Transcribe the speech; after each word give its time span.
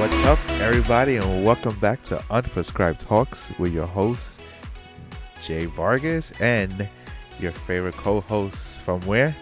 What's 0.00 0.24
up, 0.24 0.38
everybody, 0.62 1.16
and 1.16 1.44
welcome 1.44 1.78
back 1.78 2.02
to 2.04 2.16
Unprescribed 2.30 3.04
Talkz 3.04 3.56
with 3.58 3.74
your 3.74 3.84
host, 3.84 4.40
Jay 5.42 5.66
Vargas, 5.66 6.32
and 6.40 6.88
your 7.38 7.52
favorite 7.52 7.94
co 7.96 8.22
hosts 8.22 8.80
from 8.80 9.02
where? 9.02 9.36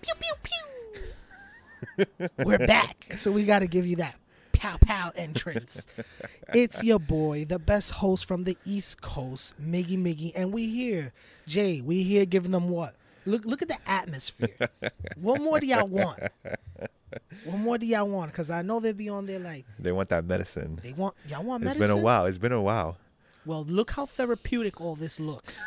Pew 0.00 0.14
pew 0.20 2.06
pew. 2.14 2.28
We're 2.44 2.58
back, 2.58 3.08
so 3.16 3.32
we 3.32 3.44
got 3.44 3.58
to 3.58 3.66
give 3.66 3.84
you 3.84 3.96
that 3.96 4.14
pow 4.52 4.76
pow 4.80 5.10
entrance. 5.16 5.84
it's 6.54 6.84
your 6.84 7.00
boy, 7.00 7.44
the 7.44 7.58
best 7.58 7.90
host 7.90 8.26
from 8.26 8.44
the 8.44 8.56
East 8.64 9.00
Coast, 9.02 9.60
Miggy 9.60 9.98
Miggy, 9.98 10.30
and 10.36 10.52
we 10.52 10.68
here, 10.68 11.12
Jay. 11.48 11.80
We 11.80 12.04
here 12.04 12.24
giving 12.24 12.52
them 12.52 12.68
what? 12.68 12.94
Look, 13.26 13.44
look 13.44 13.62
at 13.62 13.68
the 13.68 13.78
atmosphere. 13.84 14.70
what 15.16 15.40
more 15.40 15.58
do 15.58 15.66
y'all 15.66 15.88
want? 15.88 16.20
What 17.44 17.58
more 17.58 17.78
do 17.78 17.86
y'all 17.86 18.08
want? 18.08 18.32
Because 18.32 18.50
I 18.50 18.62
know 18.62 18.80
they'll 18.80 18.92
be 18.92 19.08
on 19.08 19.26
there 19.26 19.38
like 19.38 19.64
They 19.78 19.92
want 19.92 20.08
that 20.10 20.24
medicine. 20.24 20.78
they 20.82 20.92
want 20.92 21.14
y'all 21.28 21.42
want 21.42 21.62
medicine. 21.64 21.82
It's 21.82 21.90
been 21.90 21.98
a 21.98 22.02
while. 22.02 22.26
It's 22.26 22.38
been 22.38 22.52
a 22.52 22.62
while. 22.62 22.96
Well, 23.44 23.64
look 23.64 23.90
how 23.90 24.06
therapeutic 24.06 24.80
all 24.80 24.94
this 24.94 25.18
looks. 25.18 25.64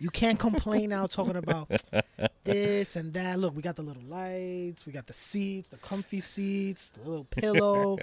You 0.00 0.10
can't 0.10 0.40
complain 0.40 0.90
now 0.90 1.06
talking 1.06 1.36
about 1.36 1.70
this 2.44 2.96
and 2.96 3.12
that. 3.12 3.38
Look, 3.38 3.54
we 3.54 3.62
got 3.62 3.76
the 3.76 3.82
little 3.82 4.02
lights, 4.02 4.84
we 4.86 4.92
got 4.92 5.06
the 5.06 5.12
seats, 5.12 5.68
the 5.68 5.76
comfy 5.76 6.18
seats, 6.18 6.90
the 6.90 7.08
little 7.08 7.26
pillow, 7.30 7.98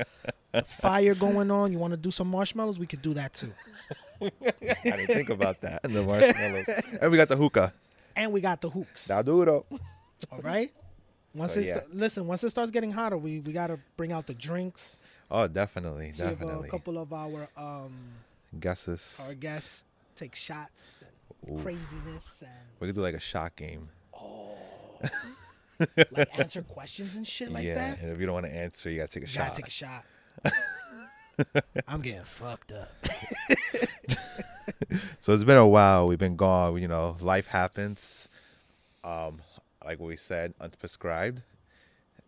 the 0.53 0.61
fire 0.65 1.15
going 1.15 1.51
on. 1.51 1.73
You 1.73 1.79
want 1.79 1.91
to 1.91 1.97
do 1.97 2.11
some 2.11 2.29
marshmallows? 2.29 2.79
We 2.79 2.87
could 2.87 3.01
do 3.01 3.13
that 3.15 3.33
too. 3.33 3.51
I 4.21 4.29
didn't 4.83 5.07
think 5.07 5.29
about 5.29 5.59
that. 5.61 5.81
And 5.83 5.93
The 5.93 6.03
marshmallows. 6.03 6.69
And 7.01 7.11
we 7.11 7.17
got 7.17 7.27
the 7.27 7.35
hookah. 7.35 7.73
And 8.15 8.31
we 8.31 8.39
got 8.39 8.61
the 8.61 8.69
hooks. 8.69 9.11
Do 9.25 9.41
it. 9.41 9.49
All 9.49 9.65
right. 10.41 10.71
Once 11.33 11.53
So, 11.53 11.59
it 11.59 11.65
yeah. 11.67 11.81
listen, 11.93 12.25
once 12.27 12.43
it 12.43 12.49
starts 12.49 12.71
getting 12.71 12.91
hotter, 12.91 13.17
we 13.17 13.39
we 13.39 13.53
got 13.53 13.67
to 13.67 13.79
bring 13.97 14.11
out 14.11 14.27
the 14.27 14.33
drinks. 14.33 14.97
Oh, 15.31 15.47
definitely. 15.47 16.11
See 16.13 16.23
if 16.23 16.27
uh, 16.27 16.29
Definitely. 16.31 16.67
a 16.69 16.71
couple 16.71 16.97
of 16.97 17.13
our 17.13 17.47
um 17.55 17.93
Guesses. 18.59 19.21
our 19.27 19.35
guests 19.35 19.83
take 20.15 20.33
shots 20.35 21.03
and 21.45 21.59
Ooh. 21.59 21.61
craziness 21.61 22.41
and 22.41 22.51
We 22.79 22.87
could 22.87 22.95
do 22.95 23.01
like 23.01 23.13
a 23.15 23.19
shot 23.19 23.55
game. 23.55 23.89
Oh. 24.19 24.55
like 26.11 26.37
answer 26.39 26.61
questions 26.63 27.15
and 27.15 27.27
shit 27.27 27.51
like 27.51 27.63
yeah. 27.63 27.75
that. 27.75 28.01
And 28.01 28.11
if 28.11 28.19
you 28.19 28.25
don't 28.25 28.33
want 28.33 28.47
to 28.47 28.53
answer, 28.55 28.89
you 28.89 28.97
got 28.97 29.09
to 29.11 29.19
take 29.19 29.23
a 29.23 29.27
You 29.27 29.31
shot. 29.31 29.47
gotta 29.49 29.61
take 29.61 29.67
a 29.67 29.69
shot. 29.69 30.05
I'm 31.87 32.01
getting 32.01 32.23
fucked 32.23 32.71
up. 32.73 32.91
So 35.19 35.33
it's 35.33 35.43
been 35.43 35.57
a 35.57 35.67
while. 35.67 36.07
We've 36.07 36.17
been 36.19 36.35
gone. 36.35 36.81
You 36.81 36.87
know, 36.87 37.17
life 37.21 37.47
happens. 37.47 38.29
Um, 39.03 39.41
like 39.89 39.99
what 39.99 40.05
we 40.07 40.15
said, 40.15 40.53
unprescribed 40.59 41.41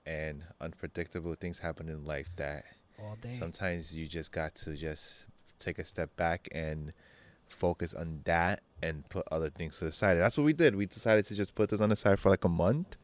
and 0.08 0.42
unpredictable 0.60 1.36
things 1.36 1.60
happen 1.60 1.88
in 1.90 2.04
life 2.06 2.28
that 2.38 2.64
sometimes 3.36 3.96
you 3.96 4.08
just 4.08 4.32
got 4.32 4.56
to 4.56 4.76
just 4.76 5.26
take 5.60 5.78
a 5.78 5.86
step 5.86 6.10
back 6.16 6.48
and 6.54 6.92
focus 7.50 7.94
on 7.94 8.22
that 8.24 8.62
and 8.82 9.08
put 9.10 9.28
other 9.32 9.52
things 9.52 9.78
to 9.78 9.86
the 9.86 9.92
side. 9.92 10.14
And 10.14 10.22
that's 10.22 10.40
what 10.40 10.44
we 10.44 10.54
did. 10.54 10.76
We 10.76 10.88
decided 10.88 11.26
to 11.26 11.36
just 11.36 11.54
put 11.54 11.70
this 11.70 11.82
on 11.82 11.90
the 11.90 11.96
side 11.96 12.18
for 12.18 12.32
like 12.32 12.44
a 12.46 12.50
month. 12.50 12.98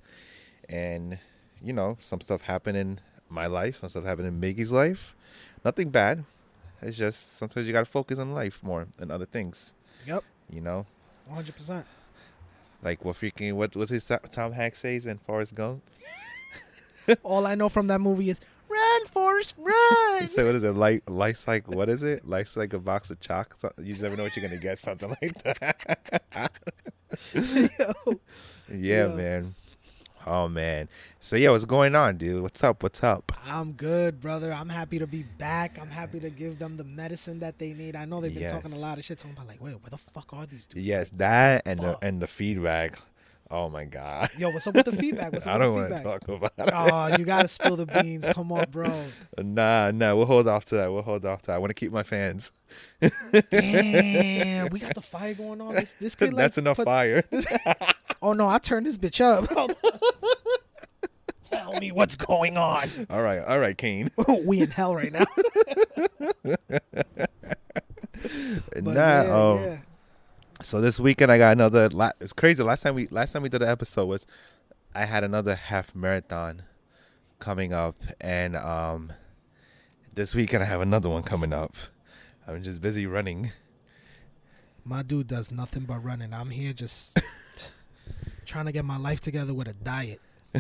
And, 0.67 1.19
you 1.61 1.73
know, 1.73 1.95
some 1.99 2.19
stuff 2.19 2.41
happened 2.41 2.77
in 2.77 2.99
my 3.29 3.45
life, 3.45 3.77
some 3.77 3.89
stuff 3.89 4.05
happened 4.05 4.27
in 4.27 4.41
Miggy's 4.41 4.71
life. 4.71 5.15
Nothing 5.63 5.91
bad. 5.91 6.25
It's 6.81 6.97
just 6.97 7.37
sometimes 7.37 7.67
you 7.67 7.73
got 7.73 7.85
to 7.85 7.85
focus 7.85 8.17
on 8.17 8.33
life 8.33 8.63
more 8.63 8.87
than 8.97 9.11
other 9.11 9.25
things, 9.25 9.75
Yep, 10.07 10.23
you 10.49 10.61
know? 10.61 10.87
100. 11.27 11.85
Like 12.83 13.03
what 13.03 13.15
freaking 13.15 13.53
what 13.53 13.75
what's 13.75 13.91
his 13.91 14.09
Tom 14.31 14.51
Hanks 14.51 14.79
says 14.79 15.05
in 15.07 15.17
Forrest 15.17 15.55
Gump? 15.55 15.83
All 17.23 17.45
I 17.47 17.55
know 17.55 17.69
from 17.69 17.87
that 17.87 17.99
movie 18.01 18.29
is 18.29 18.39
run, 18.69 19.07
Forrest, 19.07 19.55
run. 19.57 20.27
So 20.27 20.45
what 20.45 20.55
is 20.55 20.63
it? 20.63 20.71
Life 20.73 21.01
life's 21.07 21.47
like 21.47 21.67
what 21.67 21.89
is 21.89 22.03
it? 22.03 22.27
Life's 22.27 22.55
like 22.57 22.73
a 22.73 22.79
box 22.79 23.09
of 23.09 23.19
chalk. 23.19 23.57
You 23.77 23.93
just 23.93 24.03
never 24.03 24.15
know 24.15 24.23
what 24.23 24.35
you're 24.35 24.45
gonna 24.47 24.59
get. 24.61 24.79
Something 24.79 25.09
like 25.21 25.43
that. 25.43 26.11
Yo, 27.33 28.19
yeah, 28.69 29.07
Yeah. 29.07 29.07
man. 29.07 29.55
Oh 30.27 30.49
man. 30.49 30.89
So 31.19 31.37
yeah, 31.37 31.51
what's 31.51 31.63
going 31.65 31.95
on, 31.95 32.17
dude? 32.17 32.43
What's 32.43 32.63
up? 32.63 32.83
What's 32.83 33.01
up? 33.01 33.31
I'm 33.45 33.71
good, 33.71 34.19
brother. 34.19 34.51
I'm 34.51 34.67
happy 34.67 34.99
to 34.99 35.07
be 35.07 35.23
back. 35.23 35.79
I'm 35.81 35.89
happy 35.89 36.19
to 36.19 36.29
give 36.29 36.59
them 36.59 36.75
the 36.75 36.83
medicine 36.83 37.39
that 37.39 37.59
they 37.59 37.71
need. 37.71 37.95
I 37.95 38.03
know 38.05 38.19
they've 38.19 38.33
been 38.33 38.49
talking 38.49 38.73
a 38.73 38.77
lot 38.77 38.97
of 38.97 39.05
shit, 39.05 39.19
talking 39.19 39.37
about 39.37 39.47
like, 39.47 39.61
wait, 39.61 39.73
where 39.73 39.89
the 39.89 39.97
fuck 39.97 40.33
are 40.33 40.45
these 40.45 40.67
dudes? 40.67 40.85
Yes, 40.85 41.09
that 41.11 41.63
and 41.65 41.79
the 41.79 41.97
and 42.01 42.21
the 42.21 42.27
feedback. 42.27 42.99
Oh 43.49 43.69
my 43.69 43.85
god. 43.85 44.29
Yo, 44.37 44.49
what's 44.49 44.67
up 44.67 44.75
with 44.75 44.85
the 44.85 44.91
feedback? 44.91 45.31
What's 45.31 45.45
up 45.47 45.55
I 45.55 45.57
don't 45.57 45.73
want 45.73 45.95
to 45.95 46.03
talk 46.03 46.27
about 46.27 46.51
it. 46.57 46.69
Oh, 46.73 47.15
you 47.17 47.23
gotta 47.25 47.47
spill 47.47 47.77
the 47.77 47.85
beans. 47.85 48.27
Come 48.33 48.51
on, 48.51 48.65
bro. 48.69 48.87
Nah, 49.37 49.91
nah. 49.91 50.15
We'll 50.15 50.25
hold 50.25 50.47
off 50.47 50.65
to 50.65 50.75
that. 50.75 50.91
We'll 50.91 51.01
hold 51.03 51.23
off 51.25 51.43
to 51.43 51.47
that. 51.47 51.53
I 51.55 51.57
want 51.59 51.69
to 51.69 51.73
keep 51.73 51.91
my 51.91 52.03
fans. 52.03 52.51
Damn, 53.51 54.67
we 54.69 54.79
got 54.79 54.95
the 54.95 55.01
fire 55.03 55.33
going 55.33 55.61
on. 55.61 55.75
This, 55.75 55.93
this 55.93 56.15
kid 56.15 56.33
like 56.33 56.37
That's 56.43 56.57
enough 56.57 56.77
put- 56.77 56.85
fire. 56.85 57.23
Oh 58.21 58.33
no, 58.33 58.49
I 58.49 58.57
turned 58.57 58.85
this 58.85 58.97
bitch 58.97 59.21
up. 59.21 59.47
Tell 61.45 61.73
me 61.79 61.91
what's 61.93 62.15
going 62.17 62.57
on. 62.57 62.87
all 63.09 63.21
right, 63.21 63.39
all 63.39 63.59
right, 63.59 63.77
Kane. 63.77 64.09
we 64.43 64.59
in 64.61 64.71
hell 64.71 64.93
right 64.95 65.11
now. 65.13 65.25
Nah, 68.81 68.91
yeah, 68.93 69.21
um, 69.21 69.63
yeah. 69.63 69.77
So 70.61 70.81
this 70.81 70.99
weekend 70.99 71.31
I 71.31 71.37
got 71.37 71.51
another. 71.51 71.89
La- 71.89 72.11
it's 72.19 72.33
crazy. 72.33 72.63
Last 72.63 72.81
time 72.81 72.95
we 72.95 73.07
last 73.07 73.33
time 73.33 73.43
we 73.43 73.49
did 73.49 73.61
an 73.61 73.69
episode 73.69 74.05
was 74.05 74.25
I 74.95 75.05
had 75.05 75.23
another 75.23 75.55
half 75.55 75.93
marathon 75.95 76.63
coming 77.39 77.73
up, 77.73 77.95
and 78.19 78.55
um, 78.55 79.13
this 80.13 80.33
weekend 80.33 80.63
I 80.63 80.65
have 80.65 80.81
another 80.81 81.09
one 81.09 81.23
coming 81.23 81.53
up. 81.53 81.75
I'm 82.47 82.63
just 82.63 82.81
busy 82.81 83.05
running. 83.05 83.51
My 84.83 85.03
dude 85.03 85.27
does 85.27 85.51
nothing 85.51 85.83
but 85.83 86.03
running. 86.03 86.33
I'm 86.33 86.49
here 86.49 86.73
just 86.73 87.19
trying 88.45 88.65
to 88.65 88.71
get 88.71 88.85
my 88.85 88.97
life 88.97 89.19
together 89.19 89.53
with 89.53 89.67
a 89.67 89.73
diet. 89.73 90.21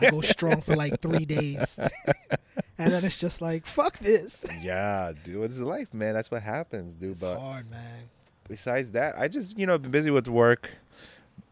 I 0.00 0.10
go 0.10 0.20
strong 0.22 0.62
for 0.62 0.74
like 0.74 1.00
three 1.00 1.24
days. 1.26 1.78
and 2.78 2.92
then 2.92 3.04
it's 3.04 3.18
just 3.18 3.40
like, 3.40 3.66
fuck 3.66 3.98
this. 3.98 4.44
Yeah, 4.60 5.12
dude, 5.22 5.44
it's 5.44 5.60
life, 5.60 5.92
man. 5.94 6.14
That's 6.14 6.30
what 6.30 6.42
happens, 6.42 6.94
dude. 6.94 7.12
It's 7.12 7.20
but 7.20 7.38
hard, 7.38 7.70
man. 7.70 8.08
Besides 8.48 8.92
that, 8.92 9.18
I 9.18 9.28
just 9.28 9.58
you 9.58 9.66
know 9.66 9.78
been 9.78 9.90
busy 9.90 10.10
with 10.10 10.28
work. 10.28 10.70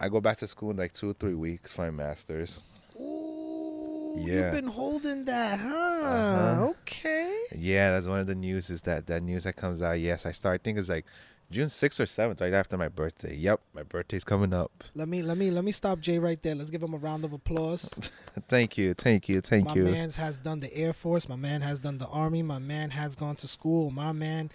I 0.00 0.08
go 0.08 0.20
back 0.20 0.36
to 0.38 0.46
school 0.46 0.70
in 0.70 0.76
like 0.76 0.92
two 0.92 1.10
or 1.10 1.14
three 1.14 1.34
weeks 1.34 1.72
for 1.72 1.82
my 1.82 1.90
masters. 2.04 2.62
Ooh, 3.00 4.14
Yeah. 4.16 4.44
you've 4.44 4.52
been 4.52 4.66
holding 4.68 5.24
that, 5.26 5.58
huh? 5.60 5.68
Uh-huh. 5.74 6.66
Okay. 6.70 7.36
Yeah, 7.56 7.92
that's 7.92 8.06
one 8.06 8.20
of 8.20 8.26
the 8.26 8.34
news 8.34 8.70
is 8.70 8.82
that 8.82 9.06
that 9.06 9.22
news 9.22 9.44
that 9.44 9.56
comes 9.56 9.82
out. 9.82 10.00
Yes, 10.00 10.26
I 10.26 10.32
start. 10.32 10.60
I 10.60 10.62
think 10.62 10.78
it's 10.78 10.88
like 10.88 11.04
June 11.50 11.68
sixth 11.68 12.00
or 12.00 12.06
seventh, 12.06 12.40
right 12.40 12.52
after 12.52 12.76
my 12.78 12.88
birthday. 12.88 13.34
Yep, 13.36 13.60
my 13.74 13.82
birthday's 13.82 14.24
coming 14.24 14.52
up. 14.52 14.72
Let 14.94 15.08
me 15.08 15.22
let 15.22 15.36
me 15.36 15.50
let 15.50 15.64
me 15.64 15.72
stop 15.72 16.00
Jay 16.00 16.18
right 16.18 16.42
there. 16.42 16.54
Let's 16.54 16.70
give 16.70 16.82
him 16.82 16.94
a 16.94 16.98
round 16.98 17.24
of 17.24 17.32
applause. 17.32 17.90
Thank 18.48 18.78
you, 18.78 18.94
thank 18.94 19.28
you, 19.28 19.42
thank 19.42 19.66
my 19.66 19.74
you. 19.74 19.84
My 19.84 19.90
man 19.90 20.10
has 20.12 20.38
done 20.38 20.60
the 20.60 20.74
Air 20.74 20.94
Force. 20.94 21.28
My 21.28 21.36
man 21.36 21.60
has 21.60 21.78
done 21.78 21.98
the 21.98 22.06
Army. 22.06 22.42
My 22.42 22.58
man 22.58 22.90
has 22.90 23.14
gone 23.14 23.36
to 23.36 23.46
school. 23.46 23.90
My 23.90 24.12
man 24.12 24.50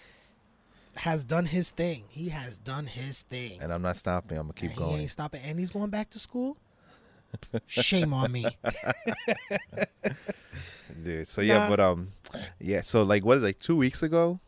has 0.97 1.23
done 1.23 1.45
his 1.45 1.71
thing. 1.71 2.03
He 2.09 2.29
has 2.29 2.57
done 2.57 2.87
his 2.87 3.21
thing. 3.23 3.59
And 3.61 3.71
I'm 3.73 3.81
not 3.81 3.97
stopping. 3.97 4.37
I'm 4.37 4.45
gonna 4.45 4.53
keep 4.53 4.71
And 4.71 4.79
He 4.79 4.85
going. 4.85 5.01
ain't 5.01 5.09
stopping, 5.11 5.41
and 5.43 5.59
he's 5.59 5.71
going 5.71 5.89
back 5.89 6.09
to 6.11 6.19
school. 6.19 6.57
Shame 7.67 8.13
on 8.13 8.31
me. 8.31 8.45
dude. 11.03 11.27
So 11.27 11.41
yeah, 11.41 11.59
Nah. 11.59 11.69
but 11.69 11.79
um, 11.79 12.09
yeah. 12.59 12.81
So 12.81 13.03
like, 13.03 13.25
what 13.25 13.37
is 13.37 13.43
like 13.43 13.57
two 13.59 13.75
weeks 13.75 14.03
ago? 14.03 14.39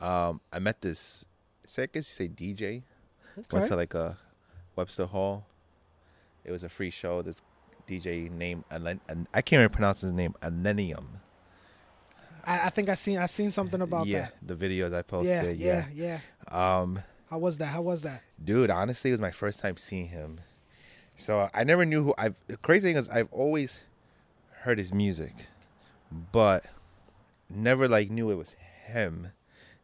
Um, 0.00 0.40
I 0.52 0.58
met 0.58 0.80
this. 0.82 1.24
Say, 1.66 1.84
I 1.84 1.86
guess 1.86 2.20
you 2.20 2.26
say 2.26 2.28
DJ. 2.28 2.82
Okay. 3.38 3.46
Went 3.56 3.66
to 3.66 3.76
like 3.76 3.94
a 3.94 4.16
Webster 4.76 5.06
Hall. 5.06 5.46
It 6.44 6.52
was 6.52 6.62
a 6.62 6.68
free 6.68 6.90
show. 6.90 7.22
This 7.22 7.40
DJ 7.88 8.30
named 8.30 8.64
Alen- 8.70 9.00
I 9.32 9.40
can't 9.42 9.60
even 9.60 9.70
pronounce 9.70 10.02
his 10.02 10.12
name. 10.12 10.34
Anenium. 10.42 11.04
I, 12.46 12.66
I 12.66 12.70
think 12.70 12.88
I 12.88 12.94
seen 12.94 13.18
I 13.18 13.26
seen 13.26 13.50
something 13.50 13.80
about 13.80 14.06
yeah, 14.06 14.28
that. 14.42 14.58
the 14.58 14.68
videos 14.68 14.94
I 14.94 15.02
posted. 15.02 15.58
yeah, 15.58 15.86
yeah. 15.94 16.18
yeah. 16.50 16.80
Um, 16.80 17.00
How 17.30 17.38
was 17.38 17.58
that? 17.58 17.66
How 17.66 17.82
was 17.82 18.02
that? 18.02 18.22
dude, 18.42 18.70
honestly, 18.70 19.10
it 19.10 19.14
was 19.14 19.20
my 19.20 19.30
first 19.30 19.60
time 19.60 19.76
seeing 19.76 20.08
him. 20.08 20.40
So 21.16 21.48
I 21.54 21.64
never 21.64 21.84
knew 21.84 22.04
who. 22.04 22.14
I've 22.18 22.36
the 22.46 22.56
crazy 22.56 22.88
thing 22.88 22.96
is 22.96 23.08
I've 23.08 23.32
always 23.32 23.84
heard 24.62 24.78
his 24.78 24.92
music, 24.92 25.32
but 26.32 26.64
never 27.48 27.88
like 27.88 28.10
knew 28.10 28.30
it 28.30 28.36
was 28.36 28.56
him. 28.86 29.32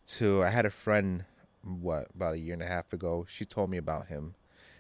To 0.07 0.43
I 0.43 0.49
had 0.51 0.67
a 0.67 0.71
friend, 0.71 1.25
what 1.63 2.09
about 2.15 2.35
a 2.35 2.39
year 2.39 2.55
and 2.55 2.63
a 2.63 2.67
half 2.67 2.93
ago? 2.93 3.27
She 3.29 3.45
told 3.45 3.71
me 3.71 3.77
about 3.77 4.09
him. 4.09 4.35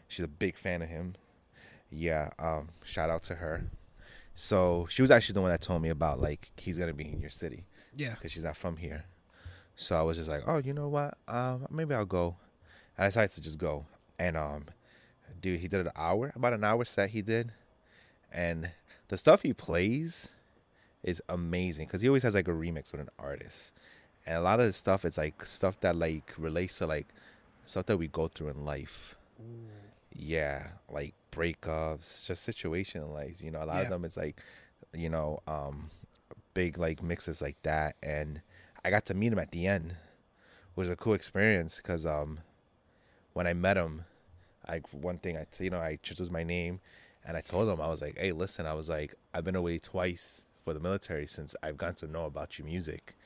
She's 0.08 0.24
a 0.24 0.28
big 0.28 0.58
fan 0.58 0.82
of 0.82 0.88
him. 0.88 1.14
Yeah, 1.88 2.30
um, 2.38 2.70
shout 2.82 3.10
out 3.10 3.22
to 3.24 3.36
her. 3.36 3.70
So 4.34 4.86
she 4.90 5.02
was 5.02 5.10
actually 5.10 5.34
the 5.34 5.42
one 5.42 5.50
that 5.50 5.60
told 5.60 5.82
me 5.82 5.88
about 5.88 6.20
like 6.20 6.50
he's 6.56 6.78
gonna 6.78 6.94
be 6.94 7.12
in 7.12 7.20
your 7.20 7.30
city 7.30 7.64
Yeah. 7.94 8.14
because 8.14 8.32
she's 8.32 8.44
not 8.44 8.56
from 8.56 8.76
here. 8.76 9.04
So 9.74 9.98
I 9.98 10.02
was 10.02 10.18
just 10.18 10.28
like, 10.28 10.42
oh, 10.46 10.58
you 10.58 10.72
know 10.74 10.88
what? 10.88 11.16
Um, 11.26 11.66
maybe 11.70 11.94
I'll 11.94 12.04
go. 12.04 12.36
And 12.96 13.04
I 13.04 13.08
decided 13.08 13.30
to 13.32 13.40
just 13.40 13.58
go. 13.58 13.86
And 14.18 14.36
um, 14.36 14.66
dude, 15.40 15.60
he 15.60 15.68
did 15.68 15.80
an 15.86 15.92
hour, 15.96 16.32
about 16.34 16.52
an 16.52 16.64
hour 16.64 16.84
set 16.84 17.10
he 17.10 17.22
did, 17.22 17.52
and 18.30 18.70
the 19.08 19.16
stuff 19.16 19.42
he 19.42 19.52
plays 19.54 20.32
is 21.02 21.22
amazing 21.28 21.86
because 21.86 22.02
he 22.02 22.08
always 22.08 22.22
has 22.22 22.34
like 22.34 22.48
a 22.48 22.52
remix 22.52 22.92
with 22.92 23.00
an 23.00 23.08
artist, 23.18 23.72
and 24.26 24.36
a 24.36 24.40
lot 24.42 24.60
of 24.60 24.66
the 24.66 24.72
stuff 24.74 25.04
is 25.06 25.16
like 25.16 25.44
stuff 25.46 25.80
that 25.80 25.96
like 25.96 26.34
relates 26.36 26.78
to 26.78 26.86
like 26.86 27.08
stuff 27.64 27.86
that 27.86 27.96
we 27.96 28.08
go 28.08 28.26
through 28.28 28.48
in 28.48 28.64
life. 28.66 29.16
Yeah, 30.14 30.66
like 30.90 31.14
breakups, 31.32 32.26
just 32.26 32.42
situation 32.42 33.10
like 33.12 33.40
you 33.42 33.50
know 33.50 33.62
a 33.62 33.64
lot 33.64 33.76
of 33.84 33.88
them 33.88 34.04
it's 34.04 34.16
like 34.18 34.42
you 34.92 35.08
know 35.08 35.40
um 35.46 35.88
big 36.54 36.78
like 36.78 37.02
mixes 37.02 37.40
like 37.42 37.60
that, 37.62 37.96
and 38.02 38.42
I 38.84 38.90
got 38.90 39.04
to 39.06 39.14
meet 39.14 39.32
him 39.32 39.38
at 39.38 39.50
the 39.52 39.66
end, 39.66 39.96
was 40.76 40.88
a 40.90 40.96
cool 40.96 41.14
experience 41.14 41.76
because 41.76 42.06
um 42.06 42.40
when 43.32 43.46
I 43.46 43.54
met 43.54 43.76
him, 43.76 44.04
like 44.68 44.88
one 44.92 45.18
thing 45.18 45.36
I 45.36 45.46
you 45.58 45.70
know 45.70 45.80
I 45.80 45.98
chose 46.02 46.30
my 46.30 46.42
name, 46.42 46.80
and 47.24 47.36
I 47.36 47.40
told 47.40 47.68
him 47.68 47.80
I 47.80 47.88
was 47.88 48.02
like, 48.02 48.18
hey, 48.18 48.32
listen, 48.32 48.66
I 48.66 48.74
was 48.74 48.88
like 48.88 49.14
I've 49.34 49.44
been 49.44 49.56
away 49.56 49.78
twice 49.78 50.48
for 50.64 50.74
the 50.74 50.80
military 50.80 51.26
since 51.26 51.54
I've 51.62 51.78
gotten 51.78 51.96
to 51.96 52.06
know 52.06 52.26
about 52.26 52.58
your 52.58 52.66
music, 52.66 53.16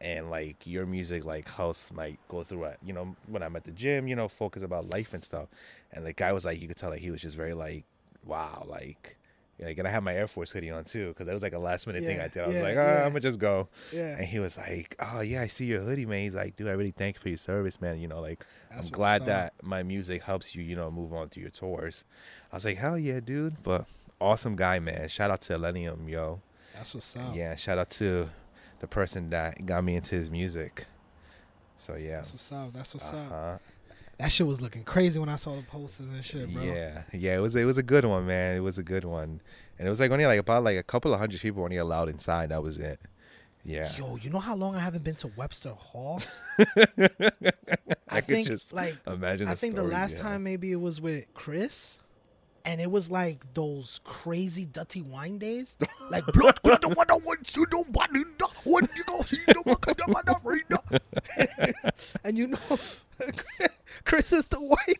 and 0.00 0.30
like 0.30 0.56
your 0.64 0.86
music 0.86 1.24
like 1.24 1.48
helps 1.50 1.92
my 1.92 2.16
go 2.28 2.42
through 2.42 2.64
it. 2.64 2.78
You 2.84 2.92
know 2.92 3.16
when 3.28 3.42
I'm 3.42 3.56
at 3.56 3.64
the 3.64 3.72
gym, 3.72 4.08
you 4.08 4.16
know 4.16 4.28
focus 4.28 4.62
about 4.62 4.88
life 4.88 5.14
and 5.14 5.24
stuff, 5.24 5.48
and 5.92 6.04
the 6.04 6.12
guy 6.12 6.32
was 6.32 6.44
like, 6.44 6.60
you 6.60 6.68
could 6.68 6.76
tell 6.76 6.90
like 6.90 7.00
he 7.00 7.10
was 7.10 7.22
just 7.22 7.36
very 7.36 7.54
like, 7.54 7.84
wow, 8.24 8.64
like. 8.68 9.16
Like, 9.58 9.78
and 9.78 9.88
I 9.88 9.90
had 9.90 10.02
my 10.02 10.14
Air 10.14 10.26
Force 10.26 10.50
hoodie 10.50 10.70
on 10.70 10.84
too, 10.84 11.08
because 11.08 11.26
that 11.26 11.32
was 11.32 11.42
like 11.42 11.54
a 11.54 11.58
last 11.58 11.86
minute 11.86 12.04
thing 12.04 12.20
I 12.20 12.28
did. 12.28 12.42
I 12.42 12.48
was 12.48 12.60
like, 12.60 12.76
oh, 12.76 12.82
yeah. 12.82 13.04
I'm 13.04 13.10
gonna 13.10 13.20
just 13.20 13.38
go. 13.38 13.68
Yeah. 13.92 14.16
And 14.16 14.26
he 14.26 14.38
was 14.38 14.58
like, 14.58 14.94
"Oh 14.98 15.20
yeah, 15.20 15.40
I 15.40 15.46
see 15.46 15.64
your 15.64 15.80
hoodie, 15.80 16.04
man." 16.04 16.18
He's 16.18 16.34
like, 16.34 16.56
"Dude, 16.56 16.68
I 16.68 16.72
really 16.72 16.90
thank 16.90 17.16
you 17.16 17.20
for 17.22 17.28
your 17.28 17.38
service, 17.38 17.80
man. 17.80 17.98
You 17.98 18.08
know, 18.08 18.20
like 18.20 18.44
That's 18.70 18.88
I'm 18.88 18.92
glad 18.92 19.24
that 19.26 19.54
my 19.62 19.82
music 19.82 20.22
helps 20.24 20.54
you, 20.54 20.62
you 20.62 20.76
know, 20.76 20.90
move 20.90 21.12
on 21.14 21.28
through 21.30 21.42
your 21.42 21.50
tours." 21.50 22.04
I 22.52 22.56
was 22.56 22.64
like, 22.66 22.76
"Hell 22.76 22.98
yeah, 22.98 23.20
dude!" 23.20 23.62
But 23.62 23.86
awesome 24.20 24.56
guy, 24.56 24.78
man. 24.78 25.08
Shout 25.08 25.30
out 25.30 25.40
to 25.42 25.54
Illenium, 25.54 26.08
yo. 26.08 26.40
That's 26.74 26.94
what's 26.94 27.16
up. 27.16 27.34
Yeah, 27.34 27.54
shout 27.54 27.78
out 27.78 27.88
to 27.90 28.28
the 28.80 28.86
person 28.86 29.30
that 29.30 29.64
got 29.64 29.84
me 29.84 29.94
into 29.96 30.14
his 30.16 30.30
music. 30.30 30.86
So 31.78 31.94
yeah, 31.94 32.16
That's 32.16 32.32
what's 32.32 32.52
up. 32.52 32.72
That's 32.72 32.94
what's 32.94 33.12
up. 33.12 33.32
Uh-huh. 33.32 33.58
That 34.18 34.32
shit 34.32 34.46
was 34.46 34.62
looking 34.62 34.82
crazy 34.82 35.20
when 35.20 35.28
I 35.28 35.36
saw 35.36 35.54
the 35.56 35.62
posters 35.62 36.08
and 36.08 36.24
shit, 36.24 36.52
bro. 36.52 36.62
yeah, 36.62 37.02
yeah. 37.12 37.36
It 37.36 37.40
was 37.40 37.54
it 37.54 37.64
was 37.64 37.76
a 37.76 37.82
good 37.82 38.04
one, 38.04 38.26
man. 38.26 38.56
It 38.56 38.60
was 38.60 38.78
a 38.78 38.82
good 38.82 39.04
one, 39.04 39.40
and 39.78 39.86
it 39.86 39.90
was 39.90 40.00
like 40.00 40.10
only 40.10 40.24
like 40.24 40.40
about 40.40 40.64
like 40.64 40.78
a 40.78 40.82
couple 40.82 41.12
of 41.12 41.18
hundred 41.18 41.40
people 41.40 41.62
only 41.62 41.76
allowed 41.76 42.08
inside. 42.08 42.48
That 42.48 42.62
was 42.62 42.78
it. 42.78 43.00
Yeah, 43.62 43.90
Yo, 43.96 44.16
you 44.16 44.30
know 44.30 44.38
how 44.38 44.54
long 44.54 44.76
I 44.76 44.78
haven't 44.78 45.02
been 45.02 45.16
to 45.16 45.30
Webster 45.36 45.70
Hall? 45.70 46.22
I, 46.58 46.66
I 48.08 48.20
could 48.20 48.26
think 48.26 48.46
just 48.46 48.72
like 48.72 48.96
imagine. 49.06 49.48
I 49.48 49.54
think 49.54 49.74
the 49.74 49.82
last 49.82 50.16
yeah. 50.16 50.22
time 50.22 50.44
maybe 50.44 50.70
it 50.72 50.80
was 50.80 51.00
with 51.00 51.26
Chris. 51.34 51.98
And 52.66 52.80
it 52.80 52.90
was 52.90 53.10
like 53.12 53.44
those 53.54 54.00
crazy 54.04 54.64
dirty 54.64 55.00
wine 55.00 55.38
days, 55.38 55.76
like 56.10 56.26
blood 56.26 56.60
clot 56.62 56.82
the 56.82 56.88
one 56.88 57.06
wants 57.24 57.56
you 57.56 57.64
don't 57.66 57.88
want 57.90 58.10
it, 58.16 58.26
the 58.38 58.48
one 58.64 58.88
you 58.96 59.04
go 59.04 59.22
see 59.22 59.38
the 59.46 59.62
one 59.64 59.76
that 59.86 60.08
want 60.08 60.26
to 60.26 60.36
read 60.42 60.64
the. 60.68 61.00
And 62.24 62.36
you 62.36 62.48
know, 62.48 62.58
Chris 64.04 64.32
is 64.32 64.46
the 64.46 64.60
white, 64.60 64.98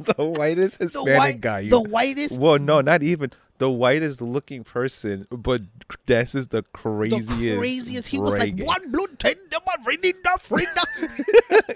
the 0.00 0.24
whitest 0.24 0.78
the 0.80 0.86
Hispanic 0.86 1.18
white, 1.18 1.40
guy. 1.40 1.60
you 1.60 1.70
the 1.70 1.80
whitest, 1.80 2.40
Well, 2.40 2.58
no, 2.58 2.80
not 2.80 3.04
even 3.04 3.30
the 3.60 3.70
whitest 3.70 4.20
looking 4.20 4.64
person, 4.64 5.26
but 5.30 5.60
this 6.06 6.34
is 6.34 6.48
the 6.48 6.62
craziest. 6.72 7.28
the 7.38 7.56
craziest. 7.58 8.08
He 8.08 8.18
was 8.18 8.36
like 8.36 8.58
one 8.58 8.90
blood 8.90 9.18
ten, 9.18 9.34
the 9.50 9.60
one 9.62 9.76
reading 9.86 10.14
the 10.24 10.38
friend. 10.40 10.66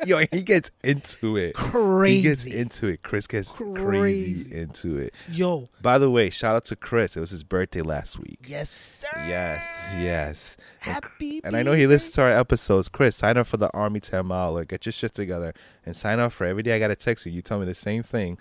Yo, 0.07 0.19
he 0.33 0.43
gets 0.43 0.71
into 0.83 1.37
it. 1.37 1.55
Crazy. 1.55 2.17
He 2.17 2.23
gets 2.23 2.45
into 2.47 2.89
it. 2.89 3.03
Chris 3.03 3.27
gets 3.27 3.55
crazy, 3.55 3.75
Crazy. 3.85 4.55
into 4.57 4.99
it. 4.99 5.15
Yo, 5.31 5.69
By 5.83 5.99
the 5.99 6.11
way, 6.11 6.31
shout 6.31 6.57
out 6.57 6.65
to 6.67 6.77
Chris. 6.77 7.17
It 7.17 7.21
was 7.21 7.31
his 7.31 7.45
birthday 7.45 7.83
last 7.83 8.19
week. 8.19 8.39
yes 8.47 8.71
sir. 8.71 9.09
Yes, 9.29 9.95
yes. 9.99 10.57
And, 10.85 10.95
Happy. 10.95 11.41
and 11.45 11.57
I 11.57 11.63
know 11.63 11.73
he 11.73 11.87
listens 11.87 12.15
to 12.17 12.23
our 12.23 12.33
episodes. 12.33 12.89
Chris, 12.89 13.15
sign 13.17 13.37
up 13.37 13.47
for 13.47 13.57
the 13.57 13.71
Army 13.73 14.01
10 14.01 14.27
mile 14.27 14.57
or 14.59 14.65
get 14.65 14.85
your 14.87 14.93
shit 14.93 15.15
together 15.15 15.53
and 15.87 15.95
sign 15.95 16.19
up 16.19 16.33
for 16.33 16.45
every 16.47 16.63
day 16.63 16.75
I 16.75 16.79
got 16.79 16.89
to 16.89 16.97
text 16.97 17.25
you. 17.27 17.33
You 17.33 17.43
tell 17.43 17.59
me 17.59 17.67
the 17.67 17.75
same 17.75 18.03
thing, 18.03 18.39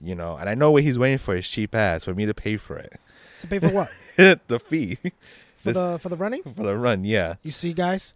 you 0.00 0.14
know. 0.14 0.36
And 0.36 0.48
I 0.48 0.54
know 0.54 0.70
what 0.72 0.82
he's 0.82 0.98
waiting 0.98 1.18
for 1.18 1.34
is 1.34 1.48
cheap 1.48 1.74
ass 1.74 2.04
for 2.04 2.14
me 2.14 2.26
to 2.26 2.34
pay 2.34 2.56
for 2.56 2.76
it. 2.76 2.94
to 3.40 3.46
pay 3.46 3.58
for 3.58 3.68
what? 3.70 3.88
the 4.48 4.58
fee 4.58 4.96
For 4.96 5.10
This- 5.64 5.76
the 5.76 5.98
for 5.98 6.08
the 6.08 6.16
running? 6.16 6.42
for 6.42 6.62
the 6.62 6.76
run, 6.76 7.04
yeah. 7.04 7.34
You 7.42 7.50
see, 7.50 7.72
guys. 7.72 8.14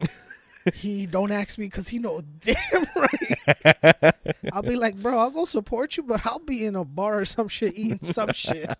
he 0.74 1.06
don't 1.06 1.30
ask 1.30 1.58
me 1.58 1.66
because 1.66 1.88
he 1.88 1.98
know 1.98 2.22
damn 2.40 2.86
right. 2.96 4.14
I'll 4.52 4.62
be 4.62 4.74
like, 4.76 4.96
bro, 4.96 5.18
I'll 5.18 5.30
go 5.30 5.44
support 5.44 5.96
you, 5.96 6.02
but 6.02 6.26
I'll 6.26 6.38
be 6.40 6.64
in 6.66 6.74
a 6.74 6.84
bar 6.84 7.20
or 7.20 7.24
some 7.24 7.48
shit 7.48 7.76
eating 7.78 8.00
some 8.02 8.32
shit. 8.32 8.70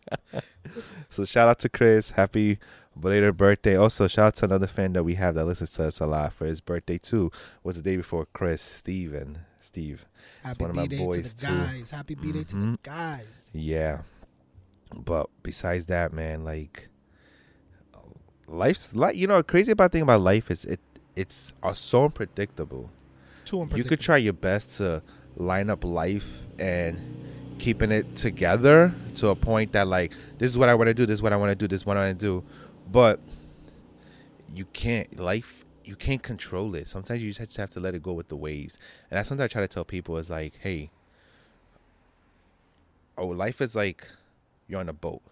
So 1.10 1.24
shout 1.24 1.48
out 1.48 1.58
to 1.60 1.68
Chris. 1.68 2.10
Happy 2.12 2.58
belated 2.98 3.36
birthday. 3.36 3.76
Also, 3.76 4.08
shout 4.08 4.26
out 4.28 4.36
to 4.36 4.44
another 4.46 4.66
fan 4.66 4.94
that 4.94 5.04
we 5.04 5.14
have 5.14 5.34
that 5.36 5.44
listens 5.44 5.70
to 5.72 5.84
us 5.84 6.00
a 6.00 6.06
lot 6.06 6.32
for 6.32 6.44
his 6.46 6.60
birthday 6.60 6.98
too. 6.98 7.30
Was 7.62 7.76
the 7.76 7.82
day 7.82 7.96
before 7.96 8.26
Chris, 8.32 8.62
Steven. 8.62 9.38
Steve. 9.66 10.06
Happy 10.42 10.62
one 10.64 10.70
of 10.70 10.76
my 10.76 10.86
B 10.86 10.96
day 10.96 11.12
to 11.12 11.22
the 11.22 11.28
too. 11.28 11.46
guys. 11.46 11.90
Happy 11.90 12.14
B 12.14 12.32
day 12.32 12.44
to 12.44 12.56
the 12.56 12.66
Mhm. 12.66 12.82
guys. 12.82 13.44
Yeah. 13.52 14.02
But 14.94 15.28
besides 15.42 15.86
that, 15.86 16.12
man, 16.12 16.44
like 16.44 16.88
life's 18.48 18.94
like 18.94 19.16
you 19.16 19.26
know, 19.26 19.42
crazy 19.42 19.72
about 19.72 19.92
thing 19.92 20.02
about 20.02 20.20
life 20.20 20.50
is 20.50 20.64
it 20.64 20.80
it's 21.16 21.52
uh, 21.62 21.72
so 21.74 22.04
unpredictable. 22.04 22.90
Too 23.44 23.68
You 23.74 23.84
could 23.84 24.00
try 24.00 24.16
your 24.18 24.32
best 24.32 24.78
to 24.78 25.02
line 25.36 25.70
up 25.70 25.84
life 25.84 26.44
and 26.58 26.98
keeping 27.58 27.90
it 27.90 28.16
together 28.16 28.94
to 29.16 29.28
a 29.28 29.36
point 29.36 29.72
that 29.72 29.86
like 29.88 30.12
this 30.38 30.50
is 30.50 30.58
what 30.58 30.68
I 30.68 30.74
want 30.74 30.88
to 30.88 30.94
do, 30.94 31.06
this 31.06 31.14
is 31.14 31.22
what 31.22 31.32
I 31.32 31.36
want 31.36 31.50
to 31.50 31.54
do, 31.56 31.66
this 31.66 31.80
is 31.80 31.86
what 31.86 31.96
I 31.96 32.06
want 32.06 32.18
to 32.20 32.24
do, 32.24 32.44
but 32.90 33.20
you 34.54 34.64
can't 34.66 35.18
life 35.18 35.65
you 35.86 35.94
can't 35.96 36.22
control 36.22 36.74
it. 36.74 36.88
Sometimes 36.88 37.22
you 37.22 37.32
just 37.32 37.56
have 37.56 37.70
to 37.70 37.80
let 37.80 37.94
it 37.94 38.02
go 38.02 38.12
with 38.12 38.28
the 38.28 38.36
waves, 38.36 38.78
and 39.10 39.16
that's 39.16 39.28
something 39.28 39.44
I 39.44 39.48
try 39.48 39.62
to 39.62 39.68
tell 39.68 39.84
people 39.84 40.18
is 40.18 40.28
like, 40.28 40.56
hey, 40.60 40.90
oh, 43.16 43.28
life 43.28 43.60
is 43.60 43.74
like 43.76 44.06
you're 44.68 44.80
on 44.80 44.88
a 44.88 44.92
boat, 44.92 45.22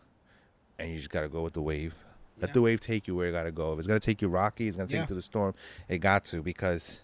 and 0.79 0.91
you 0.91 0.97
just 0.97 1.11
gotta 1.11 1.29
go 1.29 1.43
with 1.43 1.55
the 1.55 1.63
wave. 1.63 1.95
Let 2.41 2.51
Yeah. 2.51 2.55
the 2.55 2.63
wave 2.63 2.81
take 2.81 3.07
you 3.07 3.15
where 3.17 3.29
it 3.29 3.33
gotta 3.33 3.53
go. 3.53 3.73
If 3.73 3.79
it's 3.81 3.87
gonna 3.89 4.01
take 4.01 4.23
you 4.23 4.29
rocky, 4.29 4.69
it's 4.69 4.77
gonna 4.77 4.87
take 4.89 4.95
Yeah. 4.97 5.01
you 5.03 5.07
through 5.09 5.17
the 5.17 5.23
storm. 5.23 5.55
It 5.89 5.99
got 5.99 6.25
to 6.27 6.43
because 6.43 7.01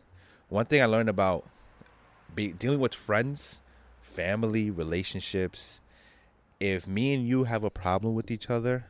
one 0.49 0.67
thing 0.67 0.81
I 0.81 0.87
learned 0.87 1.09
about 1.09 1.49
be, 2.35 2.53
dealing 2.53 2.79
with 2.81 2.95
friends, 2.95 3.61
family, 4.01 4.71
relationships. 4.71 5.81
If 6.61 6.87
me 6.87 7.15
and 7.15 7.27
you 7.27 7.45
have 7.45 7.65
a 7.65 7.71
problem 7.71 8.15
with 8.15 8.31
each 8.31 8.49
other, 8.51 8.87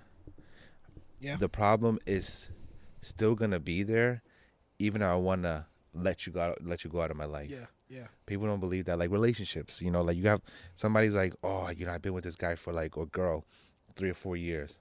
Yeah. 1.20 1.37
the 1.37 1.49
problem 1.49 1.99
is 2.06 2.50
still 3.00 3.34
gonna 3.34 3.61
be 3.61 3.82
there, 3.82 4.23
even 4.80 5.00
though 5.02 5.12
I 5.12 5.16
wanna 5.16 5.66
let 5.94 6.26
you 6.26 6.32
go, 6.32 6.54
let 6.62 6.82
you 6.84 6.90
go 6.90 7.00
out 7.02 7.10
of 7.10 7.16
my 7.16 7.25
life. 7.26 7.49
yeah, 7.50 7.66
yeah. 7.88 8.06
People 8.26 8.46
don't 8.46 8.60
believe 8.60 8.84
that. 8.87 8.99
Like 8.99 9.10
relationships, 9.10 9.80
you 9.82 9.90
know, 9.90 10.02
like 10.02 10.16
you 10.16 10.25
have 10.25 10.40
somebody's 10.75 11.14
like, 11.16 11.34
oh, 11.44 11.68
you 11.70 11.87
know, 11.87 11.92
I've 11.92 12.02
been 12.02 12.12
with 12.14 12.25
this 12.25 12.37
guy 12.37 12.54
for 12.56 12.72
like 12.72 12.96
or 12.96 13.06
girl, 13.06 13.44
three 13.94 14.10
or 14.10 14.14
four 14.14 14.37
years. 14.37 14.78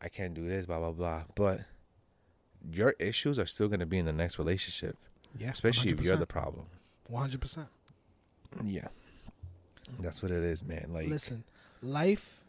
I 0.00 0.08
can't 0.08 0.34
do 0.34 0.46
this, 0.48 0.66
blah 0.66 0.78
blah 0.78 0.92
blah. 0.92 1.22
But 1.34 1.60
your 2.72 2.94
issues 2.98 3.38
are 3.38 3.46
still 3.46 3.68
gonna 3.68 3.86
be 3.86 3.98
in 3.98 4.06
the 4.06 4.12
next 4.12 4.38
relationship, 4.38 4.96
Yeah. 5.38 5.50
especially 5.50 5.90
if 5.92 6.00
you're 6.02 6.16
the 6.16 6.26
problem. 6.26 6.66
one 7.06 7.22
hundred 7.22 7.40
percent. 7.40 7.68
Yeah, 8.64 8.88
that's 10.00 10.22
what 10.22 10.30
it 10.32 10.42
is, 10.42 10.64
man. 10.64 10.86
Like 10.90 11.08
Listen, 11.08 11.44
life. 11.82 12.40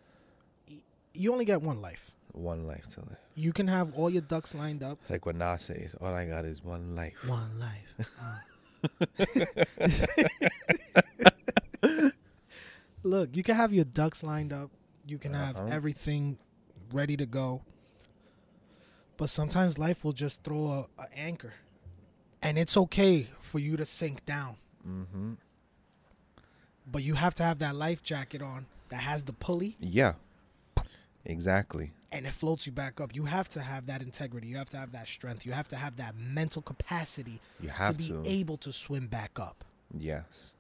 You 1.13 1.33
only 1.33 1.45
get 1.45 1.61
one 1.61 1.81
life. 1.81 2.11
One 2.33 2.65
life 2.67 2.87
to 2.89 3.01
live. 3.01 3.17
You 3.35 3.51
can 3.53 3.67
have 3.67 3.93
all 3.95 4.09
your 4.09 4.21
ducks 4.21 4.53
lined 4.55 4.83
up. 4.83 4.99
Like 5.09 5.25
what 5.25 5.35
Nas 5.35 5.63
says, 5.63 5.95
all 5.99 6.13
I 6.13 6.25
got 6.25 6.45
is 6.45 6.63
one 6.63 6.95
life. 6.95 7.15
One 7.27 7.59
life. 7.59 7.93
Uh. 8.21 8.39
Look, 13.03 13.35
you 13.35 13.43
can 13.43 13.55
have 13.55 13.71
your 13.73 13.85
ducks 13.85 14.23
lined 14.23 14.51
up. 14.51 14.71
You 15.05 15.17
can 15.17 15.33
have 15.33 15.55
Uh-huh. 15.55 15.67
everything 15.71 16.37
ready 16.91 17.15
to 17.17 17.25
go. 17.25 17.61
But 19.17 19.29
sometimes 19.29 19.77
life 19.77 20.03
will 20.03 20.13
just 20.13 20.43
throw 20.43 20.67
a, 20.97 21.01
a 21.01 21.07
anchor. 21.17 21.53
And 22.41 22.57
it's 22.57 22.75
okay 22.77 23.27
for 23.39 23.59
you 23.59 23.77
to 23.77 23.85
sink 23.85 24.25
down. 24.25 24.57
Mm-hmm. 24.87 25.33
But 26.91 27.03
you 27.03 27.15
have 27.15 27.35
to 27.35 27.43
have 27.43 27.59
that 27.59 27.75
life 27.75 28.01
jacket 28.03 28.41
on 28.41 28.65
that 28.89 28.97
has 29.01 29.23
the 29.25 29.33
pulley 29.33 29.75
Yeah, 29.79 30.13
exactly. 31.25 31.91
And 32.11 32.25
it 32.25 32.33
floats 32.33 32.65
you 32.65 32.71
back 32.71 32.99
up. 32.99 33.13
You 33.15 33.25
have 33.25 33.49
to 33.49 33.61
have 33.61 33.85
that 33.87 34.01
integrity. 34.01 34.47
You 34.47 34.57
have 34.57 34.69
to 34.71 34.77
have 34.77 34.91
that 34.93 35.07
strength. 35.07 35.45
You 35.45 35.51
have 35.51 35.67
to 35.69 35.75
have 35.75 35.97
that 35.97 36.15
mental 36.17 36.61
capacity 36.61 37.39
You 37.59 37.69
have 37.69 37.97
to 37.97 38.07
to. 38.07 38.13
be 38.21 38.29
able 38.29 38.57
to 38.57 38.71
swim 38.71 39.07
back 39.07 39.39
up. 39.39 39.63
yes. 39.95 40.55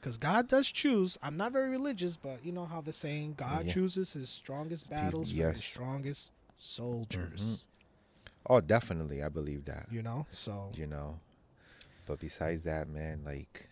Because 0.00 0.16
God 0.16 0.48
does 0.48 0.70
choose. 0.72 1.18
I'm 1.22 1.36
not 1.36 1.52
very 1.52 1.68
religious, 1.68 2.16
but 2.16 2.42
you 2.42 2.52
know 2.52 2.64
how 2.64 2.80
the 2.80 2.90
saying, 2.92 3.34
God 3.36 3.66
Yeah. 3.66 3.74
chooses 3.74 4.14
his 4.14 4.30
strongest 4.30 4.88
battles 4.88 5.28
for 5.28 5.34
his 5.36 5.38
yes. 5.38 5.62
strongest 5.62 6.32
soldiers. 6.56 7.40
Mhm. 7.42 7.64
Oh, 8.46 8.60
definitely. 8.62 9.22
I 9.22 9.28
believe 9.28 9.66
that. 9.66 9.86
You 9.90 10.02
know? 10.02 10.26
So, 10.30 10.72
You 10.74 10.86
know. 10.86 11.20
But 12.06 12.18
besides 12.18 12.62
that, 12.62 12.88
man, 12.88 13.22
like, 13.24 13.68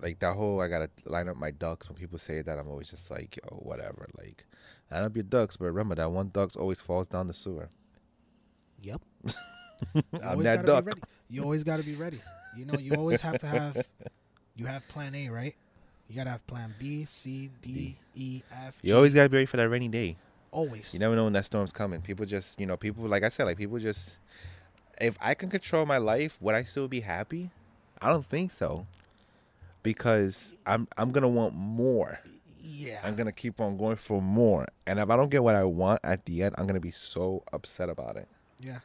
like 0.00 0.18
that 0.18 0.34
whole 0.34 0.60
I 0.60 0.66
gotta 0.66 0.90
line 1.04 1.28
up 1.28 1.36
my 1.36 1.52
ducks. 1.52 1.88
When 1.88 1.96
people 1.96 2.18
say 2.18 2.42
that, 2.42 2.58
I'm 2.58 2.66
always 2.68 2.90
just 2.90 3.08
like, 3.08 3.36
yo, 3.36 3.56
whatever. 3.58 4.08
Like, 4.18 4.44
line 4.90 5.04
up 5.04 5.16
your 5.16 5.22
ducks, 5.24 5.56
but 5.56 5.66
remember 5.66 5.94
that 5.96 6.10
one 6.10 6.28
ducks 6.30 6.56
always 6.56 6.80
falls 6.80 7.06
down 7.06 7.26
the 7.28 7.34
sewer. 7.34 7.68
Yep. 8.82 9.00
I'm 10.22 10.42
that 10.42 10.64
duck. 10.64 10.86
You 11.28 11.42
always 11.42 11.64
got 11.64 11.78
to 11.78 11.82
be 11.82 11.94
ready. 11.94 12.20
You 12.56 12.64
know, 12.64 12.78
you 12.78 12.94
always 12.94 13.20
have 13.20 13.38
to 13.40 13.46
have. 13.46 13.86
You 14.56 14.66
have 14.66 14.86
Plan 14.88 15.14
A, 15.14 15.28
right? 15.28 15.54
You 16.08 16.16
gotta 16.16 16.30
have 16.30 16.46
Plan 16.46 16.74
B, 16.78 17.04
C, 17.04 17.50
D, 17.62 17.96
E, 18.14 18.42
F. 18.50 18.78
You 18.82 18.96
always 18.96 19.14
gotta 19.14 19.28
be 19.28 19.36
ready 19.36 19.46
for 19.46 19.58
that 19.58 19.68
rainy 19.68 19.88
day. 19.88 20.16
always. 20.50 20.92
You 20.92 20.98
never 20.98 21.14
know 21.14 21.24
when 21.24 21.34
that 21.34 21.44
storm's 21.44 21.72
coming. 21.72 22.00
People 22.00 22.26
just, 22.26 22.58
you 22.58 22.66
know, 22.66 22.76
people 22.76 23.04
like 23.06 23.22
I 23.24 23.28
said, 23.28 23.44
like 23.44 23.58
people 23.58 23.78
just. 23.78 24.18
If 25.00 25.16
I 25.20 25.34
can 25.34 25.48
control 25.50 25.86
my 25.86 25.98
life, 25.98 26.38
would 26.40 26.54
I 26.54 26.64
still 26.64 26.88
be 26.88 27.00
happy? 27.00 27.50
I 28.02 28.08
don't 28.08 28.26
think 28.26 28.52
so. 28.52 28.86
Because 29.82 30.54
I'm 30.66 30.88
I'm 30.96 31.12
gonna 31.12 31.28
want 31.28 31.54
more. 31.54 32.20
Yeah. 32.68 33.00
I'm 33.02 33.16
gonna 33.16 33.32
keep 33.32 33.60
on 33.60 33.76
going 33.76 33.96
for 33.96 34.20
more. 34.20 34.66
And 34.86 34.98
if 34.98 35.08
I 35.08 35.16
don't 35.16 35.30
get 35.30 35.42
what 35.42 35.54
I 35.54 35.64
want 35.64 36.00
at 36.04 36.24
the 36.26 36.42
end, 36.42 36.54
I'm 36.58 36.66
gonna 36.66 36.80
be 36.80 36.90
so 36.90 37.42
upset 37.52 37.88
about 37.88 38.16
it. 38.16 38.28
yeah. 38.60 38.80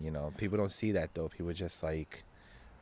You 0.00 0.10
know, 0.10 0.32
people 0.36 0.58
don't 0.58 0.72
see 0.72 0.90
that 0.92 1.14
though. 1.14 1.28
People 1.28 1.52
just 1.52 1.82
like 1.82 2.24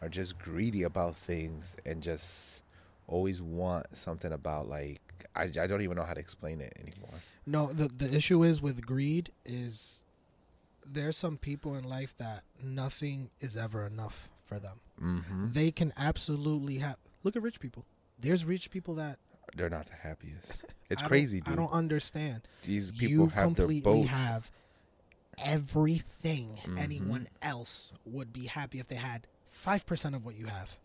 are 0.01 0.09
just 0.09 0.39
greedy 0.39 0.85
about 0.85 1.17
things 1.17 1.77
and 1.85 2.03
just 2.03 2.63
always 3.07 3.43
want 3.43 3.95
something 3.95 4.33
about 4.33 4.67
like 4.69 5.01
I, 5.37 5.43
I 5.61 5.67
don't 5.67 5.83
even 5.83 5.97
know 5.97 6.05
how 6.05 6.15
to 6.15 6.21
explain 6.21 6.63
it 6.63 6.73
anymore. 6.81 7.21
No, 7.47 7.73
the 7.73 7.89
the 7.89 8.15
issue 8.15 8.43
is 8.43 8.63
with 8.63 8.85
greed 8.87 9.31
is 9.45 10.05
there's 10.87 11.17
some 11.17 11.37
people 11.37 11.75
in 11.75 11.85
life 11.85 12.17
that 12.17 12.43
nothing 12.63 13.29
is 13.39 13.55
ever 13.57 13.87
enough 13.87 14.29
for 14.47 14.59
them. 14.59 14.81
Mm-hmm. 15.01 15.53
They 15.53 15.71
can 15.71 15.93
absolutely 15.99 16.79
have. 16.79 16.97
Look 17.23 17.37
at 17.37 17.43
rich 17.43 17.61
people. 17.61 17.85
There's 18.19 18.45
rich 18.47 18.71
people 18.71 18.95
that 18.95 19.19
They're 19.57 19.71
not 19.71 19.87
the 19.87 19.95
happiest. 19.97 20.65
It's 20.91 21.03
crazy, 21.03 21.41
dude. 21.41 21.53
I 21.53 21.57
don't 21.57 21.71
understand. 21.73 22.43
These 22.65 22.91
people 22.91 23.09
you 23.09 23.27
have 23.29 23.55
their 23.55 23.69
boats. 23.81 24.09
have 24.09 24.51
everything 25.39 26.59
Mhm. 26.65 26.79
anyone 26.79 27.29
else 27.43 27.93
would 28.05 28.33
be 28.33 28.47
happy 28.47 28.81
if 28.81 28.89
they 28.89 28.97
had 28.97 29.27
five 29.49 29.87
percent 29.87 30.15
of 30.17 30.25
what 30.25 30.35
you 30.37 30.47
have. 30.47 30.77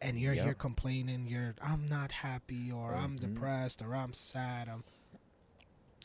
And 0.00 0.18
you're 0.18 0.34
Yep. 0.34 0.44
here 0.44 0.54
complaining, 0.54 1.26
you're 1.28 1.54
I'm 1.62 1.86
not 1.86 2.10
happy 2.10 2.70
or 2.72 2.94
I'm 2.94 3.18
Mhm. 3.18 3.34
depressed 3.34 3.82
or 3.82 3.94
I'm 3.94 4.12
sad. 4.12 4.68
I'm 4.68 4.82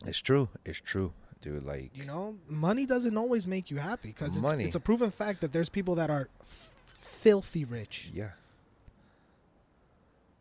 It's 0.05 0.19
true. 0.19 0.49
It's 0.65 0.79
true, 0.79 1.13
dude. 1.41 1.63
Like 1.63 1.95
you 1.97 2.05
know, 2.05 2.37
money 2.47 2.85
doesn't 2.85 3.17
always 3.17 3.47
make 3.47 3.71
you 3.71 3.77
happy 3.77 4.09
because 4.09 4.33
it's, 4.33 4.41
Money. 4.41 4.65
it's 4.65 4.75
a 4.75 4.79
proven 4.79 5.09
fact 5.11 5.41
that 5.41 5.51
there's 5.51 5.69
people 5.69 5.95
that 5.95 6.09
are 6.11 6.29
f- 6.41 6.71
filthy 6.93 7.65
rich 7.65 8.11
yeah, 8.13 8.31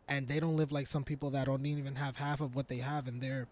and 0.07 0.27
they 0.27 0.39
don't 0.39 0.57
live 0.57 0.71
like 0.71 0.87
some 0.87 1.03
people 1.03 1.29
that 1.31 1.45
don't 1.45 1.65
even 1.65 1.95
have 1.95 2.17
half 2.17 2.41
of 2.41 2.55
what 2.55 2.67
they 2.67 2.77
have 2.79 3.07
and 3.07 3.21
they're 3.21 3.47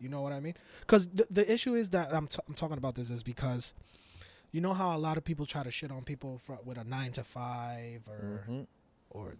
you 0.00 0.08
know 0.08 0.20
what 0.20 0.32
i 0.32 0.40
mean 0.40 0.54
because 0.80 1.06
the, 1.08 1.26
the 1.30 1.50
issue 1.52 1.74
is 1.74 1.90
that 1.90 2.12
I'm, 2.14 2.26
t- 2.26 2.38
I'm 2.48 2.54
talking 2.54 2.76
about 2.78 2.94
this 2.94 3.10
is 3.10 3.22
because 3.22 3.72
you 4.50 4.60
know 4.60 4.74
how 4.74 4.96
a 4.96 4.98
lot 4.98 5.16
of 5.16 5.24
people 5.24 5.46
try 5.46 5.62
to 5.62 5.70
shit 5.70 5.90
on 5.90 6.02
people 6.02 6.40
for, 6.44 6.58
with 6.64 6.76
a 6.78 6.84
nine 6.84 7.12
to 7.12 7.24
five 7.24 8.02
or 8.08 8.42
Mhm. 8.48 8.66
or 9.10 9.34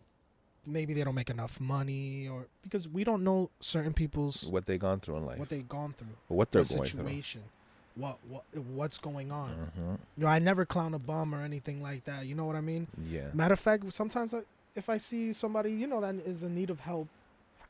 maybe 0.65 0.95
they 0.95 1.03
don't 1.03 1.15
make 1.17 1.31
enough 1.31 1.59
money 1.61 2.29
or 2.29 2.47
because 2.63 2.89
we 2.89 3.03
don't 3.05 3.25
know 3.25 3.51
certain 3.61 3.93
people's 3.93 4.45
what 4.45 4.67
they 4.67 4.79
gone 4.79 5.01
through 5.01 5.17
in 5.17 5.27
life, 5.27 5.39
what 5.39 5.49
they've 5.49 5.69
gone 5.69 5.93
through 5.99 6.07
what 6.29 6.51
they're 6.53 6.63
their 6.63 6.77
going 6.79 6.89
through. 6.89 6.99
situation 7.01 7.43
what 7.97 8.19
what 8.29 8.45
what's 8.55 8.97
going 8.99 9.33
on 9.33 9.51
Mhm. 9.77 9.99
you 10.17 10.23
know 10.25 10.29
i 10.29 10.39
never 10.39 10.65
clown 10.65 10.95
a 10.95 10.99
bum 10.99 11.35
or 11.35 11.43
anything 11.43 11.83
like 11.83 12.05
that 12.05 12.25
you 12.27 12.35
know 12.37 12.45
what 12.45 12.55
i 12.57 12.61
mean 12.61 12.87
Yeah, 13.11 13.31
Matter 13.35 13.55
of 13.55 13.61
fact, 13.61 13.93
sometimes 13.93 14.33
I, 14.33 14.43
if 14.75 14.89
I 14.89 14.99
see 14.99 15.33
somebody, 15.33 15.73
you 15.73 15.87
know, 15.87 16.01
that 16.01 16.15
is 16.27 16.43
in 16.43 16.55
need 16.55 16.71
of 16.71 16.81
help, 16.81 17.09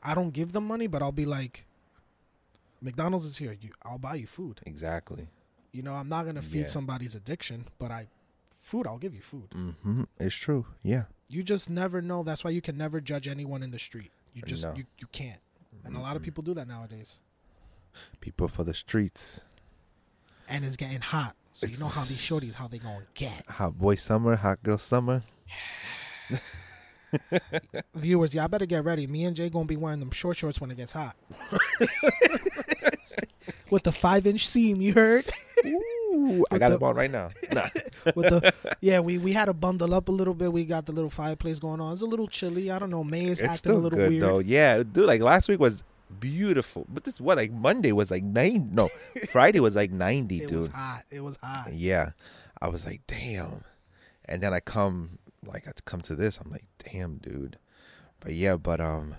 I 0.01 0.13
don't 0.15 0.31
give 0.31 0.51
them 0.53 0.67
money, 0.67 0.87
but 0.87 1.01
I'll 1.01 1.11
be 1.11 1.25
like, 1.25 1.65
McDonald's 2.81 3.25
is 3.25 3.37
here. 3.37 3.55
You, 3.59 3.69
I'll 3.83 3.97
buy 3.97 4.15
you 4.15 4.27
food. 4.27 4.61
exactly. 4.65 5.27
You 5.71 5.81
know, 5.81 5.93
I'm 5.93 6.07
not 6.09 6.25
gonna 6.25 6.41
feed 6.43 6.61
Yeah. 6.61 6.65
somebody's 6.67 7.15
addiction, 7.15 7.65
but 7.79 7.89
I, 7.89 8.07
food, 8.61 8.85
I'll 8.85 8.99
give 8.99 9.15
you 9.15 9.21
food. 9.21 9.49
Mm-hmm. 9.55 10.03
It's 10.19 10.35
true. 10.35 10.67
Yeah. 10.83 11.05
You 11.29 11.41
just 11.41 11.67
never 11.69 11.99
know. 12.01 12.21
That's 12.21 12.43
why 12.43 12.51
you 12.51 12.61
can 12.61 12.77
never 12.77 13.01
judge 13.01 13.27
anyone 13.27 13.63
in 13.63 13.71
the 13.71 13.79
street. 13.79 14.11
You 14.35 14.43
just 14.43 14.63
No. 14.63 14.73
you, 14.75 14.83
you 14.99 15.07
can't. 15.11 15.39
And 15.83 15.95
a 15.95 15.99
lot 15.99 16.15
of 16.15 16.21
people 16.21 16.43
do 16.43 16.53
that 16.53 16.67
nowadays. 16.67 17.19
People 18.21 18.47
for 18.47 18.63
the 18.63 18.73
streets. 18.73 19.45
And 20.47 20.63
it's 20.63 20.77
getting 20.77 21.01
hot. 21.01 21.35
So 21.53 21.65
you 21.65 21.77
know 21.79 21.87
how 21.87 22.01
these 22.01 22.11
It's- 22.23 22.29
shorties 22.29 22.53
how 22.55 22.67
they 22.67 22.77
gonna 22.77 23.05
get. 23.15 23.49
Hot 23.49 23.77
boy 23.77 23.95
summer, 23.95 24.35
hot 24.35 24.61
girl 24.61 24.77
summer. 24.77 25.23
Viewers, 27.95 28.33
y'all 28.33 28.47
better 28.47 28.65
get 28.65 28.83
ready. 28.83 29.07
Me 29.07 29.23
and 29.25 29.35
Jay 29.35 29.49
gonna 29.49 29.65
be 29.65 29.75
wearing 29.77 29.99
them 29.99 30.11
short 30.11 30.37
shorts 30.37 30.59
when 30.61 30.71
it 30.71 30.77
gets 30.77 30.93
hot. 30.93 31.15
With 33.69 33.83
the 33.83 33.91
five 33.91 34.27
inch 34.27 34.47
seam, 34.47 34.81
you 34.81 34.93
heard? 34.93 35.25
Ooh, 35.65 36.45
I 36.51 36.57
got 36.59 36.69
the- 36.69 36.77
them 36.77 36.87
on 36.89 36.95
right 36.95 37.09
now. 37.11 37.29
Nah. 37.51 37.67
with 38.15 38.29
the 38.29 38.53
yeah 38.81 38.99
we 38.99 39.17
we 39.17 39.31
had 39.31 39.45
to 39.45 39.53
bundle 39.53 39.93
up 39.93 40.09
a 40.09 40.11
little 40.11 40.33
bit 40.33 40.51
we 40.51 40.65
got 40.65 40.85
the 40.85 40.91
little 40.91 41.09
fireplace 41.09 41.57
going 41.57 41.79
on 41.79 41.93
it's 41.93 42.01
a 42.01 42.05
little 42.05 42.27
chilly 42.27 42.69
i 42.69 42.77
don't 42.77 42.89
know 42.89 43.01
may 43.01 43.27
is 43.27 43.39
it's 43.39 43.41
acting 43.43 43.55
still 43.57 43.77
a 43.77 43.79
little 43.79 43.97
good 43.97 44.09
weird 44.09 44.21
though. 44.21 44.39
Yeah, 44.39 44.83
dude. 44.83 45.07
Like 45.07 45.21
last 45.21 45.47
week 45.47 45.59
was 45.61 45.83
beautiful, 46.19 46.85
but 46.89 47.05
this 47.05 47.19
what 47.21 47.37
like 47.37 47.51
Monday 47.51 47.91
was 47.93 48.11
like 48.11 48.23
nine. 48.23 48.69
No, 48.73 48.89
Friday 49.29 49.59
was 49.61 49.75
like 49.75 49.91
ninety, 49.91 50.41
it 50.43 50.49
dude. 50.49 50.57
was 50.59 50.67
hot 50.67 51.03
it 51.09 51.21
was 51.21 51.37
hot 51.41 51.73
Yeah, 51.73 52.11
I 52.61 52.67
was 52.67 52.85
like, 52.85 53.01
damn. 53.07 53.63
And 54.25 54.41
then 54.43 54.53
I 54.53 54.59
come 54.59 55.17
like 55.45 55.67
I 55.67 55.71
come 55.85 56.01
to 56.01 56.15
this, 56.15 56.37
I'm 56.37 56.51
like, 56.51 56.65
damn, 56.91 57.17
dude. 57.17 57.57
But 58.19 58.33
yeah, 58.33 58.55
but 58.55 58.79
um, 58.79 59.15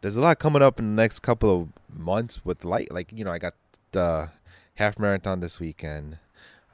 there's 0.00 0.16
a 0.16 0.20
lot 0.20 0.38
coming 0.38 0.62
up 0.62 0.78
in 0.78 0.96
the 0.96 1.02
next 1.02 1.20
couple 1.20 1.62
of 1.62 1.98
months 1.98 2.44
with 2.44 2.64
light. 2.64 2.92
Like 2.92 3.12
you 3.12 3.24
know, 3.24 3.32
I 3.32 3.38
got 3.38 3.54
the 3.92 4.30
half 4.74 4.98
marathon 4.98 5.40
this 5.40 5.60
weekend. 5.60 6.18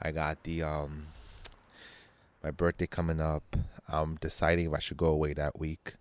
I 0.00 0.12
got 0.12 0.42
the 0.44 0.62
um, 0.62 1.06
my 2.42 2.50
birthday 2.50 2.86
coming 2.86 3.20
up. 3.20 3.56
I'm 3.88 4.16
deciding 4.16 4.66
if 4.66 4.74
I 4.74 4.78
should 4.78 4.96
go 4.96 5.06
away 5.06 5.34
that 5.34 5.58
week. 5.58 5.94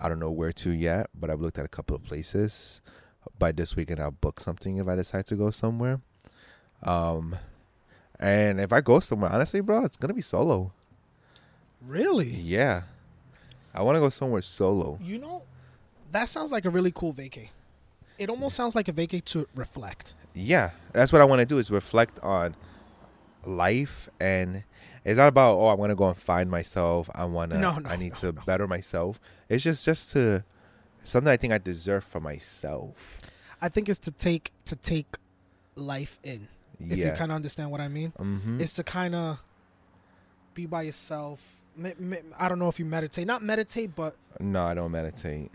I 0.00 0.08
don't 0.08 0.18
know 0.18 0.30
where 0.30 0.52
to 0.52 0.70
yet, 0.70 1.08
but 1.18 1.30
I've 1.30 1.40
looked 1.40 1.58
at 1.58 1.64
a 1.64 1.68
couple 1.68 1.96
of 1.96 2.04
places. 2.04 2.82
By 3.38 3.52
this 3.52 3.74
weekend, 3.74 4.00
I'll 4.00 4.10
book 4.10 4.40
something 4.40 4.76
if 4.76 4.88
I 4.88 4.94
decide 4.94 5.26
to 5.26 5.36
go 5.36 5.50
somewhere. 5.50 6.00
Um, 6.82 7.36
and 8.20 8.60
if 8.60 8.72
I 8.72 8.80
go 8.80 9.00
somewhere, 9.00 9.32
honestly, 9.32 9.60
bro, 9.60 9.84
it's 9.84 9.96
gonna 9.96 10.14
be 10.14 10.20
solo. 10.22 10.72
Really 11.86 12.28
Yeah, 12.28 12.82
I 13.74 13.82
want 13.82 13.96
to 13.96 14.00
go 14.00 14.08
somewhere 14.08 14.42
solo. 14.42 14.98
you 15.02 15.18
know 15.18 15.42
that 16.12 16.28
sounds 16.28 16.52
like 16.52 16.64
a 16.64 16.70
really 16.70 16.92
cool 16.94 17.12
vacay 17.12 17.48
it 18.18 18.30
almost 18.30 18.56
sounds 18.56 18.74
like 18.74 18.88
a 18.88 18.92
vacay 18.92 19.22
to 19.24 19.46
reflect 19.54 20.14
Yeah, 20.34 20.70
that's 20.92 21.12
what 21.12 21.20
I 21.20 21.24
want 21.24 21.40
to 21.40 21.46
do 21.46 21.58
is 21.58 21.70
reflect 21.70 22.18
on 22.22 22.54
life, 23.44 24.08
and 24.20 24.64
it's 25.04 25.18
not 25.18 25.28
about 25.28 25.56
oh, 25.56 25.66
I 25.66 25.74
want 25.74 25.90
to 25.90 25.96
go 25.96 26.08
and 26.08 26.16
find 26.16 26.50
myself. 26.50 27.08
I 27.14 27.24
want 27.24 27.52
to. 27.52 27.58
No, 27.58 27.78
no, 27.78 27.88
I 27.88 27.96
need 27.96 28.14
no, 28.14 28.20
to 28.20 28.32
no. 28.32 28.42
better 28.44 28.66
myself. 28.66 29.20
It's 29.48 29.62
just 29.62 29.84
just 29.84 30.10
to 30.12 30.44
something 31.04 31.30
I 31.32 31.36
think 31.36 31.52
I 31.52 31.58
deserve 31.58 32.04
for 32.04 32.20
myself. 32.20 33.22
i 33.60 33.68
think 33.68 33.88
it's 33.88 33.98
to 33.98 34.10
take 34.10 34.52
to 34.64 34.76
take 34.76 35.06
life 35.74 36.18
in 36.22 36.48
if 36.80 36.98
you 36.98 37.10
kind 37.12 37.30
of 37.32 37.36
understand 37.36 37.70
what 37.70 37.80
i 37.80 37.88
mean 37.88 38.12
mm-hmm. 38.18 38.60
it's 38.60 38.74
to 38.74 38.84
kind 38.84 39.14
of 39.14 39.38
be 40.54 40.66
by 40.66 40.82
yourself 40.82 41.62
Me- 41.76 41.94
me- 41.98 42.18
i 42.38 42.48
don't 42.48 42.58
know 42.58 42.68
if 42.68 42.78
you 42.78 42.84
meditate 42.86 43.26
not 43.26 43.42
meditate 43.42 43.94
but 43.94 44.16
no, 44.40 44.62
I 44.62 44.74
don't 44.74 44.90
meditate. 44.92 45.50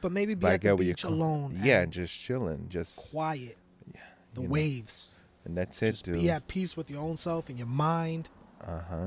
but 0.00 0.10
maybe 0.12 0.34
be 0.34 0.40
But 0.40 0.54
at 0.54 0.60
the 0.62 0.74
beach 0.76 1.04
alone 1.04 1.58
Yeah, 1.62 1.84
just 1.86 2.18
chilling, 2.18 2.66
just 2.68 3.10
quiet 3.12 3.56
Yeah, 3.94 4.00
the 4.34 4.42
know, 4.42 4.48
waves 4.48 5.14
and 5.44 5.56
that's 5.56 5.80
it, 5.82 5.92
just 5.92 6.04
dude. 6.04 6.14
be 6.20 6.30
at 6.30 6.46
peace 6.48 6.76
with 6.76 6.90
your 6.90 7.00
own 7.00 7.16
self 7.16 7.48
and 7.48 7.58
your 7.58 7.68
mind 7.68 8.28
Uh 8.60 8.80
huh. 8.90 9.06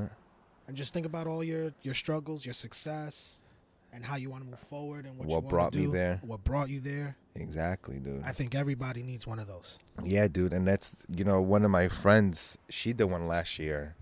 and 0.67 0.75
just 0.77 0.93
think 0.93 1.05
about 1.05 1.27
all 1.27 1.43
your 1.43 1.73
your 1.83 1.93
struggles 1.93 2.45
your 2.45 2.53
success 2.53 3.37
and 3.93 4.05
how 4.05 4.15
you 4.15 4.29
want 4.29 4.43
to 4.43 4.49
move 4.49 4.59
forward 4.59 5.05
and 5.05 5.17
what, 5.17 5.27
What 5.27 5.49
brought 5.49 5.75
me 5.75 5.85
there. 5.87 6.19
what 6.23 6.43
brought 6.43 6.69
you 6.69 6.79
there 6.79 7.15
Exactly, 7.35 7.97
dude. 7.99 8.23
i 8.25 8.31
think 8.33 8.55
everybody 8.55 9.03
needs 9.03 9.25
one 9.27 9.39
of 9.39 9.47
those 9.47 9.77
Yeah, 10.03 10.27
dude, 10.27 10.53
and 10.53 10.65
that's 10.67 11.03
you 11.09 11.23
know 11.25 11.41
one 11.41 11.63
of 11.65 11.71
my 11.71 11.87
friends. 11.89 12.57
She 12.69 12.91
did 12.93 13.05
one 13.05 13.25
last 13.27 13.59
year. 13.59 13.95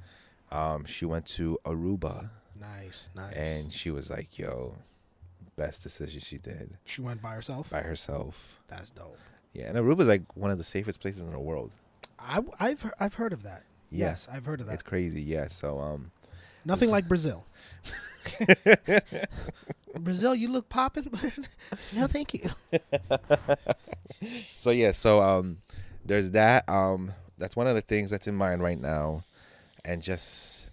Um, 0.51 0.85
she 0.85 1.05
went 1.05 1.25
to 1.37 1.57
Aruba, 1.65 2.31
nice 2.59 3.09
nice 3.15 3.33
and 3.35 3.73
she 3.73 3.89
was 3.91 4.09
like, 4.09 4.37
"Yo, 4.37 4.75
best 5.55 5.83
decision 5.83 6.19
she 6.19 6.37
did 6.37 6.77
she 6.85 7.01
went 7.01 7.21
by 7.21 7.31
herself 7.33 7.69
by 7.69 7.81
herself." 7.81 8.59
that's 8.67 8.89
dope 8.91 9.17
Yeah, 9.53 9.67
and 9.69 9.77
Aruba's 9.77 10.07
like 10.07 10.23
one 10.35 10.51
of 10.51 10.57
the 10.57 10.63
safest 10.63 11.01
places 11.01 11.23
in 11.23 11.31
the 11.31 11.39
world. 11.39 11.71
I, 12.19 12.41
i've 12.59 12.91
i've 12.99 13.13
heard 13.15 13.33
of 13.33 13.43
that 13.43 13.63
Yeah, 13.91 14.07
yes 14.07 14.27
i've 14.31 14.45
heard 14.45 14.59
of 14.61 14.67
that 14.67 14.73
it's 14.73 14.83
crazy. 14.83 15.21
Yeah, 15.21 15.47
so 15.47 15.79
um, 15.79 16.11
nothing 16.65 16.91
like 16.91 17.07
brazil 17.07 17.45
brazil 19.99 20.35
you 20.35 20.49
look 20.49 20.69
popping 20.69 21.07
but 21.11 21.49
no 21.95 22.07
thank 22.07 22.33
you 22.33 22.49
so 24.53 24.71
yeah, 24.71 24.91
so 24.91 25.21
um, 25.21 25.57
there's 26.05 26.31
that. 26.31 26.67
Um, 26.69 27.11
that's 27.37 27.55
one 27.55 27.67
of 27.67 27.75
the 27.75 27.81
things 27.81 28.09
that's 28.11 28.27
in 28.27 28.35
mind 28.35 28.61
right 28.61 28.79
now, 28.79 29.23
and 29.85 30.01
just 30.01 30.71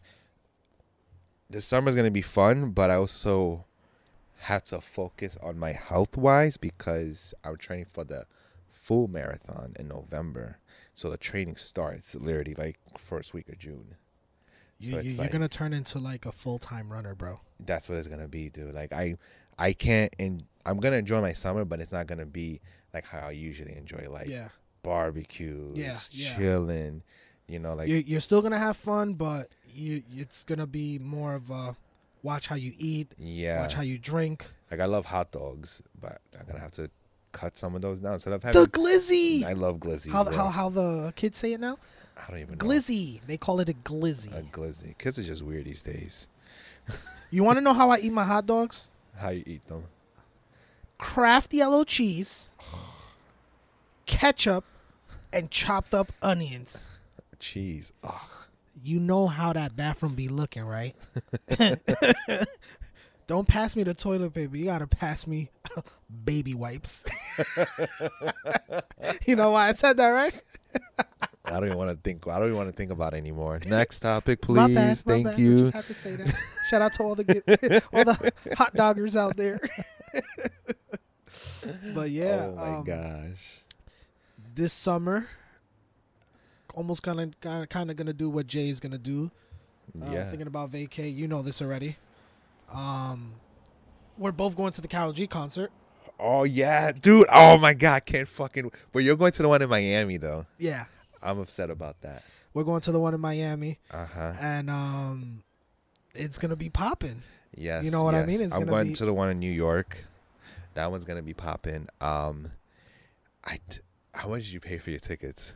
the 1.51 1.61
summer's 1.61 1.95
gonna 1.97 2.11
be 2.11 2.23
fun, 2.23 2.71
but 2.71 2.91
I 2.91 2.95
also 2.97 3.65
had 4.41 4.65
to 4.67 4.81
focus 4.81 5.37
on 5.43 5.59
my 5.59 5.73
health 5.73 6.17
wise 6.17 6.57
because 6.57 7.35
I'm 7.45 7.57
training 7.57 7.87
for 7.87 8.05
the 8.05 8.27
full 8.69 9.09
marathon 9.09 9.75
in 9.79 9.89
November. 9.89 10.59
So 10.95 11.11
the 11.11 11.17
training 11.17 11.57
starts 11.57 12.15
literally 12.15 12.55
like 12.55 12.79
first 12.97 13.35
week 13.35 13.49
of 13.49 13.59
June. 13.59 13.97
You, 14.79 14.91
so 14.93 14.99
you, 15.01 15.11
you're 15.11 15.19
like- 15.23 15.33
gonna 15.33 15.49
turn 15.49 15.73
into 15.73 15.99
like 15.99 16.27
a 16.27 16.33
full 16.33 16.59
time 16.59 16.93
runner, 16.93 17.15
bro. 17.15 17.41
That's 17.65 17.89
what 17.89 17.99
it's 17.99 18.09
gonna 18.09 18.29
be, 18.29 18.51
dude. 18.51 18.75
Like 18.75 18.93
I, 18.93 19.17
I 19.59 19.73
can't. 19.73 20.15
And 20.19 20.45
I'm 20.67 20.79
gonna 20.81 20.97
enjoy 20.97 21.21
my 21.21 21.33
summer, 21.33 21.65
but 21.65 21.81
it's 21.81 21.93
not 21.93 22.07
gonna 22.07 22.27
be 22.27 22.61
like 22.93 23.07
how 23.07 23.29
I 23.29 23.31
usually 23.31 23.75
enjoy, 23.77 24.07
like 24.11 24.29
yeah, 24.29 24.49
barbecues, 24.83 25.77
Yeah, 25.79 25.99
yeah. 26.11 26.37
chilling. 26.37 27.03
You 27.49 27.61
know, 27.61 27.75
like 27.75 27.89
you, 27.89 27.97
you're 28.07 28.21
still 28.21 28.43
gonna 28.43 28.59
have 28.59 28.77
fun, 28.77 29.15
but 29.15 29.49
you 29.77 30.03
it's 30.17 30.45
gonna 30.45 30.67
be 30.67 30.99
more 30.99 31.35
of 31.35 31.51
a 31.51 31.77
watch 32.23 32.49
how 32.49 32.57
you 32.57 32.73
eat, 32.79 33.13
yeah. 33.19 33.61
watch 33.61 33.75
how 33.75 33.83
you 33.83 33.99
drink. 33.99 34.47
Like 34.71 34.81
I 34.81 34.87
love 34.87 35.07
hot 35.07 35.31
dogs, 35.31 35.83
but 36.01 36.21
I'm 36.39 36.47
gonna 36.47 36.61
have 36.61 36.73
to 36.73 36.91
cut 37.33 37.59
some 37.59 37.75
of 37.75 37.83
those 37.83 38.01
down 38.01 38.15
instead 38.15 38.33
of 38.33 38.43
having. 38.43 38.61
The 38.61 38.69
glizzy. 38.69 39.45
I 39.45 39.53
love 39.53 39.79
glizzy. 39.79 40.11
How, 40.11 40.25
how 40.25 40.49
how 40.49 40.69
the 40.69 41.13
kids 41.17 41.39
say 41.39 41.53
it 41.53 41.61
now? 41.61 41.79
I 42.17 42.31
don't 42.31 42.41
even 42.41 42.59
know. 42.59 42.65
Glizzy. 42.65 43.21
They 43.27 43.37
call 43.37 43.61
it 43.61 43.69
a 43.69 43.75
glizzy. 43.75 44.37
A 44.37 44.43
glizzy. 44.43 44.97
Kids 44.99 45.19
are 45.19 45.23
just 45.23 45.43
weird 45.43 45.67
these 45.67 45.83
days. 45.83 46.29
You 47.29 47.43
want 47.43 47.57
to 47.57 47.61
know 47.61 47.73
how 47.73 47.91
I 47.91 47.99
eat 47.99 48.13
my 48.13 48.23
hot 48.23 48.47
dogs? 48.47 48.89
How 49.17 49.31
you 49.31 49.43
eat 49.47 49.67
them? 49.67 49.85
Kraft 50.97 51.53
yellow 51.53 51.83
cheese, 51.83 52.53
ketchup, 54.07 54.65
and 55.33 55.51
chopped 55.51 55.93
up 55.93 56.13
onions. 56.23 56.87
Cheese. 57.41 57.93
Ugh. 58.05 58.46
You 58.87 59.01
know 59.01 59.27
how 59.27 59.53
that 59.53 59.75
bathroom 59.75 60.15
be 60.15 60.29
looking, 60.29 60.65
right? 60.65 60.95
Don't 63.27 63.49
pass 63.49 63.75
me 63.75 63.83
the 63.83 63.95
toilet 63.95 64.33
paper. 64.33 64.57
You 64.57 64.67
gotta 64.67 64.87
pass 64.87 65.27
me 65.27 65.51
baby 66.25 66.55
wipes. 66.55 67.03
you 69.27 69.35
know 69.35 69.51
why 69.51 69.71
I 69.71 69.73
said 69.73 69.97
that, 69.97 70.07
right? 70.07 70.41
I 71.45 71.51
don't 71.51 71.65
even 71.65 71.79
want 71.79 71.91
to 71.91 71.97
think. 71.97 72.29
I 72.29 72.39
don't 72.39 72.47
even 72.47 72.57
want 72.57 72.69
to 72.69 72.77
think 72.77 72.93
about 72.93 73.15
it 73.15 73.17
anymore. 73.17 73.59
Next 73.67 73.99
topic, 73.99 74.41
please. 74.41 74.55
My 74.55 74.69
bad, 74.69 75.03
my 75.05 75.13
Thank 75.15 75.25
bad. 75.27 75.35
I 75.35 75.39
you. 75.39 75.59
just 75.59 75.75
have 75.75 75.87
to 75.89 75.95
say 75.95 76.15
that. 76.15 76.35
Shout 76.71 76.83
out 76.83 76.93
to 76.93 77.03
all 77.03 77.17
the 77.17 77.25
get, 77.25 77.43
all 77.93 78.05
the 78.05 78.33
hot 78.57 78.73
doggers 78.73 79.17
out 79.17 79.37
there. 79.37 79.59
but 81.93 82.11
yeah, 82.11 82.53
oh 82.53 82.55
my 82.55 82.77
um, 82.77 82.85
gosh. 82.85 83.63
this 84.55 84.73
summer, 84.73 85.29
almost 86.77 87.03
kind 87.03 87.19
of 87.21 87.69
kind 87.69 87.91
of 87.91 87.97
gonna 87.97 88.13
do 88.13 88.31
what 88.31 88.47
Jay's 88.47 88.79
gonna 88.79 88.99
do. 88.99 89.33
Uh, 90.01 90.11
yeah. 90.13 90.29
Thinking 90.31 90.47
about 90.47 90.71
vacay, 90.71 91.13
you 91.13 91.27
know 91.27 91.43
this 91.43 91.61
already. 91.61 91.97
Um, 92.73 93.33
we're 94.19 94.33
both 94.33 94.57
going 94.57 94.73
to 94.73 94.81
the 94.81 94.89
Karol 94.89 95.13
G 95.13 95.27
concert. 95.27 95.71
Oh 96.21 96.45
yeah, 96.45 96.93
dude. 96.93 97.27
Oh 97.33 97.59
my 97.59 97.75
god, 97.75 98.05
can't 98.07 98.29
fucking. 98.29 98.71
But 98.93 99.01
you're 99.01 99.17
going 99.17 99.33
to 99.33 99.43
the 99.43 99.49
one 99.49 99.63
in 99.63 99.69
Miami 99.69 100.17
though. 100.17 100.47
Yeah, 100.59 100.85
I'm 101.23 101.39
upset 101.39 101.71
about 101.71 102.01
that. 102.03 102.23
we're 102.55 102.65
going 102.65 102.81
to 102.83 102.93
the 102.93 103.01
one 103.01 103.13
in 103.15 103.21
Miami, 103.21 103.79
Uh 103.91 104.07
huh. 104.07 104.33
and 104.41 104.71
um, 104.71 105.43
it's 106.15 106.39
gonna 106.39 106.57
be 106.57 106.71
popping. 106.71 107.23
Yes. 107.55 107.85
You 107.85 107.91
know 107.91 108.03
what 108.03 108.15
I 108.15 108.25
mean? 108.27 108.43
It's 108.43 108.55
I'm 108.55 108.65
going 108.65 108.89
be- 108.89 108.95
to 108.95 109.05
the 109.05 109.13
one 109.15 109.29
in 109.31 109.39
New 109.39 109.51
York. 109.53 110.05
That 110.75 110.91
one's 110.91 111.05
gonna 111.05 111.23
be 111.23 111.35
popping. 111.35 111.89
Um, 112.01 112.51
I. 113.45 113.59
T- 113.69 113.81
how 114.15 114.29
much 114.29 114.45
did 114.45 114.53
you 114.55 114.61
pay 114.61 114.79
for 114.79 114.89
your 114.91 114.99
tickets? 114.99 115.53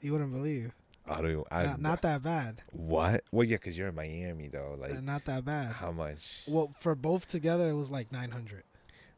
You 0.00 0.12
wouldn't 0.12 0.32
believe. 0.32 0.72
I 1.06 1.22
don't. 1.22 1.46
I, 1.50 1.64
not, 1.64 1.80
not 1.80 2.02
that 2.02 2.22
bad. 2.22 2.62
What? 2.72 3.24
Well, 3.32 3.44
yeah, 3.44 3.56
because 3.56 3.78
you're 3.78 3.88
in 3.88 3.94
Miami 3.94 4.48
though. 4.48 4.76
Like, 4.78 4.94
Uh, 4.94 5.00
not 5.00 5.24
that 5.24 5.44
bad. 5.44 5.72
how 5.72 5.90
much? 5.90 6.42
Well, 6.46 6.74
for 6.80 6.94
both 6.94 7.26
together, 7.26 7.68
it 7.70 7.74
was 7.74 7.90
like 7.90 8.12
nine 8.12 8.30
hundred. 8.30 8.64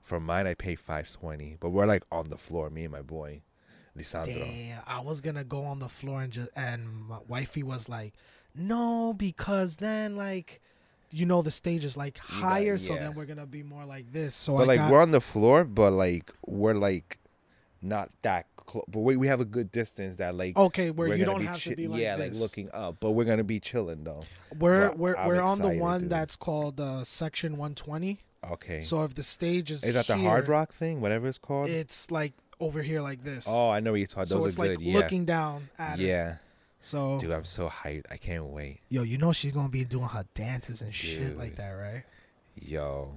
For 0.03 0.21
mine, 0.21 0.47
I 0.47 0.55
paid 0.55 0.79
five 0.81 1.11
twenty, 1.11 1.57
but 1.59 1.71
we're 1.71 1.87
like 1.87 2.05
on 2.13 2.31
the 2.31 2.39
floor. 2.39 2.71
Me 2.71 2.85
and 2.85 2.93
my 2.93 3.03
boy, 3.03 3.43
Lisandro. 3.99 4.27
Damn, 4.39 4.83
I 4.87 5.01
was 5.01 5.21
gonna 5.21 5.45
go 5.45 5.65
on 5.65 5.81
the 5.81 5.89
floor 5.89 6.23
and 6.23 6.33
just 6.33 6.51
and 6.57 6.87
my 7.09 7.19
wifey 7.29 7.63
was 7.65 7.89
like, 7.89 8.15
"No, 8.55 9.13
because 9.13 9.77
then 9.79 10.15
like, 10.17 10.61
you 11.11 11.27
know, 11.27 11.43
the 11.43 11.51
stage 11.51 11.85
is 11.85 11.97
like 11.97 12.19
You 12.29 12.41
got- 12.41 12.49
higher, 12.51 12.79
so 12.79 12.95
then 12.95 13.15
we're 13.15 13.27
gonna 13.27 13.47
be 13.47 13.63
more 13.65 13.85
like 13.85 14.13
this." 14.13 14.35
So 14.37 14.57
But 14.57 14.63
I 14.63 14.67
like 14.67 14.79
got, 14.79 14.93
we're 14.93 15.03
on 15.03 15.11
the 15.11 15.21
floor, 15.21 15.65
but 15.65 15.91
like 15.93 16.33
we're 16.47 16.75
like 16.75 17.19
not 17.83 18.11
that 18.23 18.47
close. 18.71 18.85
But 18.89 19.01
we, 19.01 19.17
we 19.17 19.27
have 19.27 19.41
a 19.41 19.45
good 19.45 19.73
distance 19.73 20.17
that 20.17 20.35
like 20.35 20.57
okay, 20.57 20.91
where 20.91 21.15
you 21.15 21.25
don't 21.25 21.43
have 21.43 21.63
chi- 21.63 21.71
to 21.71 21.77
be 21.77 21.89
like 21.89 22.01
yeah, 22.01 22.17
this. 22.17 22.41
like 22.41 22.41
looking 22.41 22.71
up. 22.73 22.97
But 23.01 23.11
we're 23.13 23.25
gonna 23.25 23.45
be 23.45 23.61
chilling 23.61 24.05
though. 24.05 24.23
We're 24.59 24.89
Bro, 24.89 24.95
we're 24.97 25.17
I'm 25.17 25.29
we're 25.29 25.41
on 25.41 25.59
the 25.59 25.71
one 25.71 26.01
dude. 26.03 26.11
that's 26.11 26.37
called 26.37 26.81
uh, 26.81 27.05
section 27.05 27.57
one 27.57 27.75
twenty. 27.75 28.19
Okay. 28.49 28.81
So 28.83 29.03
if 29.05 29.15
the 29.15 29.23
stage 29.23 29.71
is 29.71 29.85
is 29.85 29.95
that 29.95 30.07
the 30.07 30.17
Hard 30.17 30.49
Rock 30.49 30.73
thing? 30.73 31.01
Whatever 31.01 31.29
it's 31.29 31.39
called. 31.39 31.69
It's 31.69 32.11
like 32.11 32.33
over 32.61 32.81
here 32.83 33.01
like 33.01 33.25
this. 33.25 33.47
oh, 33.49 33.71
I 33.71 33.81
know 33.81 33.91
what 33.93 33.99
you're 34.01 34.07
talking. 34.07 34.27
so 34.27 34.37
Those 34.39 34.47
it's 34.49 34.59
are 34.59 34.67
like 34.69 34.79
good. 34.79 34.81
yeah. 34.83 34.97
looking 34.99 35.25
down 35.25 35.69
at 35.79 35.99
it. 35.99 36.05
yeah. 36.05 36.37
So 36.81 37.19
Dude, 37.19 37.31
I'm 37.33 37.45
so 37.45 37.69
hyped. 37.69 38.07
I 38.11 38.17
can't 38.17 38.47
wait. 38.47 38.81
yo, 38.89 39.03
you 39.03 39.19
know 39.19 39.33
she's 39.33 39.53
gonna 39.53 39.69
be 39.69 39.85
doing 39.85 40.09
her 40.09 40.25
dances 40.35 40.81
and 40.81 40.95
shit 40.95 41.37
like 41.37 41.57
that, 41.57 41.73
right? 41.73 42.05
Yo, 42.55 43.11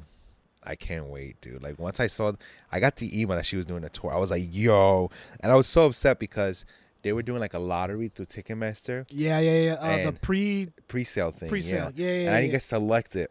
I 0.65 0.76
can't 0.76 1.06
wait, 1.08 1.39
dude. 1.41 1.62
Like 1.62 1.80
once 1.80 1.99
I 1.99 2.08
saw, 2.08 2.34
I 2.71 2.80
got 2.80 2.95
the 2.97 3.21
email 3.21 3.38
that 3.38 3.45
she 3.45 3.56
was 3.56 3.65
doing 3.65 3.84
a 3.84 3.89
tour. 3.89 4.13
I 4.13 4.17
was 4.17 4.32
like, 4.32 4.43
yo, 4.52 5.10
and 5.39 5.52
I 5.52 5.56
was 5.56 5.67
so 5.67 5.84
upset 5.86 6.19
because 6.19 6.65
they 7.04 7.13
were 7.13 7.21
doing 7.21 7.39
like 7.39 7.54
a 7.54 7.60
lottery 7.60 8.10
through 8.10 8.26
Ticketmaster 8.28 9.06
Yeah, 9.10 9.39
yeah, 9.39 9.62
yeah. 9.62 9.73
Uh, 9.73 10.12
the 10.12 10.13
pre 10.13 10.69
pre-sale 10.88 11.32
thing. 11.32 11.49
pre-sale. 11.49 11.91
Yeah, 11.95 12.08
yeah, 12.08 12.13
and 12.13 12.23
yeah. 12.26 12.36
I 12.36 12.41
didn't 12.41 12.52
get 12.54 12.63
selected. 12.63 13.28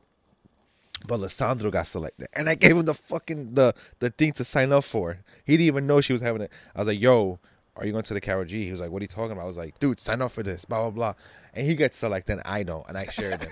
But 1.08 1.18
Lissandro 1.18 1.72
got 1.72 1.88
selected, 1.88 2.28
and 2.32 2.48
I 2.48 2.54
gave 2.54 2.76
him 2.76 2.84
the 2.84 2.94
fucking 2.94 3.54
the 3.54 3.74
the 3.98 4.10
thing 4.10 4.32
to 4.34 4.44
sign 4.44 4.70
up 4.70 4.84
for. 4.84 5.18
He 5.44 5.54
didn't 5.54 5.66
even 5.66 5.86
know 5.88 6.00
she 6.00 6.12
was 6.12 6.22
having 6.22 6.42
it. 6.42 6.52
I 6.76 6.78
was 6.78 6.86
like, 6.86 7.00
"Yo, 7.00 7.40
are 7.74 7.84
you 7.84 7.90
going 7.90 8.04
to 8.04 8.14
the 8.14 8.20
Karol 8.20 8.44
G?" 8.44 8.66
He 8.66 8.70
was 8.70 8.80
like, 8.80 8.90
"What 8.90 9.02
are 9.02 9.04
you 9.04 9.08
talking 9.08 9.32
about?" 9.32 9.42
I 9.42 9.46
was 9.46 9.58
like, 9.58 9.80
"Dude, 9.80 9.98
sign 9.98 10.22
up 10.22 10.30
for 10.30 10.44
this." 10.44 10.64
Blah 10.64 10.82
blah 10.82 10.90
blah. 10.90 11.14
And 11.54 11.66
he 11.66 11.74
gets 11.74 11.98
selected, 11.98 12.32
and 12.34 12.42
I 12.46 12.62
don't, 12.62 12.86
and 12.88 12.96
I 12.96 13.06
shared 13.08 13.42
it. 13.42 13.50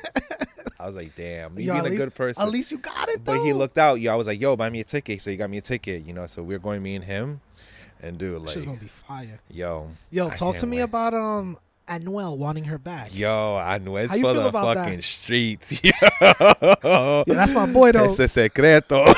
I 0.81 0.87
was 0.87 0.97
like, 0.97 1.15
"Damn, 1.17 1.59
you 1.59 1.67
Yo, 1.67 1.75
being 1.75 1.87
a 1.87 1.89
least- 1.91 1.99
good 1.99 2.15
person." 2.15 2.43
At 2.43 2.49
least 2.49 2.71
you 2.73 2.79
got 2.79 3.09
it 3.11 3.25
though. 3.25 3.37
But 3.37 3.45
he 3.45 3.53
looked 3.53 3.77
out. 3.77 4.01
Yo, 4.01 4.11
I 4.13 4.17
was 4.17 4.27
like, 4.27 4.41
"Yo, 4.41 4.57
buy 4.57 4.71
me 4.71 4.81
a 4.81 4.85
ticket." 4.85 5.21
So 5.21 5.31
he 5.31 5.37
got 5.37 5.51
me 5.51 5.59
a 5.59 5.61
ticket. 5.63 6.05
You 6.07 6.15
know, 6.15 6.25
so 6.27 6.43
we 6.43 6.55
are 6.55 6.59
going 6.59 6.83
me 6.83 6.95
and 6.95 7.05
him, 7.05 7.41
and 8.03 8.17
dude, 8.17 8.41
like, 8.41 8.55
She's 8.55 8.65
gonna 8.65 8.79
be 8.79 8.87
fire. 8.87 9.39
yo, 9.51 9.91
Yo, 10.11 10.29
I 10.31 10.35
talk 10.37 10.57
to 10.57 10.67
me 10.67 10.79
wait. 10.79 10.83
about 10.85 11.13
um 11.13 11.59
Anuel 11.91 12.39
wanting 12.39 12.65
her 12.65 12.79
back. 12.79 13.13
Yo, 13.15 13.59
Anuel's 13.61 14.13
for 14.21 14.33
the 14.33 14.47
about 14.47 14.75
that? 14.77 14.85
fucking 14.85 15.03
streets. 15.03 15.81
Yo. 15.85 15.91
Yeah, 17.27 17.35
that's 17.35 17.53
my 17.53 17.67
boy 17.67 17.93
though. 17.93 18.11
It's 18.11 18.21
a 18.21 18.29
secreto. 18.29 19.05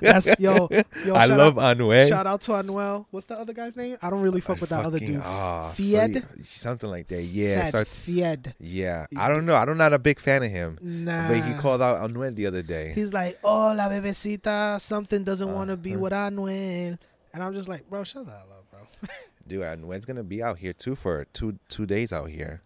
That's 0.00 0.26
yo, 0.38 0.68
yo. 1.06 1.14
I 1.14 1.24
love 1.26 1.58
out, 1.58 1.78
Anuel. 1.78 2.08
Shout 2.08 2.26
out 2.26 2.42
to 2.42 2.50
Anuel. 2.52 3.06
What's 3.10 3.26
the 3.26 3.38
other 3.38 3.52
guy's 3.54 3.74
name? 3.74 3.96
I 4.02 4.10
don't 4.10 4.20
really 4.20 4.40
fuck 4.42 4.60
with 4.60 4.68
that 4.70 4.84
other 4.84 4.98
dude. 4.98 5.20
ah, 5.24 5.70
Feid? 5.70 6.26
Something 6.44 6.90
like 6.90 7.08
that. 7.08 7.22
Yeah, 7.22 7.60
Fed, 7.60 7.68
starts. 7.68 7.98
Feid. 7.98 8.52
Yeah, 8.60 9.06
I 9.16 9.28
don't 9.28 9.46
know. 9.46 9.54
I'm 9.54 9.76
not 9.78 9.92
a 9.94 9.98
big 9.98 10.20
fan 10.20 10.42
of 10.42 10.50
him, 10.50 10.78
Nah. 10.82 11.28
but 11.28 11.40
he 11.42 11.54
called 11.54 11.80
out 11.80 12.00
Anuel 12.08 12.34
the 12.34 12.46
other 12.46 12.62
day. 12.62 12.92
He's 12.94 13.12
like, 13.14 13.38
oh, 13.42 13.72
la 13.74 13.88
bebecita, 13.88 14.78
something 14.80 15.24
doesn't 15.24 15.52
want 15.52 15.70
to 15.70 15.76
be 15.76 15.92
Uh-huh. 15.92 16.00
with 16.02 16.12
Anuel. 16.12 16.98
And 17.32 17.42
I'm 17.42 17.54
just 17.54 17.68
like, 17.68 17.88
bro, 17.88 18.04
shut 18.04 18.26
the 18.26 18.32
hell 18.32 18.46
up, 18.52 18.70
bro. 18.70 19.08
Dude, 19.46 19.62
Anuel's 19.62 20.04
gonna 20.06 20.22
be 20.22 20.42
out 20.42 20.58
here 20.58 20.72
too 20.72 20.94
for 20.94 21.26
two 21.32 21.58
two 21.68 21.86
days 21.86 22.12
out 22.12 22.30
here 22.30 22.62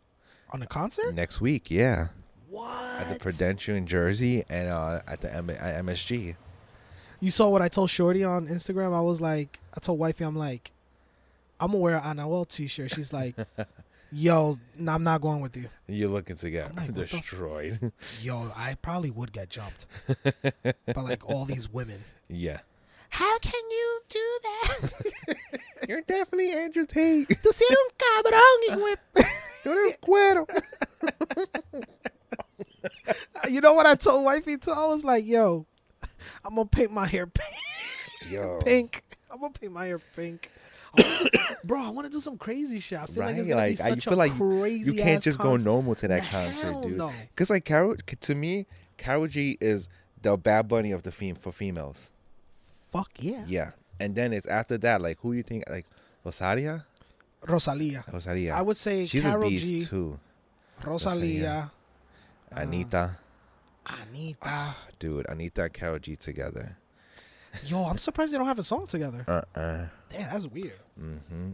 On 0.52 0.62
a 0.62 0.66
concert? 0.66 1.14
next 1.14 1.40
week. 1.40 1.70
Yeah, 1.70 2.08
What? 2.48 2.74
at 3.00 3.12
the 3.12 3.18
Prudential 3.18 3.74
in 3.74 3.86
Jersey 3.86 4.44
and 4.48 4.68
uh, 4.68 5.00
at 5.06 5.20
the 5.20 5.34
M- 5.34 5.50
at 5.50 5.84
MSG. 5.84 6.36
You 7.20 7.30
saw 7.32 7.48
what 7.48 7.62
I 7.62 7.68
told 7.68 7.90
Shorty 7.90 8.22
on 8.22 8.46
Instagram? 8.46 8.94
I 8.94 9.00
was 9.00 9.20
like, 9.20 9.58
I 9.76 9.80
told 9.80 9.98
Wifey, 9.98 10.24
I'm 10.24 10.36
like, 10.36 10.70
I'm 11.58 11.68
gonna 11.72 11.78
wear 11.80 11.96
an 11.96 12.18
Anuel 12.18 12.48
t-shirt. 12.48 12.92
She's 12.92 13.12
like, 13.12 13.34
yo, 14.12 14.54
no, 14.78 14.92
I'm 14.92 15.02
not 15.02 15.20
going 15.20 15.40
with 15.40 15.56
you. 15.56 15.68
You're 15.88 16.10
looking 16.10 16.36
to 16.36 16.48
get 16.50 16.76
like, 16.76 16.90
what 16.92 17.00
f- 17.04 17.10
destroyed. 17.10 17.90
Yo, 18.22 18.52
I 18.54 18.76
probably 18.80 19.10
would 19.10 19.32
get 19.32 19.50
jumped 19.50 19.86
by 20.62 21.02
like 21.02 21.28
all 21.28 21.44
these 21.44 21.68
women. 21.72 22.04
yeah, 22.28 22.60
How 23.10 23.38
can 23.40 23.62
you 23.68 24.00
do 24.08 24.38
that? 24.42 25.36
You're 25.86 26.00
definitely 26.02 26.52
Andrew 26.52 26.86
Tate. 26.86 27.26
Tú 27.42 27.52
sí 27.52 27.62
eres 27.68 27.78
un 27.84 27.90
cabrón, 27.98 28.58
hijo 28.68 28.86
de- 28.86 28.98
Tú 29.62 29.70
eres 29.70 29.84
un 29.86 29.92
cuero. 30.00 30.46
You 33.48 33.60
know 33.60 33.74
what 33.74 33.86
I 33.86 33.94
told 33.94 34.24
Wifey 34.24 34.56
too? 34.58 34.72
I 34.72 34.86
was 34.86 35.04
like, 35.04 35.24
yo, 35.26 35.66
I'm 36.44 36.54
gonna 36.54 36.66
paint 36.66 36.92
my 36.92 37.06
hair 37.06 37.26
pink. 37.26 37.54
Yo, 38.30 38.60
pink. 38.64 39.02
I'm 39.30 39.40
gonna 39.40 39.52
paint 39.52 39.72
my 39.72 39.86
hair 39.86 40.00
pink. 40.16 40.50
I 40.96 41.30
Bro, 41.64 41.84
I 41.84 41.88
want 41.90 42.06
to 42.06 42.12
do 42.12 42.20
some 42.20 42.38
crazy 42.38 42.80
shit. 42.80 42.98
I 42.98 43.06
feel 43.06 43.24
like 43.24 43.36
it's 43.36 43.48
gonna 43.48 43.60
Like 43.60 43.76
be 43.78 43.82
I 43.82 43.88
such 43.90 44.04
feel 44.04 44.14
a 44.14 44.16
like 44.16 44.36
crazy. 44.36 44.92
you 44.92 45.02
can't 45.02 45.22
just 45.22 45.38
go 45.38 45.56
normal 45.56 45.94
to 45.96 46.08
that 46.08 46.24
concert, 46.24 46.82
dude. 46.82 46.96
no. 46.96 47.12
Because 47.34 47.50
like 47.50 47.64
Karol, 47.64 47.96
to 47.96 48.34
me, 48.34 48.66
Karol 48.96 49.26
G 49.26 49.56
is 49.60 49.88
the 50.22 50.36
Bad 50.36 50.68
Bunny 50.68 50.92
of 50.92 51.02
the 51.02 51.12
fem- 51.12 51.36
for 51.36 51.52
females. 51.52 52.10
Fuck 52.90 53.10
yeah. 53.18 53.44
Yeah, 53.46 53.70
and 54.00 54.14
then 54.14 54.32
it's 54.32 54.46
after 54.46 54.78
that, 54.78 55.00
like 55.00 55.18
who 55.20 55.32
you 55.32 55.42
think, 55.42 55.64
like 55.68 55.86
Rosaria, 56.24 56.84
Rosalia. 57.46 58.04
Rosalia. 58.12 58.54
I 58.54 58.62
would 58.62 58.76
say 58.76 59.04
She's 59.04 59.22
Karol 59.24 59.46
a 59.46 59.48
beast 59.50 59.68
G, 59.68 59.84
too. 59.84 60.18
Rosalia, 60.84 61.70
uh, 62.52 62.58
Anitta, 62.60 63.16
Anitta. 63.86 64.74
dude, 64.98 65.26
Anitta 65.26 65.64
and 65.64 65.72
Karol 65.72 65.98
G 65.98 66.16
together. 66.16 66.76
Yo, 67.66 67.84
I'm 67.84 67.98
surprised 67.98 68.32
they 68.32 68.38
don't 68.38 68.46
have 68.46 68.58
a 68.58 68.62
song 68.62 68.86
together. 68.86 69.24
Uh 69.26 69.42
uh 69.58 69.86
Damn, 70.10 70.30
that's 70.32 70.46
weird. 70.46 70.78
Mm-hmm. 71.00 71.52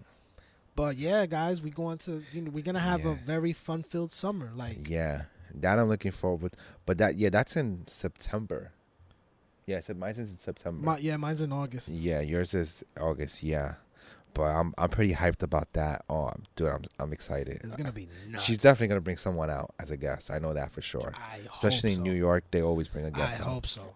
But 0.77 0.97
yeah, 0.97 1.25
guys, 1.27 1.63
we 1.63 1.71
going 1.71 1.99
to 1.99 2.23
you 2.33 2.43
know 2.43 2.51
we're 2.51 2.65
gonna 2.65 2.81
have 2.81 3.07
a 3.07 3.15
very 3.15 3.53
fun 3.53 3.83
filled 3.85 4.13
summer. 4.13 4.51
Like 4.55 4.89
Yeah, 4.89 5.23
that 5.55 5.79
I'm 5.79 5.89
looking 5.89 6.11
forward. 6.13 6.53
But 6.85 6.99
that 6.99 7.17
yeah, 7.17 7.31
that's 7.31 7.57
in 7.57 7.87
September. 7.87 8.73
Yeah, 9.67 9.79
I 9.79 9.81
said 9.81 9.99
mine's 9.99 10.19
in 10.19 10.27
September. 10.27 10.85
my, 10.85 10.99
yeah, 10.99 11.17
mine's 11.17 11.41
in 11.41 11.53
August. 11.53 11.89
yeah, 11.89 12.21
yours 12.21 12.53
is 12.55 12.85
August. 13.01 13.43
Yeah, 13.43 13.75
but 14.35 14.43
I'm 14.45 14.75
I'm 14.77 14.91
pretty 14.91 15.15
hyped 15.15 15.43
about 15.43 15.73
that. 15.73 16.05
Oh, 16.09 16.31
dude, 16.57 16.69
I'm 16.69 16.83
I'm 16.99 17.13
excied. 17.13 17.49
It's 17.49 17.77
gonna 17.77 17.93
be 17.93 18.09
nuts. 18.29 18.45
She's 18.45 18.59
definitely 18.59 18.89
gonna 18.89 19.01
bring 19.01 19.17
someone 19.17 19.51
out 19.51 19.75
as 19.79 19.91
a 19.91 19.97
guest. 19.97 20.31
I 20.31 20.39
know 20.39 20.53
that 20.55 20.71
for 20.73 20.83
sure. 20.83 21.13
I 21.17 21.39
hope 21.49 21.65
Especially 21.65 21.93
so. 21.93 21.97
in 21.99 22.03
New 22.03 22.13
York, 22.13 22.45
they 22.51 22.63
always 22.63 22.89
bring 22.89 23.05
a 23.07 23.11
guest 23.11 23.41
out. 23.41 23.47
I 23.47 23.51
hope 23.51 23.67
so. 23.67 23.95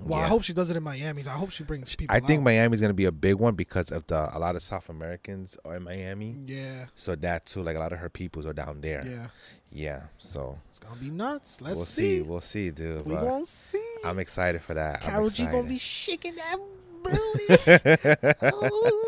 Well, 0.00 0.18
I 0.20 0.26
hope 0.26 0.42
she 0.42 0.52
does 0.52 0.68
it 0.70 0.76
in 0.76 0.82
Miami. 0.82 1.22
I 1.26 1.34
hope 1.34 1.50
she 1.50 1.62
brings 1.64 1.94
people. 1.94 2.14
I 2.16 2.20
think 2.20 2.40
out. 2.40 2.44
Miami's 2.44 2.80
gonna 2.80 2.94
be 2.94 3.04
a 3.04 3.12
big 3.12 3.36
one 3.36 3.54
because 3.54 3.90
of 3.92 4.06
the 4.06 4.34
a 4.36 4.38
lot 4.38 4.56
of 4.56 4.62
South 4.62 4.88
Americans 4.88 5.56
are 5.64 5.76
in 5.76 5.82
Miami. 5.84 6.34
Yeah, 6.46 6.86
So 6.94 7.14
that 7.16 7.44
too, 7.46 7.62
like 7.62 7.76
a 7.76 7.78
lot 7.78 7.92
of 7.92 7.98
her 7.98 8.08
peoples 8.08 8.46
are 8.46 8.52
down 8.54 8.80
there. 8.80 9.04
yeah, 9.06 9.26
Yeah, 9.70 10.00
so 10.18 10.58
it's 10.70 10.78
gonna 10.78 10.96
be 10.96 11.10
nuts. 11.10 11.60
Let's 11.60 11.76
we'll 11.76 11.84
see. 11.84 12.18
see. 12.18 12.22
We'll 12.22 12.40
see, 12.40 12.70
dude. 12.70 13.04
we 13.06 13.14
but 13.14 13.22
gonna 13.22 13.46
see. 13.46 13.84
I'm 14.04 14.18
excited 14.18 14.62
for 14.62 14.74
that. 14.74 15.02
Karol 15.02 15.24
I'm 15.24 15.30
G 15.30 15.44
gonna 15.44 15.62
be 15.68 15.78
shaking 15.78 16.34
that 16.36 16.56
booty. 17.02 18.46
Ooh. 18.56 19.04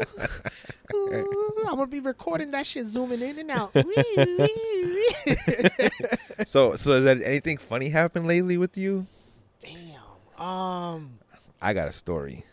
Ooh. 0.95 1.55
I'm 1.67 1.77
gonna 1.77 1.87
be 1.87 2.01
recording 2.01 2.51
that 2.53 2.67
shit, 2.67 2.87
zooming 2.87 3.23
in 3.23 3.39
and 3.39 3.51
out. 3.51 3.73
so, 6.47 6.77
so 6.77 6.93
has 6.93 7.05
that 7.05 7.21
anything 7.25 7.57
funny 7.59 7.89
happened 7.89 8.27
lately 8.27 8.59
with 8.59 8.77
you? 8.77 9.07
Um. 10.39 11.19
I 11.61 11.73
got 11.73 11.89
a 11.89 11.93
story. 11.93 12.45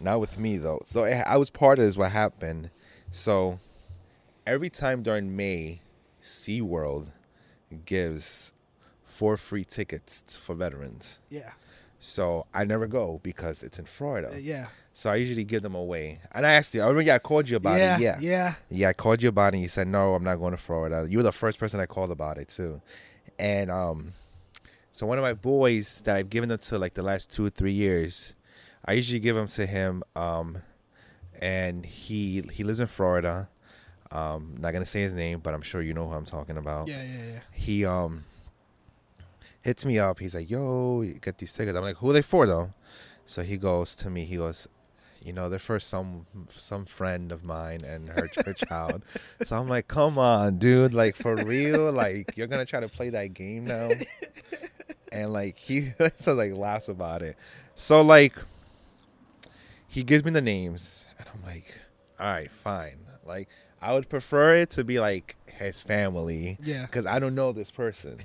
Not 0.00 0.20
with 0.20 0.38
me 0.38 0.58
though. 0.58 0.82
So 0.86 1.04
I 1.04 1.22
I 1.26 1.36
was 1.36 1.50
part 1.50 1.78
of 1.78 1.84
this. 1.84 1.96
What 1.96 2.12
happened? 2.12 2.70
So 3.10 3.58
every 4.46 4.70
time 4.70 5.02
during 5.02 5.36
May, 5.36 5.80
SeaWorld 6.22 7.10
gives 7.84 8.52
four 9.04 9.36
free 9.36 9.64
tickets 9.64 10.36
for 10.36 10.54
veterans. 10.54 11.20
Yeah. 11.30 11.50
So 12.00 12.46
I 12.54 12.64
never 12.64 12.86
go 12.86 13.20
because 13.22 13.62
it's 13.62 13.78
in 13.78 13.84
Florida. 13.84 14.30
Uh, 14.32 14.38
yeah. 14.38 14.68
So 14.92 15.10
I 15.10 15.16
usually 15.16 15.44
give 15.44 15.62
them 15.62 15.74
away. 15.74 16.20
And 16.32 16.46
I 16.46 16.52
asked 16.52 16.74
you. 16.74 16.82
I 16.82 16.88
remember 16.88 17.12
I 17.12 17.18
called 17.18 17.48
you 17.48 17.56
about 17.56 17.78
yeah. 17.78 17.96
it. 17.96 18.00
Yeah. 18.00 18.18
Yeah. 18.20 18.54
Yeah, 18.70 18.88
I 18.88 18.92
called 18.92 19.22
you 19.22 19.28
about 19.28 19.54
it 19.54 19.56
and 19.56 19.62
you 19.62 19.68
said 19.68 19.88
no, 19.88 20.14
I'm 20.14 20.24
not 20.24 20.36
going 20.36 20.52
to 20.52 20.56
Florida. 20.56 21.06
You 21.08 21.18
were 21.18 21.24
the 21.24 21.32
first 21.32 21.58
person 21.58 21.80
I 21.80 21.86
called 21.86 22.10
about 22.10 22.38
it 22.38 22.48
too. 22.48 22.80
And 23.38 23.70
um 23.70 24.12
so 24.98 25.06
one 25.06 25.16
of 25.16 25.22
my 25.22 25.32
boys 25.32 26.02
that 26.06 26.16
I've 26.16 26.28
given 26.28 26.48
them 26.48 26.58
to 26.58 26.76
like 26.76 26.94
the 26.94 27.04
last 27.04 27.30
two 27.30 27.46
or 27.46 27.50
three 27.50 27.70
years, 27.70 28.34
I 28.84 28.94
usually 28.94 29.20
give 29.20 29.36
them 29.36 29.46
to 29.46 29.64
him. 29.64 30.02
Um 30.16 30.58
and 31.40 31.86
he 31.86 32.42
he 32.52 32.64
lives 32.64 32.80
in 32.80 32.88
Florida. 32.88 33.48
Um 34.10 34.56
not 34.58 34.72
gonna 34.72 34.84
say 34.84 35.02
his 35.02 35.14
name, 35.14 35.38
but 35.38 35.54
I'm 35.54 35.62
sure 35.62 35.82
you 35.82 35.94
know 35.94 36.08
who 36.08 36.14
I'm 36.14 36.24
talking 36.24 36.56
about. 36.56 36.88
Yeah. 36.88 37.04
Yeah. 37.04 37.22
Yeah. 37.34 37.40
He 37.52 37.84
um 37.84 38.24
hits 39.62 39.84
me 39.84 40.00
up, 40.00 40.18
he's 40.18 40.34
like, 40.34 40.50
Yo, 40.50 41.02
you 41.02 41.14
get 41.14 41.38
these 41.38 41.52
tickets. 41.52 41.76
I'm 41.76 41.84
like, 41.84 41.98
Who 41.98 42.10
are 42.10 42.14
they 42.14 42.22
for 42.22 42.48
though? 42.48 42.74
So 43.24 43.42
he 43.42 43.56
goes 43.56 43.94
to 43.94 44.10
me, 44.10 44.24
he 44.24 44.36
goes, 44.38 44.66
you 45.22 45.32
know, 45.32 45.48
they're 45.48 45.60
for 45.60 45.78
some 45.78 46.26
some 46.48 46.84
friend 46.86 47.30
of 47.30 47.44
mine 47.44 47.82
and 47.84 48.08
her 48.08 48.28
her 48.44 48.52
child. 48.68 49.04
So 49.44 49.56
I'm 49.58 49.68
like, 49.68 49.86
come 49.86 50.18
on, 50.18 50.58
dude, 50.58 50.92
like 50.92 51.14
for 51.14 51.36
real, 51.36 51.92
like 51.92 52.36
you're 52.36 52.48
gonna 52.48 52.66
try 52.66 52.80
to 52.80 52.88
play 52.88 53.10
that 53.10 53.32
game 53.34 53.64
now, 53.64 53.90
and 55.12 55.32
like 55.32 55.58
he 55.58 55.90
so 56.16 56.34
like 56.34 56.52
laughs 56.52 56.88
about 56.88 57.22
it. 57.22 57.36
So 57.74 58.02
like 58.02 58.34
he 59.86 60.02
gives 60.02 60.24
me 60.24 60.30
the 60.30 60.42
names, 60.42 61.06
and 61.18 61.26
I'm 61.34 61.42
like, 61.44 61.74
all 62.20 62.26
right, 62.26 62.50
fine. 62.50 62.98
Like 63.26 63.48
I 63.80 63.94
would 63.94 64.08
prefer 64.08 64.54
it 64.54 64.70
to 64.70 64.84
be 64.84 64.98
like 65.00 65.36
his 65.46 65.80
family, 65.80 66.58
Yeah. 66.62 66.82
because 66.82 67.06
I 67.06 67.18
don't 67.18 67.34
know 67.34 67.52
this 67.52 67.70
person. 67.70 68.18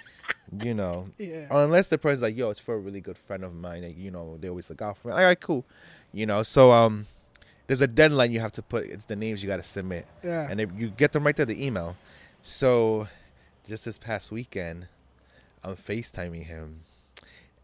you 0.62 0.74
know, 0.74 1.06
Yeah. 1.18 1.46
unless 1.50 1.88
the 1.88 1.98
person's 1.98 2.22
like, 2.22 2.36
yo, 2.36 2.50
it's 2.50 2.60
for 2.60 2.74
a 2.74 2.78
really 2.78 3.00
good 3.00 3.18
friend 3.18 3.44
of 3.44 3.54
mine. 3.54 3.82
Like, 3.82 3.98
you 3.98 4.10
know, 4.10 4.36
they 4.40 4.48
always 4.48 4.68
look 4.70 4.82
out 4.82 4.96
for 4.98 5.08
me. 5.08 5.14
All 5.14 5.20
right, 5.20 5.38
cool. 5.40 5.64
You 6.12 6.26
know, 6.26 6.42
so 6.42 6.70
um, 6.72 7.06
there's 7.66 7.80
a 7.80 7.86
deadline 7.86 8.32
you 8.32 8.40
have 8.40 8.52
to 8.52 8.62
put. 8.62 8.84
It's 8.86 9.04
the 9.06 9.16
names 9.16 9.42
you 9.42 9.48
got 9.48 9.56
to 9.56 9.62
submit, 9.62 10.06
Yeah. 10.22 10.46
and 10.50 10.60
if 10.60 10.70
you 10.76 10.88
get 10.90 11.12
them 11.12 11.24
right 11.24 11.34
there, 11.36 11.46
the 11.46 11.64
email. 11.64 11.96
So, 12.42 13.08
just 13.66 13.84
this 13.86 13.96
past 13.98 14.30
weekend, 14.30 14.86
I'm 15.64 15.76
FaceTiming 15.76 16.44
him, 16.44 16.80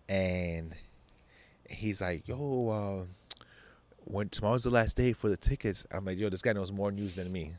and 0.08 0.74
he's 1.68 2.00
like, 2.00 2.26
yo, 2.26 3.06
uh, 3.08 3.30
when 4.04 4.28
tomorrow's 4.28 4.64
the 4.64 4.70
last 4.70 4.96
day 4.96 5.12
for 5.12 5.28
the 5.28 5.36
tickets. 5.36 5.86
I'm 5.92 6.04
like, 6.04 6.18
yo, 6.18 6.28
this 6.28 6.42
guy 6.42 6.52
knows 6.52 6.72
more 6.72 6.90
news 6.90 7.14
than 7.14 7.30
me. 7.30 7.52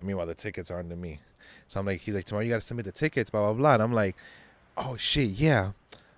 I 0.00 0.04
mean, 0.04 0.16
while 0.16 0.26
the 0.26 0.34
tickets 0.34 0.70
aren't 0.70 0.90
to 0.90 0.96
me. 0.96 1.20
So 1.68 1.80
I'm 1.80 1.86
like, 1.86 2.00
he's 2.00 2.14
like, 2.14 2.24
tomorrow 2.24 2.44
you 2.44 2.50
got 2.50 2.56
to 2.56 2.62
submit 2.62 2.86
the 2.86 2.92
tickets, 2.92 3.30
blah 3.30 3.42
blah 3.42 3.52
blah. 3.52 3.74
And 3.74 3.82
I'm 3.82 3.92
like, 3.92 4.16
oh 4.76 4.96
shit, 4.96 5.30
yeah. 5.30 5.72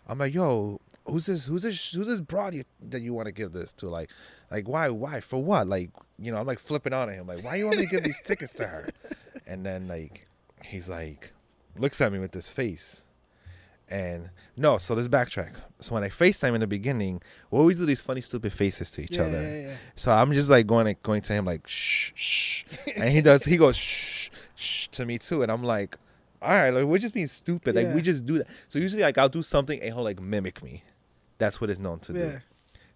I'm 0.08 0.18
like, 0.18 0.34
yo, 0.34 0.80
who's 1.06 1.26
this? 1.26 1.46
Who's 1.46 1.62
this? 1.62 1.92
Who's 1.92 2.06
this 2.06 2.20
broad 2.20 2.54
you, 2.54 2.64
that 2.88 3.02
you 3.02 3.12
want 3.12 3.26
to 3.26 3.32
give 3.32 3.52
this 3.52 3.72
to? 3.74 3.88
Like, 3.88 4.10
like 4.50 4.68
why? 4.68 4.88
Why? 4.90 5.20
For 5.20 5.42
what? 5.42 5.66
Like, 5.66 5.90
you 6.18 6.32
know, 6.32 6.38
I'm 6.38 6.46
like 6.46 6.58
flipping 6.58 6.92
on 6.92 7.08
at 7.08 7.14
him. 7.14 7.26
Like, 7.26 7.44
why 7.44 7.56
you 7.56 7.66
want 7.66 7.78
me 7.78 7.84
to 7.84 7.90
give 7.90 8.04
these 8.04 8.20
tickets 8.20 8.52
to 8.54 8.66
her? 8.66 8.88
And 9.46 9.66
then 9.66 9.88
like, 9.88 10.26
he's 10.64 10.88
like, 10.88 11.32
looks 11.76 12.00
at 12.00 12.12
me 12.12 12.18
with 12.18 12.32
this 12.32 12.50
face. 12.50 13.02
And 13.88 14.30
no, 14.56 14.78
so 14.78 14.94
let's 14.94 15.08
backtrack. 15.08 15.52
So 15.80 15.94
when 15.94 16.04
I 16.04 16.08
FaceTime 16.08 16.54
in 16.54 16.60
the 16.60 16.66
beginning, 16.66 17.20
we 17.50 17.58
always 17.58 17.78
do 17.78 17.86
these 17.86 18.00
funny, 18.00 18.22
stupid 18.22 18.52
faces 18.52 18.90
to 18.92 19.02
each 19.02 19.16
yeah, 19.16 19.24
other. 19.24 19.42
Yeah. 19.42 19.60
Yeah. 19.68 19.74
So 19.94 20.10
I'm 20.10 20.32
just 20.32 20.48
like 20.48 20.66
going 20.66 20.96
going 21.02 21.20
to 21.22 21.32
him 21.32 21.44
like 21.44 21.66
shh 21.66 22.12
shh, 22.14 22.64
and 22.96 23.10
he 23.10 23.20
does 23.20 23.44
he 23.44 23.56
goes 23.56 23.76
shh 23.76 24.30
shh 24.56 24.88
to 24.88 25.04
me 25.04 25.18
too, 25.18 25.42
and 25.42 25.52
I'm 25.52 25.62
like, 25.62 25.98
all 26.40 26.50
right, 26.50 26.70
like 26.70 26.84
we're 26.84 26.98
just 26.98 27.14
being 27.14 27.26
stupid, 27.26 27.74
like 27.74 27.94
we 27.94 28.00
just 28.00 28.24
do 28.24 28.38
that. 28.38 28.46
So 28.68 28.78
usually 28.78 29.02
like 29.02 29.18
I'll 29.18 29.28
do 29.28 29.42
something 29.42 29.80
and 29.80 29.94
he'll 29.94 30.04
like 30.04 30.20
mimic 30.20 30.62
me. 30.62 30.82
That's 31.38 31.60
what 31.60 31.68
it's 31.68 31.80
known 31.80 31.98
to 32.00 32.12
do. 32.12 32.40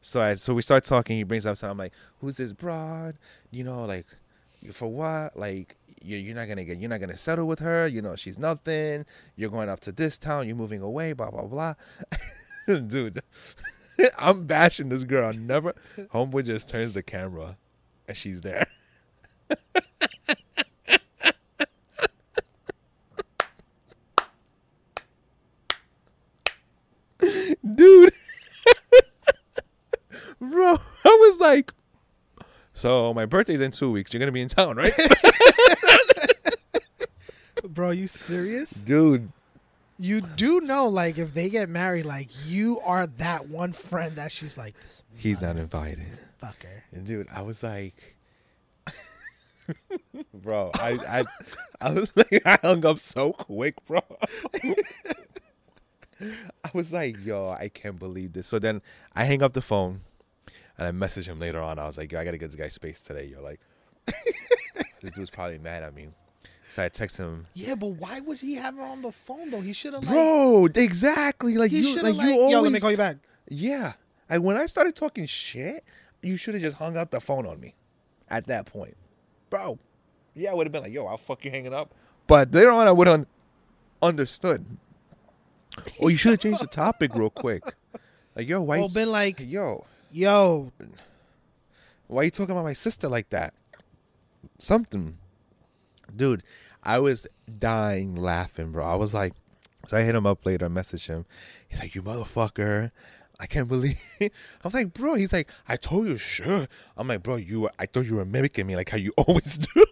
So 0.01 0.23
I 0.23 0.35
so 0.35 0.55
we 0.55 0.63
start 0.63 0.85
talking. 0.85 1.17
He 1.17 1.23
brings 1.23 1.45
up 1.45 1.57
something. 1.57 1.73
I'm 1.73 1.79
like, 1.79 1.93
who's 2.21 2.37
this 2.37 2.53
broad? 2.53 3.17
You 3.51 3.65
know, 3.65 3.85
like 3.85 4.07
for 4.73 4.89
what? 4.89 5.37
Like 5.37 5.77
you're, 6.03 6.19
you're 6.19 6.37
not 6.37 6.49
gonna 6.49 6.65
get 6.65 6.79
you're 6.81 6.91
not 6.91 7.01
gonna 7.01 7.17
settle 7.17 7.47
with 7.47 7.59
her. 7.61 7.87
You 7.87 8.03
know, 8.03 8.17
she's 8.17 8.39
nothing. 8.39 9.05
You're 9.37 9.51
going 9.51 9.69
up 9.69 9.81
to 9.81 9.93
this 9.93 10.19
town. 10.19 10.47
You're 10.47 10.57
moving 10.57 10.83
away. 10.83 11.13
Blah 11.13 11.31
blah 11.31 11.43
blah. 11.43 11.75
Dude, 12.67 13.23
I'm 14.19 14.47
bashing 14.47 14.89
this 14.89 15.05
girl. 15.05 15.33
Never. 15.33 15.75
Homeboy 16.15 16.45
just 16.45 16.69
turns 16.69 16.95
the 16.95 17.03
camera, 17.03 17.57
and 18.07 18.17
she's 18.17 18.41
there. 18.43 18.67
Dude, 27.75 28.13
bro, 30.41 30.77
I 30.77 30.79
was 31.05 31.39
like, 31.39 31.73
so 32.73 33.13
my 33.13 33.27
birthday's 33.27 33.61
in 33.61 33.73
two 33.73 33.91
weeks. 33.91 34.13
You're 34.13 34.21
gonna 34.21 34.33
be 34.33 34.41
in 34.41 34.49
town, 34.49 34.77
right? 34.77 34.93
Bro, 37.79 37.91
you 37.93 38.09
serious? 38.09 38.71
Dude, 38.73 39.31
You 40.01 40.21
do 40.21 40.61
know, 40.61 40.89
like, 40.89 41.17
if 41.17 41.33
they 41.33 41.49
get 41.49 41.69
married, 41.69 42.07
like, 42.07 42.29
you 42.45 42.81
are 42.81 43.07
that 43.07 43.49
one 43.49 43.73
friend 43.73 44.17
that 44.17 44.33
she's 44.33 44.59
like, 44.59 44.75
he's 45.15 45.43
not 45.43 45.57
invited. 45.57 46.09
fucker. 46.43 46.83
And 46.91 47.07
dude, 47.07 47.29
I 47.33 47.43
was 47.43 47.63
like, 47.63 48.17
bro, 50.35 50.73
I, 50.75 50.91
I, 51.21 51.25
I 51.81 51.93
was 51.93 52.17
like, 52.17 52.43
I 52.45 52.59
hung 52.61 52.85
up 52.85 52.99
so 52.99 53.33
quick, 53.33 53.77
bro. 53.87 54.01
I 56.21 56.71
was 56.75 56.93
like, 56.93 57.25
yo, 57.25 57.51
I 57.51 57.69
can't 57.69 58.01
believe 58.01 58.33
this. 58.33 58.49
So 58.49 58.59
then 58.59 58.83
I 59.15 59.23
hang 59.23 59.41
up 59.41 59.53
the 59.53 59.63
phone, 59.63 60.01
and 60.77 60.89
I 60.89 60.91
message 60.91 61.29
him 61.29 61.39
later 61.39 61.61
on. 61.61 61.79
I 61.79 61.87
was 61.87 61.97
like, 61.97 62.11
yo, 62.11 62.19
I 62.19 62.25
gotta 62.25 62.39
get 62.39 62.51
this 62.51 62.59
guy 62.59 62.67
space 62.71 63.01
today. 63.01 63.27
You're 63.27 63.41
like, 63.41 63.61
this 65.01 65.13
dude's 65.13 65.31
probably 65.31 65.59
mad 65.61 65.85
at 65.85 65.95
me. 65.95 66.09
So 66.69 66.85
I 66.85 66.89
text 66.91 67.17
him, 67.17 67.47
Yeah, 67.55 67.75
but 67.75 67.87
why 67.87 68.21
would 68.21 68.39
he 68.39 68.55
have 68.57 68.77
her 68.77 68.83
on 68.83 69.01
the 69.01 69.11
phone 69.11 69.51
though? 69.51 69.61
He 69.61 69.73
should 69.73 69.95
have 69.95 70.05
like. 70.05 70.13
bro, 70.13 70.69
exactly 70.75 71.57
like 71.57 71.73
you, 71.73 71.83
should 71.83 72.03
like, 72.03 72.15
you 72.15 72.19
like, 72.19 72.31
always, 72.31 72.53
yo, 72.53 72.61
let 72.61 72.73
me 72.73 72.81
call 72.81 72.91
you 72.91 72.97
back. 72.97 73.17
Yeah. 73.49 73.95
I 74.29 74.39
when 74.39 74.57
I 74.57 74.67
started 74.67 74.95
talking 74.95 75.25
shit, 75.25 75.83
you 76.23 76.37
should 76.37 76.55
have 76.55 76.63
just 76.63 76.77
hung 76.77 76.97
up 76.97 77.11
the 77.11 77.21
phone 77.21 77.47
on 77.47 77.59
me 77.59 77.75
at 78.29 78.47
that 78.49 78.67
point. 78.67 78.97
Bro. 79.49 79.79
Yeah, 80.35 80.51
I 80.51 80.55
would 80.55 80.67
have 80.67 80.73
been 80.73 80.83
like, 80.83 80.93
yo, 80.93 81.07
I'll 81.07 81.17
fuck 81.17 81.45
you 81.45 81.51
hanging 81.51 81.73
up. 81.73 81.95
But 82.27 82.53
later 82.53 82.71
on 82.71 82.87
I 82.87 82.93
would 82.93 83.09
have 83.09 83.27
understood. 84.03 84.65
Or 85.99 86.11
you 86.11 86.17
should 86.17 86.33
have 86.33 86.41
changed 86.41 86.61
the 86.63 86.67
topic 86.67 87.15
real 87.15 87.31
quick. 87.31 87.63
Like, 88.37 88.47
yo, 88.47 88.61
why 88.61 88.79
Well, 88.79 88.89
been 88.89 89.11
like, 89.11 89.41
yo, 89.41 89.87
yo, 90.13 90.71
why 92.07 92.21
are 92.21 92.25
you 92.25 92.31
talking 92.31 92.53
about 92.53 92.65
my 92.65 92.73
sister 92.75 93.09
like 93.09 93.31
that? 93.31 93.55
Something. 94.59 95.19
Dude, 96.15 96.43
I 96.83 96.99
was 96.99 97.27
dying 97.59 98.15
laughing, 98.15 98.73
bro. 98.73 98.87
I 98.87 98.95
was 98.95 99.15
like, 99.15 99.35
so 99.87 99.97
I 99.97 100.03
hit 100.03 100.15
him 100.15 100.27
up 100.27 100.45
later, 100.45 100.69
message 100.69 101.07
him. 101.07 101.25
He's 101.69 101.81
like, 101.81 101.95
you 101.95 102.03
motherfucker. 102.03 102.91
I 103.41 103.47
can't 103.47 103.69
believe. 103.69 104.01
I'm 104.21 104.73
like, 104.73 104.93
bro. 104.93 105.15
He's 105.15 105.33
like, 105.33 105.51
I 105.69 105.77
told 105.77 106.09
you, 106.09 106.19
sure. 106.19 106.67
I'm 106.97 107.09
like, 107.09 107.23
bro, 107.23 107.37
you. 107.37 107.63
Were, 107.63 107.73
I 107.79 107.87
thought 107.87 108.07
you 108.07 108.17
were 108.17 108.25
mimicking 108.25 108.67
me, 108.67 108.77
like 108.77 108.91
how 108.91 108.97
you 108.97 109.13
always 109.19 109.59
do. 109.59 109.85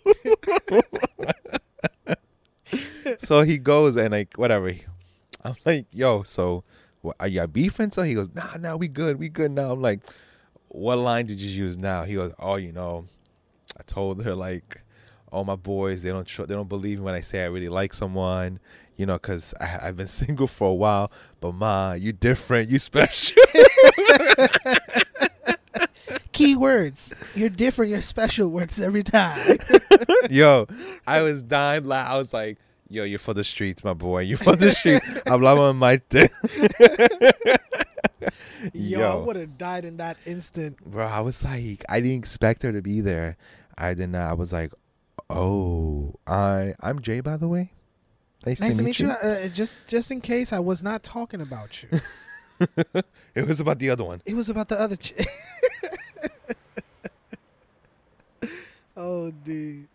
so 3.18 3.42
he 3.42 3.58
goes 3.58 3.96
and 3.96 4.12
like 4.12 4.34
whatever. 4.36 4.72
I'm 5.44 5.54
like, 5.64 5.86
yo, 5.92 6.24
so 6.24 6.64
what, 7.02 7.16
are 7.20 7.28
you 7.28 7.46
beefing? 7.46 7.92
So 7.92 8.02
he 8.02 8.14
goes, 8.14 8.28
nah, 8.34 8.56
nah, 8.58 8.76
we 8.76 8.88
good, 8.88 9.18
we 9.18 9.28
good 9.28 9.52
now. 9.52 9.72
I'm 9.72 9.80
like, 9.80 10.00
what 10.68 10.96
line 10.98 11.26
did 11.26 11.40
you 11.40 11.48
use 11.48 11.78
now? 11.78 12.04
He 12.04 12.14
goes, 12.14 12.34
oh, 12.38 12.56
you 12.56 12.72
know, 12.72 13.06
I 13.78 13.82
told 13.84 14.24
her 14.24 14.34
like, 14.34 14.82
all 15.36 15.44
my 15.44 15.54
boys, 15.56 16.02
they 16.02 16.10
don't 16.10 16.26
tr- 16.26 16.44
they 16.44 16.54
don't 16.54 16.68
believe 16.68 16.98
me 16.98 17.04
when 17.04 17.14
I 17.14 17.20
say 17.20 17.42
I 17.42 17.46
really 17.46 17.68
like 17.68 17.92
someone, 17.92 18.58
you 18.96 19.04
know, 19.04 19.18
cause 19.18 19.52
I, 19.60 19.80
I've 19.82 19.96
been 19.96 20.06
single 20.22 20.46
for 20.46 20.70
a 20.70 20.74
while. 20.74 21.12
But 21.40 21.52
ma, 21.52 21.92
you 21.92 22.12
different, 22.12 22.70
you 22.70 22.78
special. 22.78 23.42
Key 26.32 26.56
words. 26.56 27.12
You're 27.34 27.48
different. 27.50 27.90
You're 27.90 28.00
special. 28.02 28.48
Works 28.48 28.78
every 28.80 29.02
time. 29.02 29.58
yo, 30.30 30.66
I 31.06 31.22
was 31.22 31.42
dying. 31.42 31.84
la- 31.84 32.06
I 32.08 32.18
was 32.18 32.32
like, 32.34 32.58
yo, 32.88 33.04
you're 33.04 33.18
for 33.18 33.32
the 33.34 33.44
streets, 33.44 33.82
my 33.84 33.94
boy. 33.94 34.20
You're 34.20 34.36
for 34.38 34.56
the 34.56 34.70
streets. 34.70 35.06
Hablamos 35.26 35.76
my 35.76 35.96
thing. 36.10 36.28
Yo, 38.72 38.98
Yo. 39.00 39.10
I 39.12 39.14
would 39.24 39.36
have 39.36 39.56
died 39.58 39.84
in 39.84 39.98
that 39.98 40.16
instant. 40.26 40.78
Bro, 40.84 41.06
I 41.06 41.20
was 41.20 41.44
like, 41.44 41.84
I 41.88 42.00
didn't 42.00 42.18
expect 42.18 42.62
her 42.64 42.72
to 42.72 42.82
be 42.82 43.00
there. 43.00 43.36
I 43.78 43.94
did 43.94 44.08
not. 44.10 44.28
I 44.30 44.34
was 44.34 44.52
like, 44.52 44.72
oh, 45.30 46.14
I, 46.26 46.74
I'm 46.80 47.00
Jay, 47.00 47.20
by 47.20 47.36
the 47.36 47.48
way. 47.48 47.72
Nice, 48.44 48.60
Nice 48.60 48.76
to 48.76 48.82
meet 48.82 49.00
you. 49.00 49.10
Uh, 49.10 49.48
just, 49.48 49.74
just 49.86 50.10
in 50.10 50.20
case, 50.20 50.52
I 50.52 50.60
was 50.60 50.82
not 50.82 51.02
talking 51.02 51.40
about 51.40 51.82
you. 51.82 51.88
It 53.36 53.46
was 53.46 53.60
about 53.60 53.78
the 53.78 53.90
other 53.90 54.02
one. 54.02 54.22
It 54.24 54.32
was 54.32 54.48
about 54.48 54.68
the 54.68 54.80
other 54.80 54.96
chick. 54.96 55.28
oh, 58.96 59.30
dude. 59.30 59.88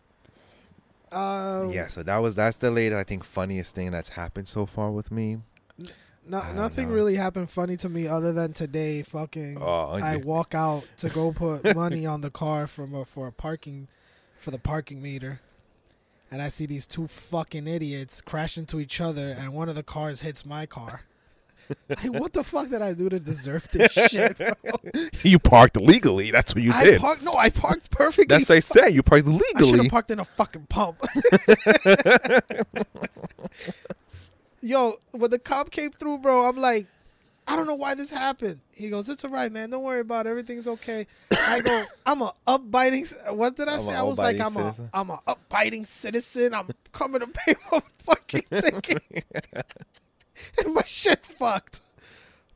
Um, 1.11 1.71
yeah, 1.71 1.87
so 1.87 2.03
that 2.03 2.17
was 2.17 2.35
that's 2.35 2.57
the 2.57 2.69
latest, 2.69 2.99
I 2.99 3.03
think, 3.03 3.23
funniest 3.23 3.73
thing 3.73 3.89
that's 3.89 4.09
happened 4.09 4.47
so 4.47 4.67
far 4.67 4.91
with 4.91 5.11
me. 5.11 5.39
No, 6.27 6.53
nothing 6.53 6.89
know. 6.89 6.93
really 6.93 7.15
happened 7.15 7.49
funny 7.49 7.77
to 7.77 7.89
me 7.89 8.07
other 8.07 8.31
than 8.31 8.53
today. 8.53 9.01
Fucking, 9.01 9.57
Oh, 9.59 9.93
I 9.93 10.17
walk 10.17 10.53
out 10.53 10.83
to 10.97 11.09
go 11.09 11.31
put 11.31 11.75
money 11.75 12.05
on 12.05 12.21
the 12.21 12.29
car 12.29 12.67
from 12.67 12.93
a, 12.93 13.05
for 13.05 13.25
a 13.25 13.31
parking, 13.31 13.87
for 14.41 14.51
the 14.51 14.60
parking 14.60 15.01
meter, 15.01 15.39
and 16.32 16.41
I 16.41 16.49
see 16.49 16.65
these 16.65 16.88
two 16.88 17.08
fucking 17.08 17.67
idiots 17.67 18.21
crash 18.21 18.58
into 18.58 18.80
each 18.80 18.99
other, 18.99 19.36
and 19.38 19.54
one 19.54 19.69
of 19.69 19.75
the 19.75 19.84
cars 19.84 20.21
hits 20.21 20.45
my 20.45 20.65
car. 20.65 21.01
Like, 21.88 22.04
what 22.19 22.34
the 22.34 22.43
fuck 22.43 22.69
did 22.69 22.82
I 22.82 22.91
do 22.91 23.08
to 23.08 23.17
deserve 23.17 23.65
this 23.71 23.93
shit? 23.93 24.38
Bro? 24.38 24.51
You 25.23 25.39
parked 25.39 25.77
illegally. 25.77 26.30
That's 26.30 26.54
what 26.54 26.65
you 26.65 26.73
I 26.73 26.84
did. 26.84 26.99
parked. 26.99 27.23
No, 27.23 27.36
I 27.36 27.49
parked 27.49 27.89
perfectly. 27.91 28.25
that's 28.36 28.49
what 28.49 28.58
I 28.58 28.60
said. 28.60 28.89
You 28.89 29.01
parked 29.01 29.25
I 29.25 29.32
should 29.32 29.41
illegally. 29.62 29.84
have 29.84 29.89
parked 29.91 30.12
in 30.12 30.19
a 30.19 30.25
fucking 30.25 30.65
pump. 30.67 30.97
Yo, 34.62 34.99
when 35.12 35.32
the 35.32 35.39
cop 35.39 35.71
came 35.71 35.91
through, 35.91 36.17
bro, 36.17 36.49
I'm 36.49 36.58
like, 36.58 36.88
I 37.51 37.55
don't 37.57 37.67
know 37.67 37.75
why 37.75 37.95
this 37.95 38.09
happened. 38.09 38.59
He 38.71 38.89
goes, 38.89 39.09
"It's 39.09 39.25
all 39.25 39.31
right, 39.31 39.51
man. 39.51 39.69
Don't 39.69 39.83
worry 39.83 39.99
about 39.99 40.25
it. 40.25 40.29
Everything's 40.29 40.67
okay." 40.67 41.05
I 41.31 41.59
go, 41.61 41.83
"I'm 42.05 42.21
a 42.21 42.33
upbiting. 42.47 43.33
What 43.33 43.55
did 43.55 43.67
I 43.67 43.73
I'm 43.73 43.79
say? 43.81 43.93
I 43.93 44.01
was 44.03 44.17
like, 44.17 44.39
I'm 44.39 44.51
citizen. 44.51 44.89
a, 44.93 44.97
I'm 44.99 45.09
a 45.09 45.19
upbiting 45.27 45.85
citizen. 45.85 46.53
I'm 46.53 46.69
coming 46.91 47.19
to 47.19 47.27
pay 47.27 47.55
my 47.71 47.81
fucking 48.05 48.43
ticket, 48.49 49.03
and 50.63 50.73
my 50.73 50.83
shit 50.83 51.25
fucked. 51.25 51.81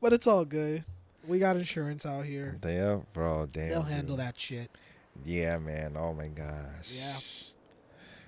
But 0.01 0.13
it's 0.13 0.27
all 0.27 0.45
good. 0.45 0.85
We 1.27 1.39
got 1.39 1.55
insurance 1.57 2.05
out 2.05 2.25
here. 2.25 2.57
Yeah, 2.63 2.99
bro. 3.13 3.47
Damn. 3.51 3.69
They'll 3.69 3.81
handle 3.81 4.15
dude. 4.15 4.25
that 4.25 4.39
shit. 4.39 4.69
Yeah, 5.25 5.57
man. 5.57 5.95
Oh 5.97 6.13
my 6.13 6.27
gosh. 6.27 6.91
Yeah. 6.95 7.17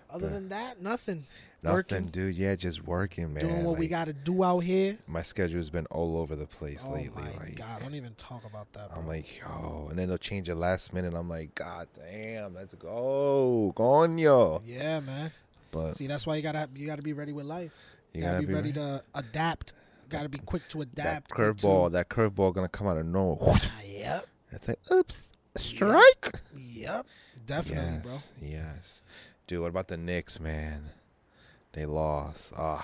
Other 0.09 0.29
Bruh. 0.29 0.33
than 0.33 0.49
that, 0.49 0.81
nothing. 0.81 1.25
Nothing, 1.67 1.75
Working. 1.75 2.05
dude. 2.07 2.35
Yeah, 2.35 2.55
just 2.55 2.83
working, 2.85 3.33
man. 3.33 3.47
doing 3.47 3.63
what 3.63 3.77
we 3.77 3.87
got 3.87 4.05
to 4.05 4.13
do 4.13 4.43
out 4.43 4.59
here. 4.59 4.97
My 5.07 5.21
schedule's 5.21 5.69
been 5.69 5.85
all 5.87 6.17
over 6.17 6.35
the 6.35 6.47
place 6.47 6.85
Oh 6.87 6.93
lately. 6.93 7.23
my 7.23 7.43
like, 7.45 7.55
god! 7.57 7.81
Don't 7.81 7.95
even 7.95 8.13
talk 8.15 8.43
about 8.45 8.71
that. 8.73 8.91
Bro. 8.91 8.99
I'm 9.01 9.07
like, 9.07 9.39
yo, 9.39 9.87
and 9.89 9.97
then 9.99 10.07
they'll 10.09 10.17
change 10.17 10.49
it 10.49 10.55
last 10.55 10.93
minute. 10.93 11.13
I'm 11.13 11.29
like, 11.29 11.53
God 11.55 11.87
damn, 11.95 12.53
let's 12.55 12.73
go, 12.75 13.73
coño. 13.75 14.61
yeah, 14.65 14.99
man. 15.01 15.31
But 15.71 15.95
See, 15.97 16.07
that's 16.07 16.25
why 16.25 16.35
you 16.37 16.41
gotta 16.41 16.69
you 16.75 16.85
gotta 16.87 17.01
be 17.01 17.13
ready 17.13 17.33
with 17.33 17.45
life. 17.45 17.73
you 18.13 18.21
gotta, 18.21 18.39
be, 18.39 18.45
ready 18.53 18.69
ready. 18.69 18.73
to 18.73 19.03
adapt. 19.15 19.73
Gotta 20.09 20.29
be 20.29 20.37
quick 20.39 20.67
to 20.69 20.79
That 20.79 20.87
adapt. 20.93 21.31
curveball, 21.31 21.91
that 21.91 22.07
curveball 22.09 22.53
gonna 22.53 22.69
come 22.69 22.87
out 22.87 22.97
of 22.97 23.05
nowhere. 23.05 23.37
Ah, 23.53 23.81
yep. 23.85 24.25
It's 24.51 24.67
like, 24.69 24.79
oops, 24.91 25.29
strike. 25.57 26.29
Yep. 26.57 27.05
Definitely, 27.45 27.83
yes, 28.03 28.33
yes, 28.41 29.01
dude. 29.45 29.61
What 29.61 29.69
about 29.69 29.87
the 29.89 29.97
Knicks, 29.97 30.39
man? 30.39 30.83
They 31.77 31.85
lost. 31.85 32.53
Ah, 32.57 32.83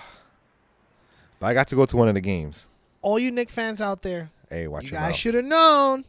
but 1.40 1.46
I 1.46 1.54
got 1.54 1.66
to 1.66 1.74
go 1.74 1.84
to 1.84 1.96
one 1.96 2.06
of 2.06 2.14
the 2.14 2.20
games. 2.20 2.68
All 3.02 3.18
you 3.18 3.32
Knick 3.32 3.50
fans 3.50 3.80
out 3.80 4.02
there, 4.02 4.30
Hey, 4.48 4.68
watch 4.68 4.84
you 4.84 4.90
your 4.90 5.00
guys 5.00 5.16
should 5.16 5.34
have 5.34 5.44
known. 5.44 6.04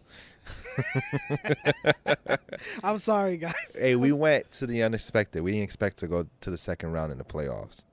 I'm 2.84 3.00
sorry, 3.00 3.38
guys. 3.38 3.76
Hey, 3.76 3.96
we 3.96 4.12
went 4.12 4.52
to 4.52 4.68
the 4.68 4.84
unexpected. 4.84 5.42
We 5.42 5.54
didn't 5.54 5.64
expect 5.64 5.98
to 5.98 6.08
go 6.08 6.28
to 6.42 6.52
the 6.52 6.58
second 6.58 6.92
round 6.92 7.12
in 7.12 7.18
the 7.18 7.24
playoffs. 7.24 7.86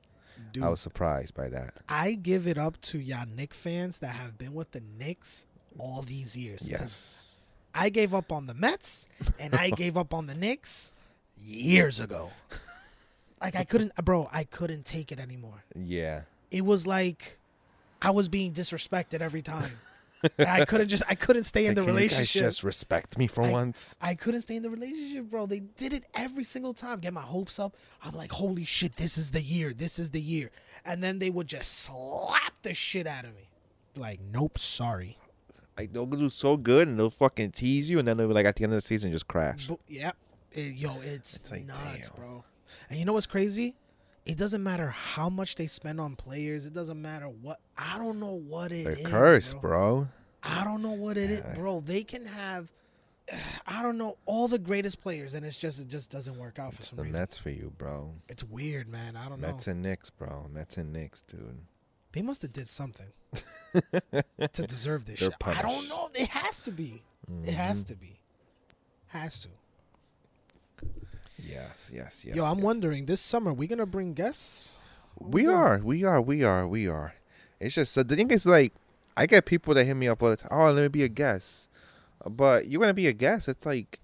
Dude, 0.53 0.63
I 0.63 0.69
was 0.69 0.81
surprised 0.81 1.35
by 1.35 1.49
that. 1.49 1.73
I 1.89 2.13
give 2.13 2.47
it 2.47 2.59
up 2.59 2.79
to 2.83 2.99
y'all 2.99 3.25
Knick 3.25 3.55
fans 3.55 4.01
that 4.01 4.09
have 4.09 4.37
been 4.37 4.53
with 4.53 4.73
the 4.73 4.83
Knicks 4.99 5.47
all 5.79 6.03
these 6.03 6.37
years. 6.37 6.69
Yes. 6.69 7.41
I 7.75 7.89
gave 7.89 8.13
up 8.13 8.31
on 8.31 8.47
the 8.47 8.53
Mets 8.53 9.09
and 9.41 9.55
I 9.55 9.71
gave 9.71 9.97
up 9.97 10.13
on 10.13 10.27
the 10.27 10.35
Knicks 10.35 10.93
years 11.43 11.99
ago. 11.99 12.29
Like 13.43 13.57
I 13.57 13.65
couldn't, 13.65 13.95
bro. 13.97 14.29
I 14.33 14.45
couldn't 14.45 14.85
take 14.85 15.13
it 15.13 15.19
anymore. 15.19 15.65
Yeah. 15.77 16.23
It 16.51 16.65
was 16.65 16.87
like 16.87 17.39
I 18.01 18.11
was 18.11 18.29
being 18.29 18.53
disrespected 18.53 19.21
every 19.21 19.43
time. 19.43 19.71
And 20.39 20.49
I 20.49 20.65
couldn't 20.65 20.89
just, 20.89 21.03
I 21.09 21.15
couldn't 21.17 21.45
stay 21.45 21.67
in 21.67 21.75
the 21.75 21.85
can 21.85 21.97
you 21.97 22.09
guys 22.09 22.31
just 22.31 22.63
respect 22.63 23.19
me 23.19 23.27
for 23.27 23.43
I- 23.43 23.51
once. 23.51 23.97
I 24.01 24.15
couldn't 24.15 24.43
stay 24.43 24.55
in 24.57 24.63
the 24.63 24.71
relationship, 24.71 25.25
bro. 25.31 25.47
They 25.47 25.61
did 25.61 25.93
it 25.93 26.05
every 26.15 26.45
single 26.45 26.75
time. 26.75 27.01
Get 27.01 27.13
my 27.13 27.23
hopes 27.23 27.59
up. 27.59 27.77
I'm 28.05 28.15
like, 28.15 28.31
holy 28.31 28.65
shit, 28.65 28.97
this 28.97 29.19
is 29.19 29.33
the 29.33 29.43
year. 29.43 29.73
This 29.75 29.99
is 29.99 30.11
the 30.11 30.21
year. 30.21 30.51
And 30.85 31.03
then 31.03 31.19
they 31.19 31.31
would 31.31 31.49
just 31.49 31.81
slap 31.81 32.53
the 32.63 32.75
shit 32.75 33.07
out 33.07 33.25
of 33.25 33.35
me. 33.35 33.49
Like, 33.97 34.21
nope, 34.33 34.59
sorry. 34.59 35.19
Like 35.77 35.93
they'll 35.93 36.07
do 36.07 36.29
so 36.31 36.57
good 36.57 36.87
and 36.89 36.99
they'll 36.99 37.11
fucking 37.11 37.53
tease 37.53 37.91
you, 37.91 37.99
and 37.99 38.07
then 38.07 38.17
they'll 38.17 38.29
be 38.29 38.35
like 38.35 38.47
at 38.47 38.57
the 38.57 38.65
end 38.65 38.73
of 38.73 38.77
the 38.77 38.81
season 38.83 39.11
just 39.11 39.27
crash. 39.27 39.67
But, 39.69 39.79
yep. 39.89 40.17
It- 40.53 40.75
yo, 40.77 40.93
it's, 41.03 41.37
It's 41.37 41.51
like, 41.51 41.67
nuts, 41.67 42.09
damn. 42.11 42.21
bro. 42.21 42.45
And 42.91 42.99
you 42.99 43.05
know 43.05 43.13
what's 43.13 43.27
crazy? 43.27 43.77
It 44.25 44.39
doesn't 44.39 44.63
matter 44.63 44.89
how 44.91 45.29
much 45.29 45.57
they 45.57 45.67
spend 45.67 46.01
on 46.01 46.15
players. 46.15 46.65
It 46.65 46.73
doesn't 46.73 47.01
matter 47.01 47.27
what. 47.27 47.59
I 47.77 47.99
don't 47.99 48.21
know 48.21 48.35
what 48.35 48.71
it 48.71 48.85
They're 48.85 48.93
is, 48.99 49.07
cursed, 49.07 49.61
bro. 49.61 49.71
bro. 50.05 50.09
I 50.43 50.65
don't 50.65 50.83
know 50.83 50.93
what 50.93 51.17
it 51.17 51.31
is, 51.31 51.45
Yeah. 51.45 51.55
bro. 51.57 51.81
They 51.81 52.05
can 52.05 52.27
have, 52.27 52.71
I 53.67 53.83
don't 53.83 53.99
know, 53.99 54.19
all 54.27 54.47
the 54.49 54.59
greatest 54.59 55.01
players, 55.01 55.35
and 55.35 55.45
it's 55.45 55.57
just 55.57 55.81
it 55.81 55.89
just 55.89 56.11
doesn't 56.11 56.39
work 56.39 56.59
out 56.59 56.75
for 56.75 56.81
It's 56.81 56.89
some 56.91 56.99
the 56.99 57.05
reason. 57.05 57.21
Mets 57.21 57.37
for 57.39 57.51
you, 57.51 57.73
bro. 57.79 58.15
It's 58.29 58.45
weird, 58.45 58.87
man. 58.89 59.17
I 59.17 59.29
don't 59.29 59.41
Mets 59.41 59.43
know. 59.43 59.53
Mets 59.55 59.67
and 59.69 59.83
Knicks, 59.83 60.11
bro. 60.11 60.47
Mets 60.53 60.77
and 60.77 60.93
Knicks, 60.93 61.23
dude. 61.23 61.59
They 62.13 62.23
must 62.23 62.43
have 62.43 62.53
did 62.53 62.69
something 62.69 63.07
to 63.33 64.67
deserve 64.67 65.07
this 65.07 65.21
They're 65.21 65.31
shit. 65.31 65.47
I 65.59 65.63
don't 65.63 65.89
know. 65.89 66.11
It 66.15 66.29
has 66.29 66.61
to 66.63 66.71
be. 66.71 67.03
It 67.45 67.55
has 67.55 67.81
mm-hmm. 67.85 67.95
to 67.95 67.97
be. 67.97 68.21
Has 69.07 69.41
to. 69.41 69.49
Yes, 71.43 71.91
yes, 71.93 72.25
yes. 72.25 72.37
Yo, 72.37 72.45
I'm 72.45 72.59
yes. 72.59 72.65
wondering 72.65 73.07
this 73.07 73.21
summer 73.21 73.53
we 73.53 73.67
gonna 73.67 73.87
bring 73.87 74.15
guests. 74.15 74.75
We 75.19 75.47
are, 75.47 75.79
we 75.79 76.05
are, 76.05 76.21
we 76.21 76.43
are, 76.43 76.67
we 76.67 76.89
are. 76.89 77.15
It's 77.61 77.75
just 77.75 77.95
the 77.95 78.05
thing 78.05 78.31
is 78.31 78.47
like, 78.47 78.73
I 79.17 79.27
get 79.27 79.45
people 79.45 79.75
that 79.75 79.85
hit 79.85 79.95
me 79.95 80.09
up 80.09 80.23
all 80.23 80.31
the 80.31 80.37
time. 80.37 80.49
Oh, 80.51 80.71
let 80.71 80.83
me 80.83 80.89
be 80.89 81.05
a 81.05 81.09
guest. 81.09 81.69
But 82.25 82.69
you're 82.69 82.81
gonna 82.81 82.95
be 82.95 83.09
a 83.09 83.13
guest. 83.13 83.49
It's 83.49 83.67
like, 83.67 84.01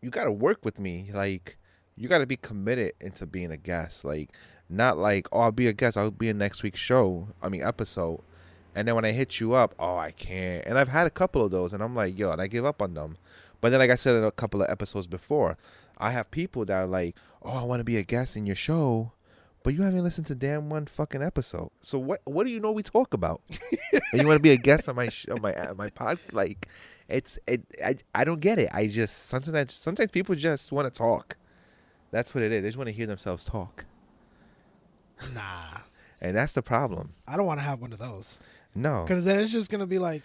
you 0.00 0.10
gotta 0.10 0.32
work 0.32 0.64
with 0.64 0.78
me. 0.78 1.10
Like, 1.12 1.56
you 1.96 2.08
gotta 2.08 2.26
be 2.26 2.36
committed 2.36 2.92
into 3.00 3.26
being 3.26 3.50
a 3.50 3.56
guest. 3.56 4.04
Like, 4.04 4.30
not 4.68 4.98
like, 4.98 5.28
oh, 5.32 5.40
I'll 5.40 5.52
be 5.52 5.68
a 5.68 5.72
guest. 5.72 5.96
I'll 5.96 6.10
be 6.10 6.28
in 6.28 6.38
next 6.38 6.62
week's 6.62 6.80
show. 6.80 7.28
I 7.42 7.48
mean, 7.48 7.62
episode. 7.62 8.22
And 8.74 8.88
then 8.88 8.94
when 8.94 9.04
I 9.04 9.12
hit 9.12 9.38
you 9.38 9.52
up, 9.54 9.74
oh, 9.78 9.96
I 9.96 10.10
can't. 10.10 10.64
And 10.66 10.78
I've 10.78 10.88
had 10.88 11.06
a 11.06 11.10
couple 11.10 11.42
of 11.42 11.50
those, 11.50 11.72
and 11.72 11.82
I'm 11.82 11.94
like, 11.94 12.18
yo, 12.18 12.32
and 12.32 12.40
I 12.40 12.48
give 12.48 12.64
up 12.64 12.82
on 12.82 12.94
them. 12.94 13.18
But 13.60 13.70
then, 13.70 13.78
like 13.78 13.90
I 13.90 13.94
said 13.94 14.16
in 14.16 14.24
a 14.24 14.32
couple 14.32 14.62
of 14.62 14.70
episodes 14.70 15.06
before, 15.06 15.56
I 15.98 16.10
have 16.10 16.30
people 16.30 16.64
that 16.66 16.76
are 16.80 16.86
like, 16.86 17.16
oh, 17.42 17.52
I 17.52 17.64
want 17.64 17.80
to 17.80 17.84
be 17.84 17.96
a 17.96 18.02
guest 18.02 18.36
in 18.36 18.46
your 18.46 18.56
show 18.56 19.12
but 19.64 19.72
you 19.72 19.80
haven't 19.80 20.04
listened 20.04 20.26
to 20.26 20.34
damn 20.34 20.68
one 20.68 20.84
fucking 20.86 21.22
episode. 21.22 21.70
So 21.80 21.98
what 21.98 22.20
what 22.24 22.44
do 22.44 22.52
you 22.52 22.60
know 22.60 22.70
we 22.70 22.82
talk 22.82 23.14
about? 23.14 23.40
and 23.92 24.20
you 24.20 24.26
want 24.26 24.36
to 24.36 24.42
be 24.42 24.50
a 24.50 24.58
guest 24.58 24.88
on 24.88 24.94
my 24.94 25.08
sh- 25.08 25.26
on 25.30 25.40
my 25.40 25.54
on 25.54 25.76
my 25.78 25.88
pod? 25.88 26.18
Like, 26.32 26.68
it's 27.08 27.38
it. 27.46 27.62
I, 27.82 27.96
I 28.14 28.24
don't 28.24 28.40
get 28.40 28.58
it. 28.58 28.68
I 28.72 28.86
just 28.86 29.26
sometimes 29.26 29.72
sometimes 29.72 30.10
people 30.10 30.34
just 30.34 30.70
want 30.70 30.86
to 30.86 30.92
talk. 30.92 31.38
That's 32.10 32.34
what 32.34 32.44
it 32.44 32.52
is. 32.52 32.62
They 32.62 32.68
just 32.68 32.76
want 32.76 32.88
to 32.88 32.92
hear 32.92 33.06
themselves 33.06 33.46
talk, 33.46 33.86
Nah, 35.34 35.78
and 36.20 36.36
that's 36.36 36.52
the 36.52 36.62
problem. 36.62 37.14
I 37.26 37.38
don't 37.38 37.46
want 37.46 37.58
to 37.58 37.64
have 37.64 37.80
one 37.80 37.92
of 37.94 37.98
those 37.98 38.40
No, 38.74 39.04
because 39.08 39.24
then 39.24 39.40
it's 39.40 39.50
just 39.50 39.70
gonna 39.70 39.86
be 39.86 39.98
like, 39.98 40.22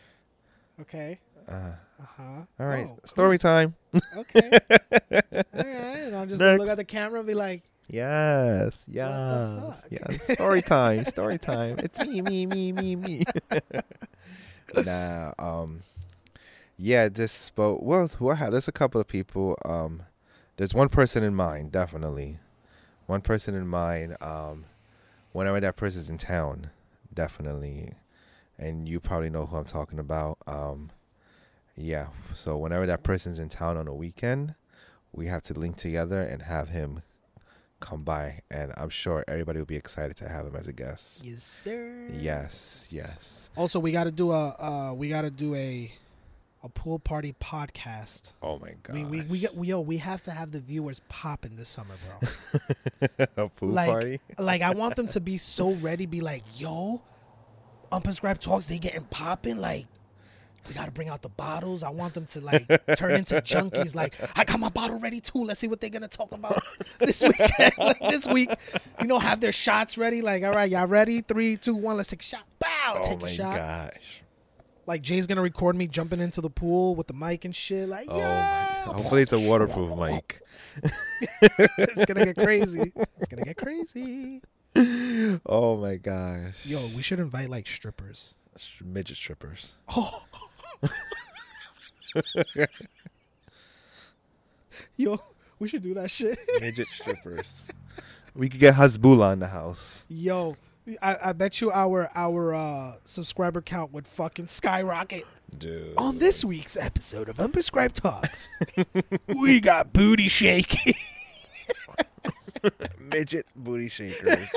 Okay. 0.81 1.19
Uh, 1.47 1.75
Uh 1.99 2.05
huh. 2.17 2.41
all 2.59 2.65
right, 2.65 2.87
Oh, 2.89 2.97
story 3.03 3.37
time. 3.37 3.75
Okay. 4.15 4.51
All 4.71 5.65
right. 5.65 6.13
I'm 6.13 6.29
just 6.29 6.41
look 6.41 6.67
at 6.69 6.77
the 6.77 6.85
camera 6.85 7.19
and 7.19 7.27
be 7.27 7.33
like, 7.33 7.63
Yes, 7.89 8.85
yes, 8.87 9.85
yes. 9.89 10.31
Story 10.33 10.61
time, 10.61 11.03
story 11.05 11.39
time. 11.39 11.79
It's 11.79 11.99
me, 11.99 12.21
me, 12.21 12.45
me, 12.45 12.71
me, 12.71 12.95
me. 12.95 13.23
nah, 14.85 15.33
um, 15.39 15.81
yeah. 16.77 17.09
This, 17.09 17.49
but 17.49 17.81
well, 17.81 18.09
well, 18.19 18.51
there's 18.51 18.67
a 18.67 18.71
couple 18.71 19.01
of 19.01 19.07
people. 19.07 19.57
Um, 19.65 20.03
there's 20.57 20.75
one 20.75 20.89
person 20.89 21.23
in 21.23 21.33
mind, 21.33 21.71
definitely. 21.71 22.37
One 23.07 23.21
person 23.21 23.55
in 23.55 23.67
mind. 23.67 24.15
Um, 24.21 24.65
whenever 25.31 25.59
that 25.59 25.75
person's 25.75 26.09
in 26.11 26.19
town, 26.19 26.69
definitely, 27.13 27.93
and 28.59 28.87
you 28.87 28.99
probably 28.99 29.31
know 29.31 29.47
who 29.47 29.57
I'm 29.57 29.65
talking 29.65 29.97
about. 29.97 30.37
Um, 30.45 30.91
yeah. 31.79 32.07
So 32.33 32.57
whenever 32.57 32.85
that 32.85 33.03
person's 33.03 33.39
in 33.39 33.49
town 33.49 33.77
on 33.77 33.87
a 33.87 33.93
weekend, 33.93 34.55
we 35.11 35.27
have 35.27 35.41
to 35.43 35.53
link 35.53 35.77
together 35.77 36.21
and 36.21 36.41
have 36.41 36.69
him 36.69 37.01
come 37.79 38.03
by, 38.03 38.41
and 38.51 38.73
I'm 38.75 38.89
sure 38.89 39.23
everybody 39.27 39.59
will 39.59 39.65
be 39.65 39.77
excited 39.77 40.17
to 40.17 40.27
have 40.27 40.45
him 40.45 40.55
as 40.55 40.67
a 40.67 40.73
guest. 40.73 41.25
yes, 41.25 41.43
sir. 41.43 42.09
Yes, 42.11 42.87
yes. 42.91 43.49
Also, 43.55 43.79
we 43.79 43.91
got 43.91 44.03
to 44.03 44.11
do 44.11 44.31
a 44.31 44.49
uh, 44.59 44.93
we 44.93 45.09
got 45.09 45.21
to 45.21 45.31
do 45.31 45.55
a 45.55 45.91
a 46.61 46.67
pool 46.67 46.99
party 46.99 47.33
podcast. 47.41 48.33
Oh 48.43 48.59
my 48.59 48.73
god. 48.83 48.95
We 48.95 49.05
we 49.05 49.21
we, 49.21 49.47
we 49.55 49.67
yo 49.69 49.79
we 49.79 49.97
have 49.97 50.21
to 50.23 50.31
have 50.31 50.51
the 50.51 50.59
viewers 50.59 51.01
popping 51.07 51.55
this 51.55 51.69
summer, 51.69 51.95
bro. 52.19 53.17
a 53.37 53.49
pool 53.49 53.69
like 53.69 53.89
party. 53.89 54.19
like 54.37 54.61
I 54.61 54.71
want 54.71 54.97
them 54.97 55.07
to 55.09 55.21
be 55.21 55.37
so 55.37 55.71
ready, 55.75 56.05
be 56.05 56.19
like, 56.19 56.43
yo, 56.57 57.01
Unprescribed 57.91 58.41
Talkz, 58.41 58.67
they 58.67 58.77
getting 58.77 59.05
popping. 59.05 59.57
Like, 59.57 59.87
we 60.67 60.73
gotta 60.73 60.91
bring 60.91 61.09
out 61.09 61.21
the 61.21 61.29
bottles. 61.29 61.83
I 61.83 61.89
want 61.89 62.13
them 62.13 62.25
to 62.27 62.41
like 62.41 62.67
turn 62.95 63.11
into 63.11 63.35
junkies. 63.35 63.95
Like, 63.95 64.15
I 64.35 64.43
got 64.43 64.59
my 64.59 64.69
bottle 64.69 64.99
ready 64.99 65.19
too. 65.19 65.43
Let's 65.43 65.59
see 65.59 65.67
what 65.67 65.81
they're 65.81 65.89
gonna 65.89 66.07
talk 66.07 66.31
about 66.31 66.61
this 66.99 67.21
weekend. 67.21 67.73
like 67.77 67.99
this 68.01 68.27
week, 68.27 68.49
you 69.01 69.07
know, 69.07 69.19
have 69.19 69.39
their 69.39 69.51
shots 69.51 69.97
ready. 69.97 70.21
Like, 70.21 70.43
all 70.43 70.51
right, 70.51 70.69
y'all 70.69 70.87
ready? 70.87 71.21
Three, 71.21 71.57
two, 71.57 71.75
one. 71.75 71.97
Let's 71.97 72.09
take 72.09 72.21
a 72.21 72.23
shot. 72.23 72.43
Bow. 72.59 73.01
Oh 73.03 73.07
take 73.07 73.21
my 73.21 73.29
a 73.29 73.31
shot. 73.31 73.45
Oh 73.45 73.51
my 73.51 73.57
gosh. 73.57 74.23
Like 74.85 75.01
Jay's 75.01 75.27
gonna 75.27 75.41
record 75.41 75.75
me 75.75 75.87
jumping 75.87 76.19
into 76.19 76.41
the 76.41 76.49
pool 76.49 76.95
with 76.95 77.07
the 77.07 77.13
mic 77.13 77.45
and 77.45 77.55
shit. 77.55 77.87
Like, 77.87 78.07
Oh 78.09 78.17
yeah. 78.17 78.83
Hopefully 78.83 79.21
it's 79.21 79.33
a 79.33 79.39
waterproof 79.39 79.97
mic. 79.97 80.41
it's 81.41 82.05
gonna 82.05 82.25
get 82.25 82.37
crazy. 82.37 82.91
It's 83.19 83.27
gonna 83.27 83.43
get 83.43 83.57
crazy. 83.57 84.41
Oh 85.45 85.77
my 85.77 85.95
gosh. 85.97 86.65
Yo, 86.65 86.79
we 86.95 87.01
should 87.01 87.19
invite 87.19 87.49
like 87.49 87.67
strippers. 87.67 88.35
Midget 88.83 89.15
strippers. 89.17 89.75
Oh. 89.87 90.23
Yo, 94.97 95.21
we 95.59 95.67
should 95.67 95.81
do 95.81 95.93
that 95.93 96.09
shit. 96.11 96.39
Midget 96.61 96.87
strippers. 96.87 97.71
We 98.35 98.49
could 98.49 98.59
get 98.59 98.75
Hasbulla 98.75 99.33
in 99.33 99.39
the 99.39 99.47
house. 99.47 100.05
Yo, 100.09 100.55
I, 101.01 101.17
I 101.25 101.33
bet 101.33 101.61
you 101.61 101.71
our 101.71 102.09
our 102.15 102.53
uh, 102.53 102.95
subscriber 103.03 103.61
count 103.61 103.91
would 103.93 104.07
fucking 104.07 104.47
skyrocket. 104.47 105.25
Dude. 105.57 105.97
On 105.97 106.19
this 106.19 106.45
week's 106.45 106.77
episode 106.77 107.27
of 107.27 107.37
Unprescribed 107.37 107.99
Talkz, 107.99 108.47
we 109.41 109.59
got 109.59 109.91
booty 109.91 110.27
shaking. 110.27 110.93
Midget 112.99 113.45
booty 113.55 113.89
shakers. 113.89 114.49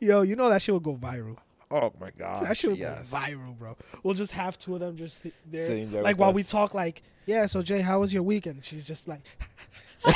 Yo, 0.00 0.22
you 0.22 0.36
know 0.36 0.48
that 0.48 0.62
shit 0.62 0.72
will 0.72 0.80
go 0.80 0.96
viral. 0.96 1.36
Oh 1.70 1.92
my 2.00 2.10
god, 2.16 2.46
That 2.46 2.56
should 2.56 2.78
yes. 2.78 3.10
go 3.10 3.16
viral, 3.18 3.58
bro. 3.58 3.76
We'll 4.02 4.14
just 4.14 4.32
have 4.32 4.58
two 4.58 4.74
of 4.74 4.80
them 4.80 4.96
just 4.96 5.22
th- 5.22 5.34
there, 5.50 5.66
Sitting 5.66 5.90
there 5.90 6.02
like 6.02 6.18
while 6.18 6.30
us. 6.30 6.34
we 6.34 6.42
talk. 6.42 6.74
Like, 6.74 7.02
yeah. 7.26 7.46
So 7.46 7.62
Jay, 7.62 7.80
how 7.80 8.00
was 8.00 8.12
your 8.12 8.22
weekend? 8.22 8.64
She's 8.64 8.86
just 8.86 9.06
like, 9.06 9.20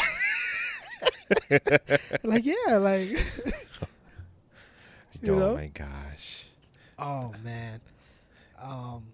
like 2.23 2.45
yeah, 2.45 2.77
like. 2.79 3.11
you 5.23 5.35
oh 5.35 5.39
know? 5.39 5.55
my 5.55 5.69
gosh. 5.69 6.47
Oh 6.99 7.33
man, 7.45 7.81
um, 8.61 9.05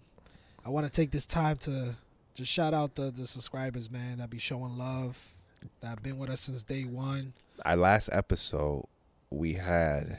I 0.64 0.70
want 0.70 0.87
to 0.87 0.92
take 0.92 1.11
this 1.11 1.27
time 1.27 1.57
to 1.59 1.94
just 2.35 2.51
shout 2.53 2.74
out 2.74 2.94
the 2.94 3.11
the 3.11 3.27
subscribers, 3.27 3.90
man, 3.90 4.18
that 4.18 4.31
be 4.31 4.38
showing 4.38 4.77
love, 4.77 5.33
that 5.81 5.88
have 5.88 6.03
been 6.03 6.18
with 6.18 6.31
us 6.31 6.42
since 6.42 6.62
day 6.62 6.83
one. 6.85 7.33
Our 7.64 7.77
last 7.77 8.11
episode, 8.12 8.87
we 9.31 9.55
had 9.55 10.18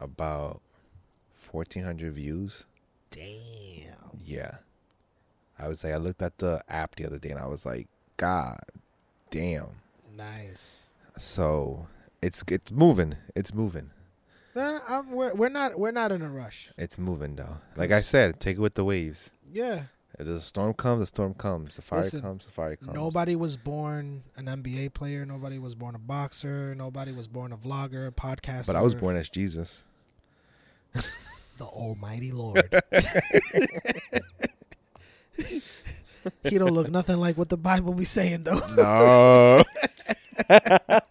about 0.00 0.60
1,400 1.46 2.12
views. 2.12 2.66
Damn. 3.10 4.18
Yeah. 4.24 4.56
I 5.58 5.68
was 5.68 5.84
like, 5.84 5.92
I 5.92 5.98
looked 5.98 6.22
at 6.22 6.38
the 6.38 6.62
app 6.68 6.96
the 6.96 7.06
other 7.06 7.18
day 7.18 7.30
and 7.30 7.40
I 7.40 7.46
was 7.46 7.66
like, 7.66 7.88
God 8.16 8.60
damn. 9.30 9.68
Nice. 10.16 10.92
So 11.18 11.86
it's 12.22 12.42
it's 12.48 12.70
moving. 12.70 13.16
It's 13.34 13.52
moving. 13.54 13.90
Nah, 14.54 14.80
I'm, 14.88 15.10
we're 15.12 15.34
we're 15.34 15.48
not 15.48 15.78
we're 15.78 15.92
not 15.92 16.12
in 16.12 16.22
a 16.22 16.28
rush. 16.28 16.70
It's 16.76 16.98
moving 16.98 17.36
though. 17.36 17.58
Like 17.76 17.92
I 17.92 18.00
said, 18.00 18.40
take 18.40 18.56
it 18.56 18.60
with 18.60 18.74
the 18.74 18.84
waves. 18.84 19.32
Yeah. 19.52 19.84
If 20.18 20.26
the 20.26 20.40
storm 20.40 20.74
comes, 20.74 21.00
the 21.00 21.06
storm 21.06 21.34
comes. 21.34 21.76
The 21.76 21.82
fire 21.82 22.00
Listen, 22.00 22.20
comes, 22.20 22.44
the 22.44 22.52
fire 22.52 22.76
comes. 22.76 22.94
Nobody 22.94 23.36
was 23.36 23.56
born 23.56 24.22
an 24.36 24.46
NBA 24.46 24.92
player. 24.92 25.24
Nobody 25.24 25.58
was 25.58 25.74
born 25.74 25.94
a 25.94 25.98
boxer. 25.98 26.74
Nobody 26.74 27.12
was 27.12 27.26
born 27.26 27.52
a 27.52 27.56
vlogger, 27.56 28.06
a 28.06 28.10
podcaster. 28.10 28.66
But 28.66 28.76
I 28.76 28.82
was 28.82 28.94
born 28.94 29.16
as 29.16 29.30
Jesus. 29.30 29.86
The 30.92 31.64
Almighty 31.64 32.32
Lord. 32.32 32.62
he 36.44 36.58
don't 36.58 36.72
look 36.72 36.90
nothing 36.90 37.16
like 37.16 37.36
what 37.36 37.48
the 37.48 37.56
Bible 37.56 37.94
be 37.94 38.04
saying 38.04 38.44
though. 38.44 38.60
No. 38.74 39.62
I 40.48 41.02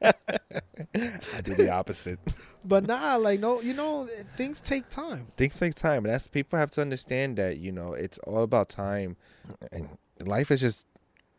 do 1.44 1.56
the 1.56 1.70
opposite. 1.72 2.20
But 2.64 2.88
nah, 2.88 3.16
like 3.16 3.40
no, 3.40 3.62
you 3.62 3.74
know, 3.74 4.10
things 4.36 4.60
take 4.60 4.90
time. 4.90 5.28
Things 5.38 5.58
take 5.58 5.76
time. 5.76 6.06
And 6.06 6.14
that's 6.14 6.28
people 6.28 6.60
have 6.60 6.72
to 6.72 6.82
understand 6.82 7.38
that, 7.38 7.60
you 7.60 7.72
know, 7.72 7.94
it's 7.94 8.18
all 8.20 8.44
about 8.44 8.70
time. 8.70 9.16
And 9.72 9.90
life 10.20 10.52
is 10.52 10.62
just 10.62 10.88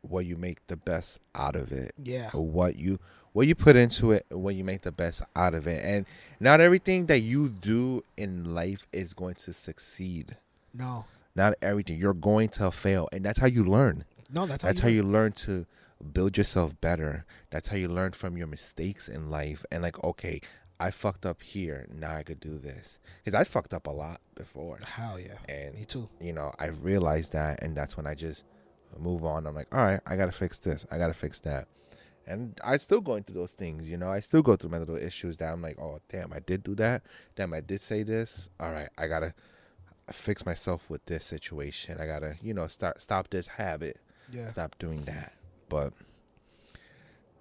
what 0.02 0.24
you 0.24 0.36
make 0.36 0.66
the 0.68 0.76
best 0.76 1.20
out 1.34 1.56
of 1.56 1.72
it. 1.72 1.92
Yeah. 2.02 2.30
what 2.30 2.78
you 2.78 2.98
what 3.32 3.46
you 3.46 3.54
put 3.54 3.76
into 3.76 4.12
it 4.12 4.26
when 4.30 4.56
you 4.56 4.64
make 4.64 4.82
the 4.82 4.92
best 4.92 5.22
out 5.36 5.54
of 5.54 5.66
it. 5.66 5.84
And 5.84 6.06
not 6.40 6.60
everything 6.60 7.06
that 7.06 7.20
you 7.20 7.48
do 7.48 8.02
in 8.16 8.54
life 8.54 8.80
is 8.92 9.14
going 9.14 9.34
to 9.36 9.52
succeed. 9.52 10.36
No. 10.74 11.04
not 11.34 11.54
everything. 11.62 11.98
You're 11.98 12.14
going 12.14 12.48
to 12.50 12.70
fail 12.70 13.08
and 13.12 13.24
that's 13.24 13.38
how 13.38 13.46
you 13.46 13.64
learn. 13.64 14.04
No, 14.32 14.46
that's 14.46 14.62
how 14.62 14.68
that's 14.68 14.80
you 14.80 14.82
how 14.84 14.88
you 14.88 15.02
learn. 15.02 15.32
to 15.32 15.66
build 16.12 16.36
yourself 16.38 16.80
better. 16.80 17.24
That's 17.50 17.68
how 17.68 17.76
you 17.76 17.88
learn 17.88 18.12
from 18.12 18.36
your 18.36 18.46
mistakes 18.46 19.08
in 19.08 19.30
life 19.30 19.64
and 19.70 19.82
like 19.82 20.02
okay 20.04 20.40
i 20.78 20.90
fucked 20.90 21.26
up 21.26 21.42
here. 21.42 21.86
Now 21.92 22.14
i 22.16 22.22
could 22.22 22.40
do 22.40 22.58
this. 22.58 22.98
Because 23.22 23.38
i 23.38 23.44
fucked 23.44 23.74
up 23.74 23.86
a 23.86 23.90
lot 23.90 24.20
before. 24.34 24.78
Hell 24.84 25.20
yeah. 25.20 25.34
and 25.48 25.74
Me 25.74 25.84
too. 25.84 26.08
you 26.20 26.32
know, 26.32 26.52
I 26.58 26.66
realized 26.68 27.32
that, 27.34 27.62
and 27.62 27.76
that's 27.76 27.96
when 27.98 28.06
I 28.06 28.14
just 28.14 28.46
move 28.98 29.24
on. 29.24 29.46
I'm 29.46 29.54
like, 29.54 29.72
all 29.74 29.82
right, 29.82 30.00
I 30.06 30.16
gotta 30.16 30.32
fix 30.32 30.58
this, 30.58 30.86
I 30.90 30.96
gotta 30.98 31.12
fix 31.12 31.38
that, 31.40 31.68
and 32.30 32.58
I 32.64 32.76
still 32.78 33.00
go 33.00 33.18
through 33.20 33.34
those 33.34 33.52
things. 33.52 33.90
You 33.90 33.96
know, 33.96 34.10
I 34.10 34.20
still 34.20 34.42
go 34.42 34.56
through 34.56 34.70
my 34.70 34.78
little 34.78 34.96
issues 34.96 35.36
that 35.38 35.52
I'm 35.52 35.60
like, 35.62 35.78
oh 35.78 35.98
damn, 36.08 36.32
I 36.32 36.38
did 36.40 36.62
do 36.62 36.74
that. 36.76 37.02
Damn, 37.36 37.52
I 37.52 37.60
did 37.60 37.80
say 37.80 38.02
this. 38.02 38.48
All 38.58 38.70
right, 38.72 38.88
I 38.96 39.06
gotta 39.08 39.34
fix 40.12 40.44
myself 40.46 40.88
with 40.88 41.04
this 41.06 41.24
situation. 41.24 41.98
I 42.00 42.06
gotta, 42.06 42.36
you 42.42 42.54
know, 42.54 42.66
start 42.66 43.02
stop 43.02 43.28
this 43.30 43.46
habit, 43.48 43.98
Yeah. 44.32 44.48
stop 44.48 44.76
doing 44.78 45.04
that. 45.04 45.32
But 45.68 45.92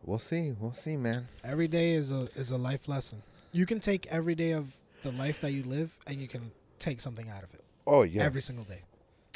we'll 0.04 0.20
see, 0.20 0.54
we'll 0.60 0.74
see, 0.74 0.98
man. 0.98 1.28
Every 1.44 1.68
day 1.68 1.94
is 1.94 2.12
a 2.12 2.28
is 2.36 2.52
a 2.52 2.58
life 2.58 2.88
lesson. 2.88 3.22
You 3.52 3.66
can 3.66 3.80
take 3.80 4.06
every 4.08 4.36
day 4.36 4.52
of 4.52 4.78
the 5.04 5.12
life 5.12 5.42
that 5.42 5.52
you 5.52 5.64
live 5.64 5.98
and 6.08 6.18
you 6.22 6.28
can 6.28 6.52
take 6.78 7.02
something 7.02 7.30
out 7.30 7.44
of 7.44 7.54
it. 7.54 7.64
Oh 7.88 8.04
yeah, 8.04 8.24
Every 8.24 8.42
single 8.42 8.66
day. 8.66 8.82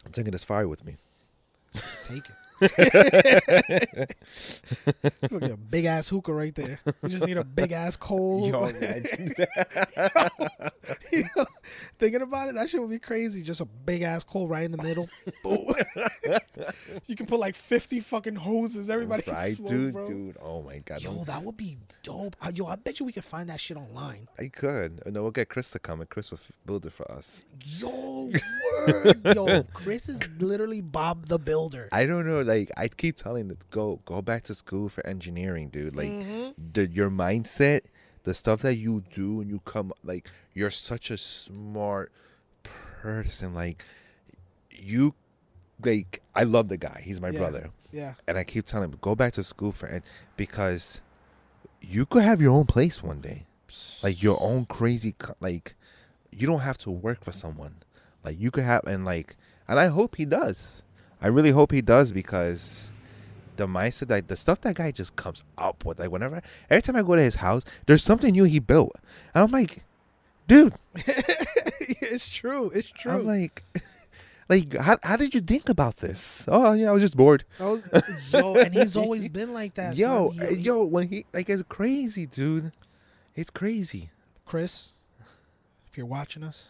I'm 0.05 0.11
taking 0.11 0.31
this 0.31 0.43
fire 0.43 0.67
with 0.67 0.85
me. 0.85 0.97
Take 2.03 2.25
it. 2.29 2.35
Look 5.31 5.43
at 5.43 5.51
a 5.51 5.57
big 5.57 5.85
ass 5.85 6.09
hookah 6.09 6.33
right 6.33 6.55
there. 6.55 6.79
You 7.03 7.09
just 7.09 7.25
need 7.25 7.37
a 7.37 7.43
big 7.43 7.71
ass 7.71 7.95
coal. 7.95 8.49
Yo, 8.49 8.65
imagine 8.75 9.33
You 11.11 11.23
know, 11.35 11.45
thinking 11.99 12.21
about 12.21 12.49
it, 12.49 12.55
that 12.55 12.69
shit 12.69 12.79
would 12.79 12.89
be 12.89 12.99
crazy. 12.99 13.43
Just 13.43 13.61
a 13.61 13.65
big 13.65 14.01
ass 14.01 14.23
coal 14.23 14.47
right 14.47 14.63
in 14.63 14.71
the 14.71 14.81
middle. 14.81 15.09
Boom. 15.43 15.73
you 17.05 17.15
can 17.15 17.25
put 17.25 17.39
like 17.39 17.55
fifty 17.55 17.99
fucking 17.99 18.35
hoses. 18.35 18.89
Everybody 18.89 19.23
can 19.23 19.33
right, 19.33 19.55
smoke, 19.55 19.69
dude, 19.69 19.93
bro. 19.93 20.07
dude. 20.07 20.37
Oh 20.41 20.61
my 20.61 20.79
god, 20.79 21.01
Yo, 21.01 21.23
that 21.25 21.43
would 21.43 21.57
be 21.57 21.77
dope. 22.01 22.35
Uh, 22.41 22.51
Yo, 22.53 22.65
I 22.65 22.75
bet 22.75 22.99
you 22.99 23.05
we 23.05 23.11
could 23.11 23.25
find 23.25 23.49
that 23.49 23.59
shit 23.59 23.77
online. 23.77 24.27
I 24.39 24.47
could. 24.47 25.01
No, 25.05 25.21
we'll 25.21 25.31
get 25.31 25.49
Chris 25.49 25.71
to 25.71 25.79
come, 25.79 26.01
and 26.01 26.09
Chris 26.09 26.31
will 26.31 26.39
build 26.65 26.85
it 26.85 26.93
for 26.93 27.09
us. 27.11 27.43
Yo, 27.63 28.31
word. 28.87 29.21
Yo, 29.35 29.63
Chris 29.73 30.09
is 30.09 30.19
literally 30.39 30.81
Bob 30.81 31.27
the 31.27 31.39
Builder. 31.39 31.89
I 31.91 32.05
don't 32.05 32.25
know. 32.25 32.41
Like 32.41 32.52
I 32.77 32.87
keep 32.87 33.15
telling 33.15 33.47
them, 33.47 33.57
go 33.71 33.99
go 34.05 34.21
back 34.21 34.43
to 34.43 34.53
school 34.53 34.89
for 34.89 35.05
engineering, 35.05 35.69
dude. 35.69 35.95
Like 35.95 36.09
mm-hmm. 36.09 36.49
the 36.73 36.87
your 36.87 37.09
mindset, 37.09 37.81
the 38.23 38.33
stuff 38.33 38.61
that 38.61 38.75
you 38.75 39.03
do, 39.13 39.41
and 39.41 39.49
you 39.49 39.59
come 39.65 39.93
like 40.03 40.29
you're 40.53 40.71
such 40.71 41.11
a 41.11 41.17
smart 41.17 42.11
person. 42.63 43.53
Like 43.53 43.83
you 44.71 45.13
like 45.83 46.21
I 46.35 46.43
love 46.43 46.69
the 46.69 46.77
guy. 46.77 47.01
He's 47.03 47.19
my 47.21 47.29
Yeah. 47.29 47.39
brother, 47.39 47.69
Yeah. 47.91 48.13
and 48.27 48.37
I 48.37 48.43
keep 48.43 48.65
telling 48.65 48.91
him 48.91 48.97
go 49.01 49.15
back 49.15 49.33
to 49.33 49.43
school 49.43 49.71
for 49.71 49.85
and 49.87 50.03
because 50.37 51.01
you 51.81 52.05
could 52.05 52.23
have 52.23 52.41
your 52.41 52.53
own 52.53 52.65
place 52.65 53.03
one 53.03 53.19
day, 53.19 53.45
like 54.01 54.23
your 54.23 54.41
own 54.41 54.65
crazy 54.65 55.15
like 55.39 55.75
you 56.31 56.47
don't 56.47 56.61
have 56.61 56.77
to 56.79 56.91
work 56.91 57.23
for 57.23 57.31
someone. 57.31 57.75
Like 58.23 58.39
you 58.39 58.51
could 58.51 58.63
have 58.63 58.83
and 58.85 59.05
like 59.05 59.35
and 59.67 59.79
I 59.79 59.87
hope 59.87 60.15
he 60.15 60.25
does. 60.25 60.83
I 61.23 61.27
really 61.27 61.51
hope 61.51 61.71
he 61.71 61.81
does 61.81 62.11
because 62.11 62.91
the 63.55 63.65
mindset 63.67 64.07
that 64.09 64.27
the 64.27 64.35
stuff 64.35 64.59
that 64.61 64.75
guy 64.75 64.91
just 64.91 65.15
comes 65.15 65.43
up 65.57 65.85
with 65.85 65.99
like 65.99 66.11
whenever 66.11 66.41
every 66.69 66.81
time 66.81 66.95
I 66.97 67.01
go 67.03 67.15
to 67.15 67.21
his 67.21 67.35
house, 67.35 67.63
there's 67.85 68.03
something 68.03 68.31
new 68.33 68.43
he 68.43 68.59
built. 68.59 68.91
And 69.33 69.43
I'm 69.43 69.51
like, 69.51 69.83
dude, 70.47 70.73
it's 70.95 72.29
true. 72.29 72.69
It's 72.71 72.89
true. 72.89 73.11
I'm 73.11 73.25
like 73.25 73.63
like 74.49 74.75
how 74.77 74.97
how 75.01 75.15
did 75.15 75.33
you 75.33 75.39
think 75.41 75.69
about 75.69 75.97
this? 75.97 76.43
Oh, 76.47 76.73
you 76.73 76.83
know, 76.85 76.89
I 76.89 76.93
was 76.93 77.01
just 77.01 77.15
bored. 77.15 77.45
I 77.59 77.65
was- 77.67 77.83
yo, 78.31 78.55
and 78.55 78.73
he's 78.73 78.97
always 78.97 79.29
been 79.29 79.53
like 79.53 79.75
that. 79.75 79.95
yo, 79.95 80.31
He- 80.31 80.39
eh, 80.41 80.45
he- 80.49 80.61
yo, 80.61 80.85
when 80.85 81.07
he 81.07 81.25
like 81.33 81.49
it's 81.49 81.63
crazy, 81.69 82.25
dude. 82.25 82.71
It's 83.35 83.49
crazy. 83.49 84.09
Chris, 84.45 84.91
if 85.89 85.97
you're 85.97 86.05
watching 86.05 86.43
us, 86.43 86.67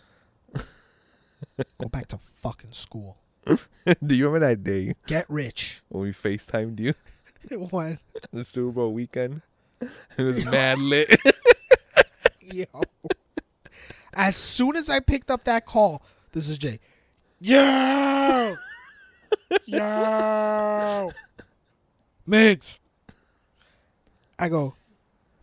go 1.80 1.90
back 1.90 2.08
to 2.10 2.18
fucking 2.18 2.72
school. 2.72 3.18
Do 4.06 4.16
you 4.16 4.28
remember 4.28 4.48
that 4.48 4.64
day 4.64 4.96
Get 5.08 5.30
rich. 5.30 5.82
when 5.90 6.04
we 6.04 6.12
FaceTimed 6.12 6.80
you 6.80 6.94
What? 7.70 7.98
the 8.32 8.44
Super 8.44 8.72
Bowl 8.72 8.94
weekend? 8.94 9.42
It 9.82 10.24
was 10.24 10.44
mad 10.46 10.80
lit. 10.80 11.20
yo. 12.42 12.66
As 14.14 14.36
soon 14.38 14.78
as 14.78 14.90
I 14.90 15.00
picked 15.02 15.30
up 15.30 15.44
that 15.44 15.66
call, 15.66 16.02
this 16.32 16.48
is 16.48 16.58
Jay. 16.58 16.80
Yo, 17.42 18.56
yo, 19.66 21.12
Migs. 22.28 22.80
I 24.40 24.48
go, 24.50 24.76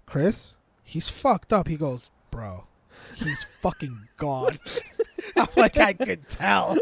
Chris. 0.07 0.57
He's 0.83 1.11
fucked 1.11 1.53
up. 1.53 1.69
He 1.69 1.77
goes, 1.77 2.11
bro. 2.31 2.65
He's 3.15 3.45
fucking 3.45 4.09
gone. 4.17 4.59
I'm 5.37 5.47
like, 5.57 5.77
I 5.79 5.93
could 5.93 6.29
tell, 6.31 6.79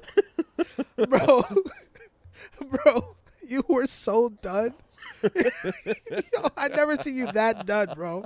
bro. 1.09 1.45
Bro, 2.71 3.17
you 3.47 3.63
were 3.69 3.87
so 3.87 4.29
done. 4.29 4.75
Yo, 5.23 6.49
I 6.57 6.69
never 6.69 6.97
seen 6.97 7.17
you 7.17 7.31
that 7.33 7.67
done, 7.67 7.93
bro. 7.95 8.25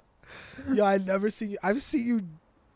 Yo, 0.72 0.84
I 0.84 0.98
never 0.98 1.30
seen 1.30 1.50
you. 1.50 1.58
I've 1.62 1.82
seen 1.82 2.06
you 2.06 2.20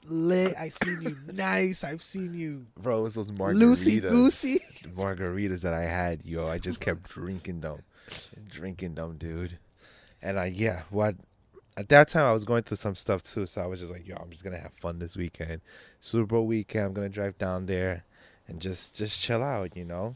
lit. 0.04 0.54
I've 0.58 0.72
seen 0.72 1.00
you 1.02 1.16
nice. 1.32 1.82
I've 1.84 2.02
seen 2.02 2.34
you 2.34 2.66
Bro, 2.78 3.00
it 3.00 3.02
was 3.02 3.14
those 3.14 3.30
margaritas. 3.30 3.54
loosey 3.54 4.00
goosey. 4.02 4.60
Margaritas 4.94 5.62
that 5.62 5.74
I 5.74 5.82
had, 5.82 6.24
yo. 6.24 6.46
I 6.48 6.58
just 6.58 6.80
kept 6.80 7.04
drinking 7.10 7.60
them. 7.60 7.82
Drinking 8.50 8.94
them, 8.94 9.16
dude. 9.16 9.58
And 10.22 10.38
I, 10.38 10.46
yeah, 10.46 10.82
what. 10.90 11.16
At 11.78 11.90
that 11.90 12.08
time, 12.08 12.24
I 12.24 12.32
was 12.32 12.46
going 12.46 12.62
through 12.62 12.78
some 12.78 12.94
stuff 12.94 13.22
too, 13.22 13.44
so 13.44 13.60
I 13.62 13.66
was 13.66 13.80
just 13.80 13.92
like, 13.92 14.06
"Yo, 14.06 14.16
I'm 14.16 14.30
just 14.30 14.42
gonna 14.44 14.58
have 14.58 14.72
fun 14.80 14.98
this 14.98 15.14
weekend, 15.16 15.60
Super 16.00 16.24
Bowl 16.26 16.46
weekend. 16.46 16.86
I'm 16.86 16.92
gonna 16.94 17.10
drive 17.10 17.36
down 17.36 17.66
there 17.66 18.04
and 18.48 18.60
just 18.60 18.94
just 18.96 19.20
chill 19.20 19.42
out, 19.42 19.76
you 19.76 19.84
know." 19.84 20.14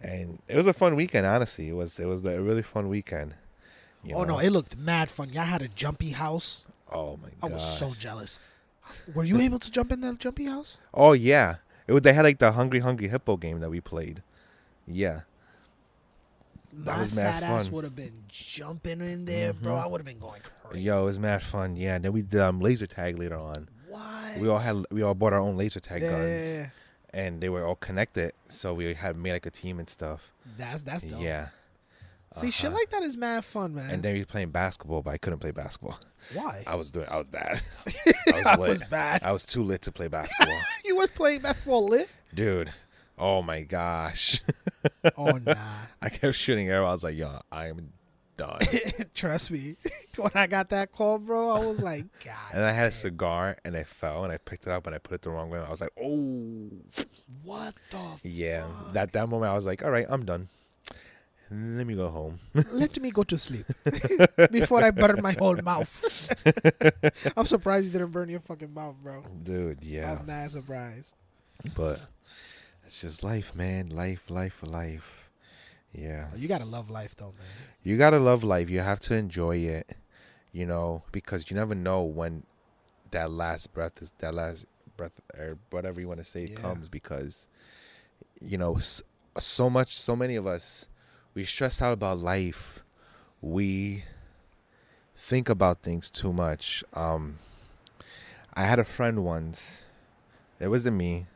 And 0.00 0.40
it 0.48 0.56
was 0.56 0.66
a 0.66 0.72
fun 0.72 0.96
weekend, 0.96 1.26
honestly. 1.26 1.68
It 1.68 1.74
was 1.74 1.98
it 1.98 2.06
was 2.06 2.24
a 2.24 2.40
really 2.40 2.62
fun 2.62 2.88
weekend. 2.88 3.34
you 4.04 4.14
Oh 4.16 4.24
no, 4.24 4.38
it 4.38 4.50
looked 4.50 4.76
mad 4.76 5.10
fun. 5.10 5.28
Y'all 5.30 5.44
had 5.44 5.62
a 5.62 5.68
jumpy 5.68 6.10
house. 6.10 6.66
oh 6.90 7.16
my 7.22 7.28
god, 7.40 7.50
I 7.50 7.54
was 7.54 7.78
so 7.78 7.94
jealous. 7.98 8.40
Were 9.14 9.22
you 9.24 9.38
able 9.40 9.58
to 9.60 9.70
jump 9.70 9.92
in 9.92 10.00
that 10.00 10.18
jumpy 10.18 10.46
house? 10.46 10.76
Oh 10.92 11.12
yeah, 11.12 11.56
it 11.86 11.92
was. 11.92 12.02
They 12.02 12.12
had 12.12 12.24
like 12.24 12.38
the 12.38 12.52
Hungry 12.52 12.80
Hungry 12.80 13.06
Hippo 13.08 13.36
game 13.36 13.60
that 13.60 13.70
we 13.70 13.80
played. 13.80 14.22
Yeah, 14.86 15.20
That 16.72 16.96
My 16.96 16.98
was 17.02 17.14
mad 17.14 17.34
fat 17.34 17.42
ass 17.44 17.64
fun. 17.66 17.72
would 17.74 17.84
have 17.84 17.94
been 17.94 18.24
jumping 18.28 19.00
in 19.00 19.24
there, 19.24 19.52
bro. 19.52 19.74
Mhm. 19.74 19.82
I 19.82 19.86
would 19.86 20.00
have 20.00 20.06
been 20.06 20.18
going 20.18 20.40
crazy. 20.68 20.82
yo, 20.84 21.02
it 21.02 21.04
was 21.04 21.18
mad 21.20 21.42
fun. 21.44 21.76
Yeah, 21.76 21.94
and 21.94 22.04
then 22.04 22.12
we 22.12 22.22
did 22.22 22.40
um, 22.40 22.60
laser 22.60 22.86
tag 22.88 23.18
later 23.18 23.36
on. 23.36 23.68
What? 23.88 24.38
We 24.38 24.48
all 24.48 24.58
had 24.58 24.84
we 24.90 25.02
all 25.02 25.14
bought 25.14 25.32
our 25.32 25.38
own 25.38 25.56
laser 25.56 25.78
tag 25.80 26.02
yeah, 26.02 26.10
guns, 26.10 26.60
and 27.12 27.40
they 27.40 27.48
were 27.48 27.64
all 27.66 27.76
connected, 27.76 28.32
so 28.48 28.72
we 28.74 28.94
had 28.94 29.16
made 29.16 29.32
like 29.32 29.46
a 29.46 29.50
team 29.50 29.78
and 29.78 29.88
stuff. 29.88 30.32
That's 30.58 30.82
that's 30.82 31.04
dope. 31.04 31.20
Yeah. 31.20 31.48
See, 32.34 32.50
shit 32.50 32.68
Uh-huh. 32.68 32.78
like 32.78 32.90
that 32.90 33.02
is 33.02 33.16
mad 33.16 33.44
fun, 33.44 33.74
man. 33.74 33.90
And 33.90 34.02
then 34.02 34.14
we 34.14 34.20
were 34.20 34.24
playing 34.26 34.50
basketball, 34.52 35.02
but 35.02 35.10
I 35.10 35.18
couldn't 35.18 35.40
play 35.40 35.50
basketball. 35.50 35.98
Why? 36.34 36.64
I 36.66 36.76
was 36.76 36.90
doing, 36.90 37.06
I 37.10 37.18
was 37.18 37.26
bad. 37.26 37.60
I 38.32 38.36
was 38.38 38.46
I 38.46 38.56
lit. 38.56 38.68
was 38.70 38.80
bad. 38.88 39.22
I 39.22 39.32
was 39.32 39.44
too 39.44 39.62
lit 39.62 39.82
to 39.82 39.92
play 39.92 40.08
basketball, 40.08 40.58
You 40.84 40.96
was 40.96 41.10
playing 41.10 41.42
basketball 41.42 41.86
lit? 41.88 42.08
dude. 42.34 42.70
Oh 43.18 43.42
my 43.42 43.62
gosh! 43.62 44.40
Oh 45.18 45.32
nah. 45.32 45.54
I 46.00 46.08
kept 46.08 46.34
shooting 46.34 46.68
arrow. 46.70 46.86
I 46.86 46.92
was 46.94 47.04
like, 47.04 47.16
yo, 47.16 47.38
I 47.52 47.66
am 47.68 47.92
done. 48.42 48.60
Trust 49.14 49.50
me. 49.50 49.76
when 50.16 50.30
I 50.34 50.46
got 50.46 50.70
that 50.70 50.92
call, 50.92 51.18
bro, 51.18 51.50
I 51.50 51.64
was 51.64 51.80
like, 51.80 52.06
God. 52.24 52.34
And 52.52 52.64
I 52.64 52.72
had 52.72 52.88
a 52.88 52.92
cigar, 52.92 53.56
and 53.64 53.76
I 53.76 53.84
fell, 53.84 54.24
and 54.24 54.32
I 54.32 54.38
picked 54.38 54.66
it 54.66 54.72
up, 54.72 54.86
and 54.86 54.94
I 54.94 54.98
put 54.98 55.14
it 55.14 55.22
the 55.22 55.30
wrong 55.30 55.50
way. 55.50 55.60
I 55.60 55.70
was 55.70 55.80
like, 55.80 55.92
oh, 56.02 56.70
What 57.44 57.74
the? 57.90 58.28
yeah. 58.28 58.66
fuck? 58.66 58.92
That 58.92 59.12
that 59.12 59.28
moment, 59.28 59.52
I 59.52 59.54
was 59.54 59.66
like, 59.66 59.84
all 59.84 59.90
right, 59.90 60.06
I'm 60.08 60.24
done. 60.24 60.48
Let 61.50 61.86
me 61.86 61.94
go 61.94 62.08
home. 62.08 62.38
Let 62.72 62.98
me 62.98 63.10
go 63.10 63.24
to 63.24 63.36
sleep 63.36 63.66
before 64.50 64.82
I 64.82 64.90
burn 64.90 65.20
my 65.20 65.32
whole 65.38 65.56
mouth. 65.56 65.92
I'm 67.36 67.44
surprised 67.44 67.86
you 67.86 67.92
didn't 67.92 68.10
burn 68.10 68.30
your 68.30 68.40
fucking 68.40 68.72
mouth, 68.72 68.96
bro. 69.02 69.22
Dude, 69.42 69.84
yeah. 69.84 70.16
I'm 70.18 70.26
not 70.26 70.50
surprised. 70.50 71.14
But 71.76 72.00
it's 72.86 73.02
just 73.02 73.22
life, 73.22 73.54
man. 73.54 73.90
Life, 73.90 74.30
life, 74.30 74.62
life. 74.62 75.21
Yeah. 75.92 76.28
You 76.36 76.48
gotta 76.48 76.64
love 76.64 76.90
life, 76.90 77.14
though, 77.16 77.26
man. 77.38 77.46
You 77.82 77.98
gotta 77.98 78.18
love 78.18 78.44
life. 78.44 78.70
You 78.70 78.80
have 78.80 79.00
to 79.00 79.14
enjoy 79.16 79.56
it, 79.58 79.96
you 80.52 80.64
know, 80.66 81.02
because 81.12 81.50
you 81.50 81.56
never 81.56 81.74
know 81.74 82.02
when 82.02 82.44
that 83.10 83.30
last 83.30 83.72
breath 83.74 84.00
is 84.00 84.12
that 84.18 84.34
last 84.34 84.66
breath 84.96 85.20
or 85.38 85.58
whatever 85.70 86.00
you 86.00 86.08
want 86.08 86.20
to 86.20 86.24
say 86.24 86.46
Yeah. 86.46 86.56
comes. 86.56 86.88
Because 86.88 87.48
you 88.40 88.58
know, 88.58 88.76
s- 88.78 89.02
so 89.38 89.68
much, 89.70 89.98
so 90.00 90.16
many 90.16 90.34
of 90.36 90.46
us, 90.46 90.88
we 91.34 91.44
stress 91.44 91.80
out 91.80 91.92
about 91.92 92.18
life. 92.18 92.82
We 93.40 94.04
think 95.16 95.48
about 95.48 95.82
things 95.82 96.10
too 96.10 96.32
much. 96.32 96.82
Um, 96.94 97.38
I 98.54 98.64
had 98.64 98.78
a 98.78 98.84
friend 98.84 99.24
once. 99.24 99.86
It 100.58 100.68
wasn't 100.68 100.96
me. 100.96 101.26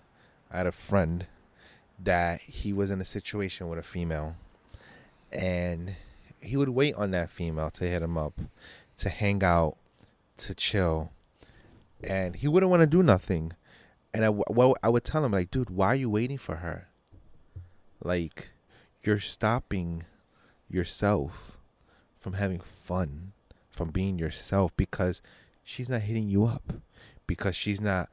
I 0.50 0.59
had 0.59 0.66
a 0.66 0.72
friend 0.72 1.26
that 2.02 2.40
he 2.40 2.72
was 2.72 2.90
in 2.90 3.00
a 3.00 3.04
situation 3.04 3.68
with 3.68 3.78
a 3.78 3.82
female, 3.82 4.36
and 5.37 5.95
he 6.41 6.57
would 6.57 6.70
wait 6.70 6.95
on 6.95 7.11
that 7.11 7.30
female 7.30 7.70
to 7.70 7.84
hit 7.84 8.03
him 8.03 8.16
up, 8.16 8.41
to 8.99 9.09
hang 9.09 9.45
out, 9.45 9.76
to 10.39 10.55
chill, 10.55 11.12
and 12.03 12.37
he 12.37 12.49
wouldn't 12.49 12.70
want 12.70 12.80
to 12.80 12.87
do 12.87 13.03
nothing. 13.03 13.53
And 14.14 14.24
I, 14.24 14.30
well, 14.30 14.74
I 14.82 14.89
would 14.89 15.05
tell 15.05 15.24
him 15.24 15.32
like, 15.32 15.51
dude, 15.51 15.70
why 15.70 15.89
are 15.89 15.95
you 15.95 16.09
waiting 16.09 16.39
for 16.39 16.57
her? 16.57 16.89
Like, 18.03 18.51
you're 19.05 19.18
stopping 19.18 20.05
yourself 20.70 21.59
from 22.14 22.34
having 22.34 22.61
fun, 22.61 23.32
from 23.70 23.91
being 23.91 24.18
yourself 24.18 24.74
because 24.76 25.20
she's 25.62 25.91
not 25.91 26.03
hitting 26.03 26.28
you 26.28 26.45
up, 26.45 26.72
because 27.26 27.55
she's 27.55 27.80
not 27.80 28.09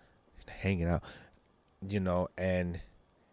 hanging 0.47 0.87
out, 0.87 1.03
you 1.87 1.99
know. 1.99 2.27
And 2.37 2.81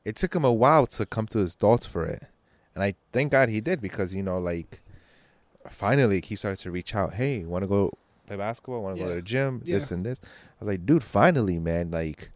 it 0.05 0.15
took 0.15 0.35
him 0.35 0.45
a 0.45 0.53
while 0.53 0.87
to 0.87 1.07
come 1.07 1.27
to 1.29 1.39
his 1.39 1.55
thoughts 1.55 1.87
for 1.87 2.05
it, 2.05 2.23
and 2.81 2.87
I 2.87 2.95
thank 3.13 3.31
God 3.31 3.51
he 3.51 3.61
did 3.61 3.83
because 3.83 4.15
you 4.15 4.23
know, 4.23 4.39
like, 4.39 4.81
finally 5.69 6.23
he 6.23 6.35
started 6.35 6.59
to 6.61 6.71
reach 6.71 6.95
out. 6.95 7.13
Hey, 7.13 7.45
want 7.45 7.63
to 7.63 7.69
go 7.69 7.93
play 8.27 8.37
basketball? 8.37 8.83
Want 8.83 8.97
to 8.97 9.03
go 9.03 9.09
to 9.11 9.17
the 9.17 9.23
gym? 9.23 9.61
This 9.67 9.91
and 9.91 10.07
this. 10.07 10.19
I 10.25 10.29
was 10.61 10.69
like, 10.69 10.87
dude, 10.87 11.05
finally, 11.05 11.59
man, 11.59 11.91
like, 11.91 12.31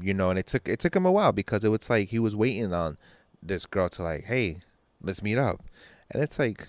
you 0.00 0.14
know. 0.14 0.30
And 0.30 0.38
it 0.38 0.46
took 0.46 0.68
it 0.68 0.78
took 0.78 0.94
him 0.94 1.04
a 1.04 1.10
while 1.10 1.32
because 1.32 1.64
it 1.64 1.70
was 1.70 1.90
like 1.90 2.10
he 2.10 2.20
was 2.20 2.36
waiting 2.36 2.72
on 2.72 2.96
this 3.42 3.66
girl 3.66 3.88
to 3.88 4.04
like, 4.04 4.24
hey, 4.26 4.60
let's 5.02 5.20
meet 5.20 5.36
up, 5.36 5.64
and 6.10 6.22
it's 6.22 6.38
like. 6.38 6.68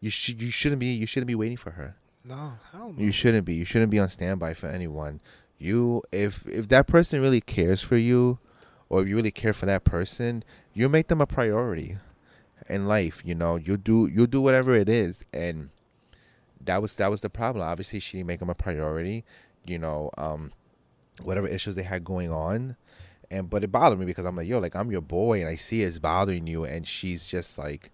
You 0.00 0.10
should 0.10 0.42
you 0.42 0.50
shouldn't 0.50 0.80
be 0.80 0.92
you 0.92 1.06
shouldn't 1.06 1.28
be 1.28 1.34
waiting 1.34 1.56
for 1.56 1.70
her. 1.70 1.96
No, 2.26 2.58
hell 2.72 2.92
no. 2.92 3.02
You 3.02 3.10
shouldn't 3.10 3.46
be. 3.46 3.54
You 3.54 3.64
shouldn't 3.64 3.90
be 3.90 3.98
on 3.98 4.10
standby 4.10 4.52
for 4.52 4.66
anyone. 4.66 5.22
You 5.56 6.02
if 6.12 6.46
if 6.46 6.68
that 6.68 6.86
person 6.86 7.22
really 7.22 7.40
cares 7.40 7.80
for 7.80 7.96
you 7.96 8.38
or 8.90 9.00
if 9.00 9.08
you 9.08 9.16
really 9.16 9.30
care 9.30 9.54
for 9.54 9.64
that 9.64 9.84
person, 9.84 10.44
you 10.74 10.90
make 10.90 11.08
them 11.08 11.22
a 11.22 11.26
priority 11.26 11.96
in 12.68 12.86
life, 12.86 13.22
you 13.24 13.34
know. 13.34 13.56
You 13.56 13.76
do 13.76 14.06
you 14.06 14.26
do 14.26 14.40
whatever 14.40 14.74
it 14.74 14.88
is 14.88 15.24
and 15.32 15.70
that 16.64 16.80
was 16.80 16.94
that 16.96 17.10
was 17.10 17.20
the 17.20 17.30
problem. 17.30 17.66
Obviously 17.66 18.00
she 18.00 18.18
didn't 18.18 18.28
make 18.28 18.42
him 18.42 18.50
a 18.50 18.54
priority, 18.54 19.24
you 19.66 19.78
know, 19.78 20.10
um 20.18 20.52
whatever 21.22 21.46
issues 21.46 21.74
they 21.74 21.82
had 21.82 22.04
going 22.04 22.30
on. 22.30 22.76
And 23.30 23.48
but 23.48 23.64
it 23.64 23.72
bothered 23.72 23.98
me 23.98 24.06
because 24.06 24.24
I'm 24.24 24.36
like, 24.36 24.48
yo, 24.48 24.58
like 24.58 24.76
I'm 24.76 24.90
your 24.90 25.00
boy 25.00 25.40
and 25.40 25.48
I 25.48 25.56
see 25.56 25.82
it's 25.82 25.98
bothering 25.98 26.46
you 26.46 26.64
and 26.64 26.86
she's 26.86 27.26
just 27.26 27.58
like 27.58 27.90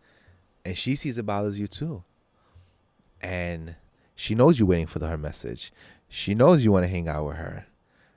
and 0.65 0.77
she 0.77 0.97
sees 0.97 1.19
it 1.19 1.27
bothers 1.27 1.59
you 1.59 1.67
too. 1.67 2.05
And 3.21 3.77
she 4.15 4.35
knows 4.35 4.59
you're 4.59 4.69
waiting 4.69 4.87
for 4.87 4.99
the, 4.99 5.09
her 5.09 5.19
message. 5.19 5.73
She 6.09 6.35
knows 6.35 6.65
you 6.65 6.73
want 6.73 6.85
to 6.85 6.91
hang 6.91 7.09
out 7.09 7.27
with 7.27 7.37
her. 7.37 7.67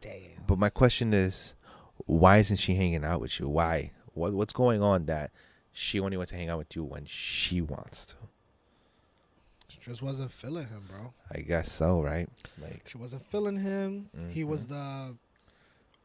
Damn. 0.01 0.43
But 0.47 0.59
my 0.59 0.69
question 0.69 1.13
is, 1.13 1.55
why 2.05 2.37
isn't 2.37 2.57
she 2.57 2.75
hanging 2.75 3.05
out 3.05 3.21
with 3.21 3.39
you? 3.39 3.47
Why? 3.47 3.91
What 4.13 4.33
what's 4.33 4.53
going 4.53 4.81
on 4.81 5.05
that 5.05 5.31
she 5.73 5.99
only 5.99 6.15
wants 6.17 6.31
to 6.31 6.37
hang 6.37 6.49
out 6.49 6.59
with 6.59 6.75
you 6.75 6.83
when 6.83 7.05
she 7.05 7.61
wants 7.61 8.05
to. 8.05 8.15
She 9.67 9.79
just 9.85 10.01
wasn't 10.01 10.31
feeling 10.31 10.67
him, 10.67 10.83
bro. 10.89 11.13
I 11.31 11.39
guess 11.41 11.71
so, 11.71 12.01
right? 12.01 12.29
Like, 12.61 12.87
She 12.87 12.97
wasn't 12.97 13.25
feeling 13.29 13.57
him. 13.57 14.09
He 14.29 14.43
was 14.43 14.67
Mm-hmm. 14.67 14.73
the, 14.73 15.15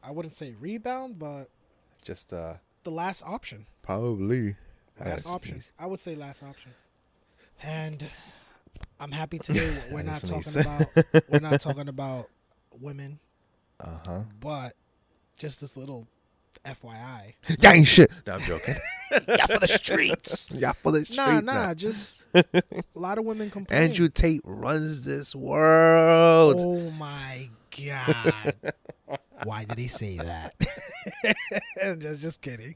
I 0.03 0.11
wouldn't 0.11 0.33
say 0.33 0.53
rebound, 0.59 1.19
but 1.19 1.45
just 2.01 2.33
uh, 2.33 2.55
the 2.83 2.91
last 2.91 3.21
option. 3.25 3.65
probably 3.83 4.55
Last 4.99 5.27
option. 5.27 5.53
sneeze. 5.55 5.71
I 5.79 5.85
would 5.85 5.99
say 5.99 6.15
last 6.15 6.43
option. 6.43 6.71
And 7.63 8.03
I'm 8.99 9.11
happy 9.11 9.37
today 9.43 9.73
we're 9.91 10.01
not 10.01 10.19
talking 10.21 10.61
about 10.61 10.87
we're 11.29 11.39
not 11.39 11.61
talking 11.61 11.87
about 11.89 12.29
women, 12.79 13.19
Uh 13.79 13.89
huh. 14.05 14.19
but 14.41 14.75
just 15.37 15.61
this 15.61 15.77
little 15.77 16.05
FYI. 16.65 17.33
Yeah, 17.59 17.71
ain't 17.73 17.87
shit. 17.87 18.11
No, 18.27 18.35
I'm 18.35 18.41
joking. 18.41 18.75
yeah, 19.27 19.45
for 19.45 19.59
the 19.59 19.67
streets. 19.67 20.49
yeah, 20.53 20.73
for 20.73 20.91
the 20.91 21.01
streets. 21.01 21.17
Nah, 21.17 21.39
now. 21.39 21.53
nah, 21.67 21.73
just 21.73 22.27
a 22.33 22.43
lot 22.95 23.17
of 23.17 23.25
women 23.25 23.49
complain. 23.49 23.81
Andrew 23.81 24.09
Tate 24.09 24.41
runs 24.43 25.05
this 25.05 25.35
world. 25.35 26.55
Oh 26.57 26.91
my 26.91 27.47
god. 27.75 28.53
Why 29.43 29.63
did 29.63 29.77
he 29.77 29.87
say 29.87 30.17
that? 30.17 30.55
just 31.99 32.21
just 32.21 32.41
kidding. 32.41 32.75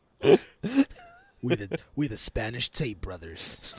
We 1.41 1.55
the 1.55 1.79
we 1.95 2.07
the 2.07 2.17
Spanish 2.17 2.69
Tate 2.69 3.01
brothers. 3.01 3.73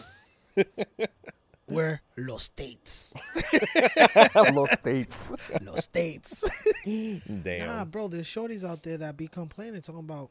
We're 1.74 2.00
Los 2.16 2.48
Tates. 2.50 3.14
Los 4.52 4.76
Tates. 4.82 5.30
Los 5.62 5.86
Tates. 5.88 6.44
Damn. 6.84 7.66
Nah, 7.66 7.84
bro, 7.84 8.08
there's 8.08 8.26
shorties 8.26 8.64
out 8.64 8.82
there 8.82 8.96
that 8.98 9.16
be 9.16 9.28
complaining, 9.28 9.80
talking 9.80 10.00
about 10.00 10.30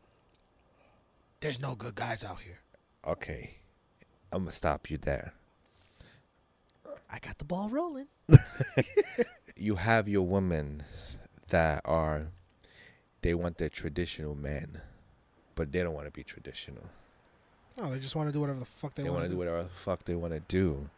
there's 1.41 1.59
no 1.59 1.75
good 1.75 1.95
guys 1.95 2.23
out 2.23 2.39
here. 2.39 2.59
Okay, 3.05 3.55
I'm 4.31 4.43
gonna 4.43 4.51
stop 4.51 4.89
you 4.89 4.97
there. 4.97 5.33
I 7.11 7.19
got 7.19 7.37
the 7.37 7.45
ball 7.45 7.69
rolling. 7.69 8.07
You 9.55 9.75
have 9.75 10.09
your 10.09 10.25
women 10.25 10.83
that 11.49 11.81
are, 11.85 12.27
they 13.21 13.35
want 13.35 13.59
their 13.59 13.69
traditional 13.69 14.33
men, 14.33 14.81
but 15.53 15.71
they 15.71 15.83
don't 15.83 15.93
want 15.93 16.07
to 16.07 16.11
be 16.11 16.23
traditional. 16.23 16.83
No, 17.79 17.91
they 17.91 17.99
just 17.99 18.15
want 18.15 18.29
to 18.29 18.33
do 18.33 18.41
whatever 18.41 18.59
the 18.59 18.65
fuck 18.65 18.95
they, 18.95 19.03
They, 19.03 19.09
want 19.09 19.19
want 19.19 19.25
to 19.25 19.29
to 19.29 19.33
do 19.35 19.37
whatever 19.37 19.63
the 19.63 19.69
fuck 19.69 20.03
they 20.05 20.15
want 20.15 20.33
to 20.33 20.39
do, 20.39 20.89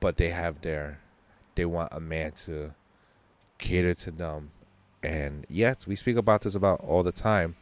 but 0.00 0.16
they 0.16 0.30
have 0.30 0.60
their, 0.62 1.00
they 1.54 1.64
want 1.64 1.88
a 1.92 2.00
man 2.00 2.32
to 2.32 2.74
cater 3.58 3.94
to 3.94 4.10
them, 4.10 4.50
and 5.02 5.44
yes, 5.48 5.86
we 5.86 5.96
speak 5.96 6.16
about 6.16 6.42
this 6.42 6.54
about 6.54 6.80
all 6.80 7.02
the 7.02 7.12
time, 7.12 7.56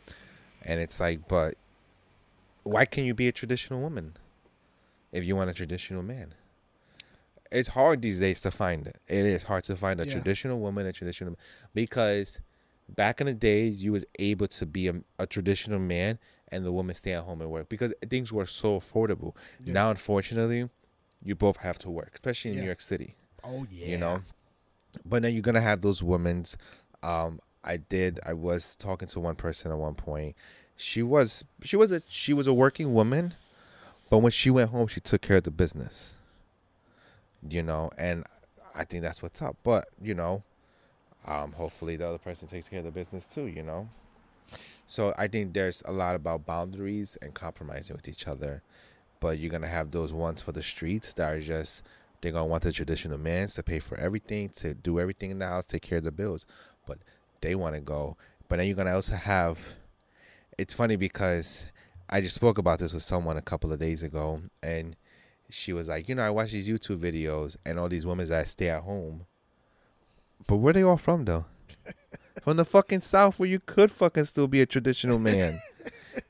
and 0.62 0.80
it's 0.80 1.01
like, 1.01 1.28
but 1.28 1.55
why 2.62 2.84
can 2.84 3.05
you 3.05 3.14
be 3.14 3.28
a 3.28 3.32
traditional 3.32 3.80
woman 3.80 4.16
if 5.12 5.24
you 5.24 5.37
want 5.37 5.51
a 5.51 5.55
traditional 5.55 6.03
man? 6.03 6.34
It's 7.53 7.68
hard 7.68 8.03
these 8.03 8.18
days 8.18 8.41
to 8.43 8.51
find 8.51 8.87
it. 8.89 8.97
It 9.07 9.24
is 9.24 9.45
hard 9.45 9.64
to 9.64 9.76
find 9.76 10.01
a 10.01 10.05
Yeah. 10.05 10.12
traditional 10.12 10.59
woman, 10.59 10.84
a 10.87 10.93
traditional 10.93 11.30
man. 11.30 11.37
because 11.74 12.41
back 12.89 13.20
in 13.20 13.26
the 13.26 13.34
days 13.34 13.82
you 13.84 13.93
was 13.93 14.05
able 14.18 14.47
to 14.49 14.66
be 14.66 14.89
a, 14.89 14.95
a 15.18 15.26
traditional 15.26 15.78
man 15.78 16.18
and 16.49 16.64
the 16.64 16.72
woman 16.72 16.95
stay 16.95 17.12
at 17.12 17.22
home 17.24 17.41
and 17.41 17.51
work 17.51 17.68
because 17.68 17.93
things 18.09 18.32
were 18.32 18.47
so 18.47 18.78
affordable. 18.78 19.34
Yeah. 19.64 19.72
Now, 19.74 19.91
unfortunately, 19.91 20.68
you 21.27 21.35
both 21.35 21.59
have 21.59 21.79
to 21.81 21.91
work, 21.91 22.12
especially 22.14 22.53
in 22.53 22.57
Yeah. 22.57 22.62
New 22.62 22.66
York 22.66 22.81
City. 22.81 23.14
Oh 23.45 23.66
yeah. 23.70 23.87
you 23.87 23.99
know? 23.99 24.22
but 25.05 25.22
then 25.22 25.35
you're 25.35 25.43
gonna 25.43 25.61
have 25.61 25.83
those 25.83 26.03
women's 26.03 26.57
um 27.03 27.39
i 27.62 27.77
did 27.77 28.18
i 28.24 28.33
was 28.33 28.74
talking 28.77 29.07
to 29.07 29.20
one 29.20 29.35
person 29.35 29.70
at 29.70 29.77
one 29.77 29.95
point. 29.95 30.35
She 30.77 31.03
was 31.03 31.45
she 31.62 31.77
was 31.77 31.93
a 31.93 32.01
she 32.09 32.33
was 32.33 32.47
a 32.47 32.55
working 32.55 32.95
woman 32.95 33.35
but 34.09 34.18
when 34.18 34.33
she 34.33 34.51
went 34.51 34.70
home 34.70 34.87
she 34.89 35.01
took 35.01 35.20
care 35.20 35.37
of 35.39 35.43
the 35.45 35.51
business. 35.51 36.16
You 37.49 37.62
know? 37.62 37.91
And 37.99 38.24
i 38.74 38.85
think 38.85 39.03
that's 39.03 39.22
what's 39.22 39.41
up 39.43 39.57
but 39.62 39.89
you 40.03 40.14
know 40.14 40.43
um 41.27 41.53
hopefully 41.53 41.97
the 41.97 42.07
other 42.09 42.18
person 42.18 42.47
takes 42.49 42.68
care 42.68 42.79
of 42.81 42.85
the 42.85 42.91
business 42.91 43.27
too 43.27 43.47
you 43.47 43.62
know? 43.62 43.89
So 44.87 45.14
i 45.18 45.27
think 45.29 45.53
there's 45.55 45.83
a 45.87 45.93
lot 45.93 46.16
about 46.16 46.47
boundaries 46.47 47.16
and 47.20 47.35
compromising 47.35 47.95
with 47.97 48.09
each 48.09 48.27
other 48.27 48.62
but 49.21 49.39
you're 49.39 49.51
gonna 49.51 49.69
have 49.69 49.91
those 49.91 50.12
ones 50.12 50.43
for 50.43 50.53
the 50.53 50.62
streets 50.62 51.12
that 51.14 51.33
are 51.33 51.41
just 51.41 51.85
they're 52.21 52.33
gonna 52.33 52.47
want 52.47 52.62
the 52.62 52.73
traditional 52.73 53.19
mans 53.19 53.55
to 53.55 53.62
pay 53.62 53.79
for 53.79 53.97
everything, 53.99 54.49
to 54.51 54.75
do 54.75 54.99
everything 54.99 55.31
in 55.31 55.39
the 55.39 55.47
house, 55.47 55.67
take 55.67 55.83
care 55.83 55.99
of 55.99 56.05
the 56.05 56.12
bills. 56.12 56.47
But 56.87 56.99
they 57.41 57.55
want 57.55 57.75
to 57.75 57.81
go. 57.81 58.17
But 58.49 58.57
then 58.57 58.67
you're 58.67 58.77
gonna 58.77 58.95
also 58.95 59.14
have. 59.14 59.59
It's 60.59 60.75
funny 60.75 60.97
because 60.97 61.67
I 62.09 62.21
just 62.21 62.35
spoke 62.35 62.59
about 62.59 62.79
this 62.79 62.95
with 62.95 63.03
someone 63.03 63.37
a 63.37 63.43
couple 63.43 63.73
of 63.73 63.79
days 63.79 64.03
ago, 64.03 64.41
and 64.62 64.97
she 65.51 65.73
was 65.73 65.89
like, 65.89 66.09
you 66.09 66.14
know, 66.14 66.23
I 66.23 66.31
watch 66.31 66.53
these 66.53 66.69
YouTube 66.69 66.99
videos 66.99 67.57
and 67.64 67.79
all 67.79 67.89
these 67.89 68.07
women 68.07 68.27
that 68.29 68.49
stay 68.49 68.71
at 68.71 68.83
home. 68.83 69.27
But 70.47 70.57
where 70.57 70.73
they 70.73 70.83
all 70.83 70.97
from 70.97 71.25
though? 71.25 71.45
from 72.43 72.57
the 72.57 72.64
fucking 72.64 73.03
south, 73.03 73.39
where 73.39 73.49
you 73.49 73.61
could 73.61 73.91
fucking 73.91 74.25
still 74.25 74.49
be 74.49 74.61
a 74.61 74.67
traditional 74.67 75.19
man. 75.19 75.61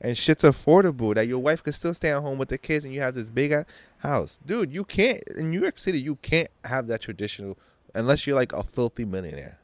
And 0.01 0.17
shit's 0.17 0.43
affordable 0.43 1.15
that 1.15 1.27
your 1.27 1.39
wife 1.39 1.63
can 1.63 1.73
still 1.73 1.93
stay 1.93 2.11
at 2.11 2.21
home 2.21 2.37
with 2.37 2.49
the 2.49 2.57
kids 2.57 2.85
and 2.85 2.93
you 2.93 3.01
have 3.01 3.15
this 3.15 3.29
big 3.29 3.53
house. 3.99 4.37
Dude, 4.45 4.73
you 4.73 4.83
can't 4.83 5.21
in 5.37 5.51
New 5.51 5.61
York 5.61 5.77
City 5.77 5.99
you 5.99 6.15
can't 6.17 6.49
have 6.65 6.87
that 6.87 7.01
traditional 7.01 7.57
unless 7.95 8.25
you're 8.27 8.35
like 8.35 8.53
a 8.53 8.63
filthy 8.63 9.05
millionaire. 9.05 9.59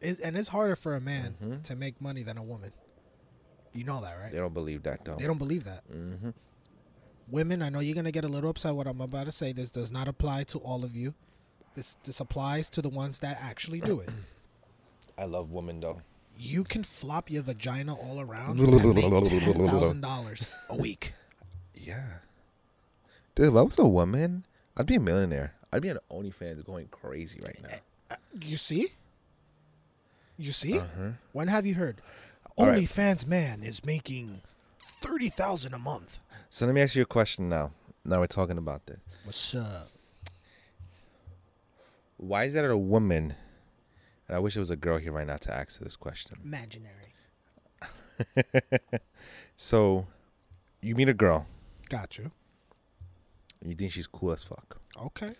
It's, 0.00 0.20
and 0.20 0.36
it's 0.36 0.48
harder 0.48 0.76
for 0.76 0.94
a 0.94 1.00
man 1.00 1.36
Mhm. 1.42 1.62
to 1.64 1.76
make 1.76 2.00
money 2.00 2.22
than 2.22 2.36
a 2.36 2.42
woman. 2.42 2.72
You 3.72 3.84
know 3.84 4.00
that, 4.02 4.14
right? 4.20 4.30
They 4.30 4.38
don't 4.38 4.54
believe 4.54 4.82
that 4.84 5.04
though. 5.04 5.16
They 5.16 5.26
don't 5.26 5.38
believe 5.38 5.64
that. 5.64 5.82
hmm 5.90 6.30
Women, 7.30 7.62
I 7.62 7.70
know 7.70 7.80
you're 7.80 7.94
gonna 7.94 8.12
get 8.12 8.24
a 8.24 8.28
little 8.28 8.50
upset 8.50 8.74
what 8.74 8.86
I'm 8.86 9.00
about 9.00 9.24
to 9.24 9.32
say. 9.32 9.52
This 9.52 9.70
does 9.70 9.90
not 9.90 10.08
apply 10.08 10.44
to 10.44 10.58
all 10.58 10.84
of 10.84 10.94
you. 10.94 11.14
This 11.74 11.96
this 12.04 12.20
applies 12.20 12.68
to 12.70 12.82
the 12.82 12.90
ones 12.90 13.18
that 13.20 13.38
actually 13.40 13.80
do 13.80 14.00
it. 14.00 14.10
I 15.16 15.24
love 15.24 15.50
women 15.50 15.80
though. 15.80 16.02
You 16.38 16.64
can 16.64 16.82
flop 16.84 17.30
your 17.30 17.42
vagina 17.42 17.94
all 17.94 18.20
around 18.20 18.58
ten 18.58 18.68
thousand 19.68 20.00
dollars 20.00 20.52
a 20.68 20.76
week. 20.76 21.14
Yeah. 21.74 22.18
Dude, 23.34 23.48
if 23.48 23.54
I 23.56 23.62
was 23.62 23.78
a 23.78 23.86
woman, 23.86 24.44
I'd 24.76 24.86
be 24.86 24.94
a 24.96 25.00
millionaire. 25.00 25.54
I'd 25.72 25.82
be 25.82 25.90
on 25.90 25.98
OnlyFans 26.10 26.64
going 26.64 26.86
crazy 26.88 27.40
right 27.42 27.58
now. 27.62 27.68
Uh, 28.10 28.16
You 28.40 28.56
see? 28.56 28.88
You 30.36 30.52
see? 30.52 30.78
Uh-huh. 30.78 31.10
When 31.32 31.48
have 31.48 31.66
you 31.66 31.74
heard? 31.74 32.00
All 32.56 32.66
right. 32.66 32.78
OnlyFans 32.82 33.26
man 33.26 33.62
is 33.62 33.84
making 33.84 34.40
thirty 35.00 35.28
thousand 35.28 35.74
a 35.74 35.78
month. 35.78 36.18
So 36.50 36.66
let 36.66 36.74
me 36.74 36.80
ask 36.82 36.94
you 36.94 37.02
a 37.02 37.06
question 37.06 37.48
now. 37.48 37.72
Now 38.04 38.20
we're 38.20 38.26
talking 38.26 38.58
about 38.58 38.86
this. 38.86 38.98
What's 39.24 39.54
up? 39.54 39.88
Why 42.16 42.44
is 42.44 42.54
that 42.54 42.64
a 42.64 42.76
woman? 42.76 43.34
And 44.28 44.36
I 44.36 44.38
wish 44.40 44.56
it 44.56 44.60
was 44.60 44.70
a 44.70 44.76
girl 44.76 44.96
here 44.98 45.12
right 45.12 45.26
now 45.26 45.36
to 45.36 45.52
ask 45.54 45.78
this 45.80 45.96
question. 45.96 46.38
Imaginary. 46.44 47.12
So, 49.56 50.06
you 50.82 50.94
meet 50.96 51.08
a 51.08 51.14
girl, 51.14 51.46
Got 51.88 52.18
you. 52.18 52.30
you 53.64 53.74
think 53.74 53.92
she's 53.92 54.06
cool 54.08 54.32
as 54.32 54.42
fuck, 54.42 54.78
Okay. 55.00 55.30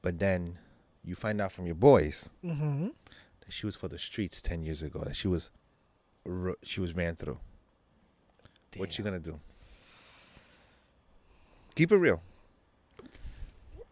but 0.00 0.18
then 0.18 0.58
you 1.04 1.14
find 1.14 1.40
out 1.40 1.52
from 1.52 1.66
your 1.66 1.74
boys 1.74 2.30
Mm-hmm. 2.44 2.86
that 2.86 3.50
she 3.52 3.66
was 3.66 3.76
for 3.76 3.88
the 3.88 3.98
streets 3.98 4.40
ten 4.40 4.62
years 4.62 4.82
ago. 4.82 5.00
That 5.04 5.16
she 5.16 5.28
was, 5.28 5.50
she 6.62 6.80
was 6.80 6.94
ran 6.94 7.16
through. 7.16 7.38
What 8.78 8.96
you 8.96 9.04
gonna 9.04 9.18
do? 9.18 9.38
Keep 11.74 11.92
it 11.92 11.96
real. 11.96 12.22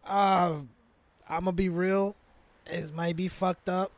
Uh, 0.03 0.55
I'm 1.29 1.43
gonna 1.45 1.51
be 1.51 1.69
real. 1.69 2.15
It 2.65 2.93
might 2.93 3.15
be 3.15 3.27
fucked 3.27 3.69
up 3.69 3.91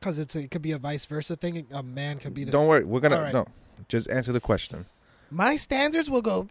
because 0.00 0.18
it's 0.18 0.34
a, 0.34 0.40
it 0.40 0.50
could 0.50 0.62
be 0.62 0.72
a 0.72 0.78
vice 0.78 1.04
versa 1.04 1.36
thing. 1.36 1.66
A 1.72 1.82
man 1.82 2.18
could 2.18 2.32
be 2.34 2.44
the 2.44 2.50
Don't 2.52 2.66
worry. 2.66 2.84
We're 2.84 3.00
gonna 3.00 3.20
right. 3.20 3.32
no. 3.34 3.46
Just 3.88 4.10
answer 4.10 4.32
the 4.32 4.40
question. 4.40 4.86
My 5.30 5.56
standards 5.56 6.10
will 6.10 6.22
go. 6.22 6.48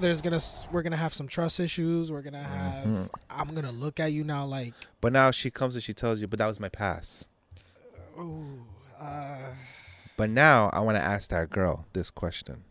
There's 0.00 0.20
gonna 0.20 0.40
we're 0.72 0.82
gonna 0.82 0.96
have 0.96 1.14
some 1.14 1.28
trust 1.28 1.60
issues. 1.60 2.10
We're 2.10 2.22
gonna 2.22 2.42
have. 2.42 2.84
Mhm. 2.86 3.08
I'm 3.30 3.54
gonna 3.54 3.70
look 3.70 4.00
at 4.00 4.12
you 4.12 4.24
now 4.24 4.44
like, 4.46 4.74
But 5.00 5.12
now 5.12 5.30
she 5.30 5.48
comes 5.50 5.76
and 5.76 5.84
she 5.84 5.92
tells 5.92 6.20
you, 6.20 6.26
"But 6.26 6.38
that 6.40 6.46
was 6.46 6.58
my 6.58 6.68
past." 6.68 7.28
ooh, 8.18 8.64
uh, 8.98 9.38
But 10.16 10.30
now 10.30 10.70
I 10.72 10.80
want 10.80 10.96
to 10.96 11.02
ask 11.02 11.30
that 11.30 11.50
girl 11.50 11.86
this 11.92 12.10
question. 12.10 12.64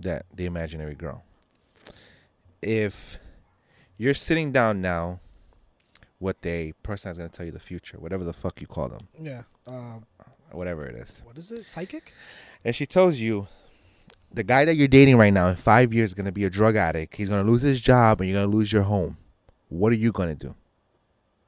That 0.00 0.24
the 0.34 0.46
imaginary 0.46 0.94
girl. 0.94 1.22
If 2.62 3.18
you're 3.98 4.14
sitting 4.14 4.52
down 4.52 4.80
now 4.80 5.20
with 6.20 6.44
a 6.46 6.72
person 6.82 7.08
that's 7.10 7.18
going 7.18 7.30
to 7.30 7.36
tell 7.36 7.46
you 7.46 7.52
the 7.52 7.60
future, 7.60 7.98
whatever 7.98 8.24
the 8.24 8.32
fuck 8.32 8.60
you 8.60 8.66
call 8.66 8.88
them, 8.88 9.00
yeah. 9.20 9.42
Uh, 9.66 9.98
whatever 10.52 10.86
it 10.86 10.96
is. 10.96 11.22
what 11.26 11.36
is 11.36 11.52
it? 11.52 11.66
Psychic? 11.66 12.12
And 12.64 12.74
she 12.74 12.86
tells 12.86 13.18
you 13.18 13.46
the 14.32 14.42
guy 14.42 14.64
that 14.64 14.74
you're 14.76 14.88
dating 14.88 15.16
right 15.16 15.32
now 15.32 15.48
in 15.48 15.56
5 15.56 15.92
years 15.94 16.10
is 16.10 16.14
going 16.14 16.26
to 16.26 16.32
be 16.32 16.44
a 16.44 16.50
drug 16.50 16.76
addict. 16.76 17.16
He's 17.16 17.28
going 17.28 17.44
to 17.44 17.50
lose 17.50 17.62
his 17.62 17.80
job 17.80 18.20
and 18.20 18.28
you're 18.30 18.38
going 18.40 18.50
to 18.50 18.56
lose 18.56 18.72
your 18.72 18.82
home. 18.82 19.16
What 19.68 19.92
are 19.92 19.96
you 19.96 20.12
going 20.12 20.34
to 20.34 20.46
do? 20.46 20.54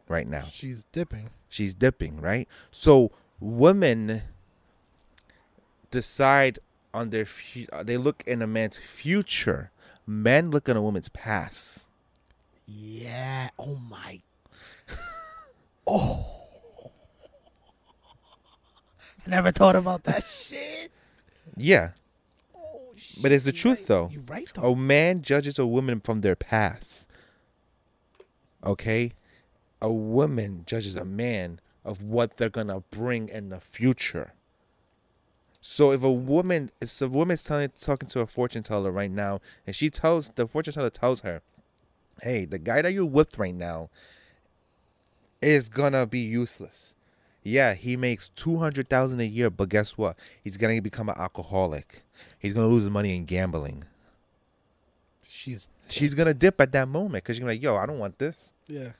Right 0.09 0.26
now. 0.26 0.44
She's 0.51 0.84
dipping. 0.92 1.30
she's 1.48 1.72
dipping, 1.72 2.20
right? 2.20 2.48
So 2.70 3.12
women 3.38 4.22
decide 5.90 6.59
on 6.92 7.11
their 7.11 7.26
they 7.84 7.96
look 7.96 8.24
in 8.26 8.42
a 8.42 8.46
man's 8.46 8.76
future. 8.76 9.70
Men 10.07 10.51
look 10.51 10.68
in 10.68 10.76
a 10.76 10.82
woman's 10.82 11.09
past. 11.09 11.89
Yeah. 12.71 13.51
Oh 13.59 13.77
my. 13.89 14.21
Oh. 15.93 16.25
I 19.27 19.31
never 19.31 19.51
thought 19.51 19.75
about 19.75 20.05
that 20.05 20.23
shit. 20.23 20.93
Yeah. 21.57 21.91
Oh, 22.57 22.93
But 23.21 23.33
it's 23.33 23.45
the 23.45 23.51
truth, 23.51 23.89
though. 23.89 24.09
You 24.12 24.21
right 24.21 24.49
though. 24.55 24.73
A 24.73 24.77
man 24.77 25.23
judges 25.23 25.59
a 25.59 25.66
woman 25.66 26.01
from 26.01 26.21
their 26.21 26.37
past. 26.37 27.09
Okay? 28.64 29.12
A 29.83 29.91
woman 29.91 30.62
judges 30.64 30.95
a 30.95 31.05
man 31.05 31.61
of 31.85 32.03
what 32.03 32.37
they're 32.37 32.51
gonna 32.51 32.81
bring 32.91 33.29
in 33.29 33.49
the 33.49 33.61
future. 33.61 34.35
So 35.61 35.91
if 35.91 36.05
a 36.05 36.12
woman 36.12 36.71
if 36.81 37.01
a 37.03 37.09
woman's 37.09 37.43
telling 37.43 37.71
talking 37.71 38.09
to 38.11 38.21
a 38.21 38.27
fortune 38.27 38.62
teller 38.62 38.93
right 38.93 39.11
now 39.11 39.41
and 39.66 39.75
she 39.75 39.91
tells 39.91 40.29
the 40.31 40.47
fortune 40.47 40.73
teller 40.75 40.91
tells 40.91 41.21
her, 41.23 41.43
Hey, 42.23 42.45
the 42.45 42.59
guy 42.59 42.83
that 42.83 42.93
you're 42.93 43.05
with 43.05 43.39
right 43.39 43.55
now 43.55 43.91
is 45.41 45.68
gonna 45.68 46.07
be 46.07 46.21
useless. 46.21 46.95
Yeah, 47.43 47.75
he 47.75 47.97
makes 47.97 48.29
two 48.29 48.59
hundred 48.59 48.89
thousand 48.89 49.21
a 49.21 49.25
year, 49.25 49.51
but 49.51 49.71
guess 49.71 49.97
what? 49.97 50.16
He's 50.43 50.57
gonna 50.57 50.81
become 50.83 51.09
an 51.09 51.16
alcoholic. 51.18 52.03
He's 52.39 52.53
gonna 52.53 52.68
lose 52.68 52.83
his 52.85 52.91
money 52.91 53.16
in 53.16 53.25
gambling 53.25 53.85
She's 55.41 55.71
she's 55.89 56.14
gonna 56.14 56.35
dip 56.35 56.61
at 56.61 56.73
that 56.73 56.87
moment 56.87 57.25
because 57.25 57.39
be 57.39 57.47
like, 57.47 57.62
"Yo, 57.62 57.75
I 57.77 57.87
don't 57.87 57.99
want 57.99 58.18
this." 58.18 58.53
yeah. 58.66 58.91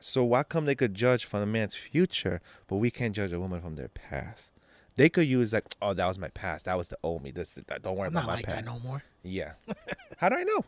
So 0.00 0.24
why 0.24 0.44
come 0.44 0.64
they 0.64 0.74
could 0.74 0.94
judge 0.94 1.26
from 1.26 1.42
a 1.42 1.46
man's 1.46 1.74
future, 1.74 2.40
but 2.66 2.76
we 2.76 2.90
can't 2.90 3.14
judge 3.14 3.34
a 3.34 3.38
woman 3.38 3.60
from 3.60 3.76
their 3.76 3.88
past? 3.88 4.50
They 4.96 5.10
could 5.10 5.26
use 5.26 5.52
like, 5.52 5.64
"Oh, 5.82 5.92
that 5.92 6.06
was 6.06 6.18
my 6.18 6.28
past. 6.28 6.64
That 6.64 6.78
was 6.78 6.88
the 6.88 6.96
old 7.02 7.22
me. 7.22 7.32
This, 7.32 7.54
that, 7.54 7.82
don't 7.82 7.96
worry 7.96 8.06
I'm 8.06 8.14
about 8.14 8.20
not 8.20 8.26
my 8.28 8.34
like 8.36 8.46
past." 8.46 8.64
that 8.64 8.72
no 8.72 8.78
more. 8.80 9.02
Yeah. 9.22 9.52
How 10.16 10.30
do 10.30 10.36
I 10.36 10.44
know? 10.44 10.64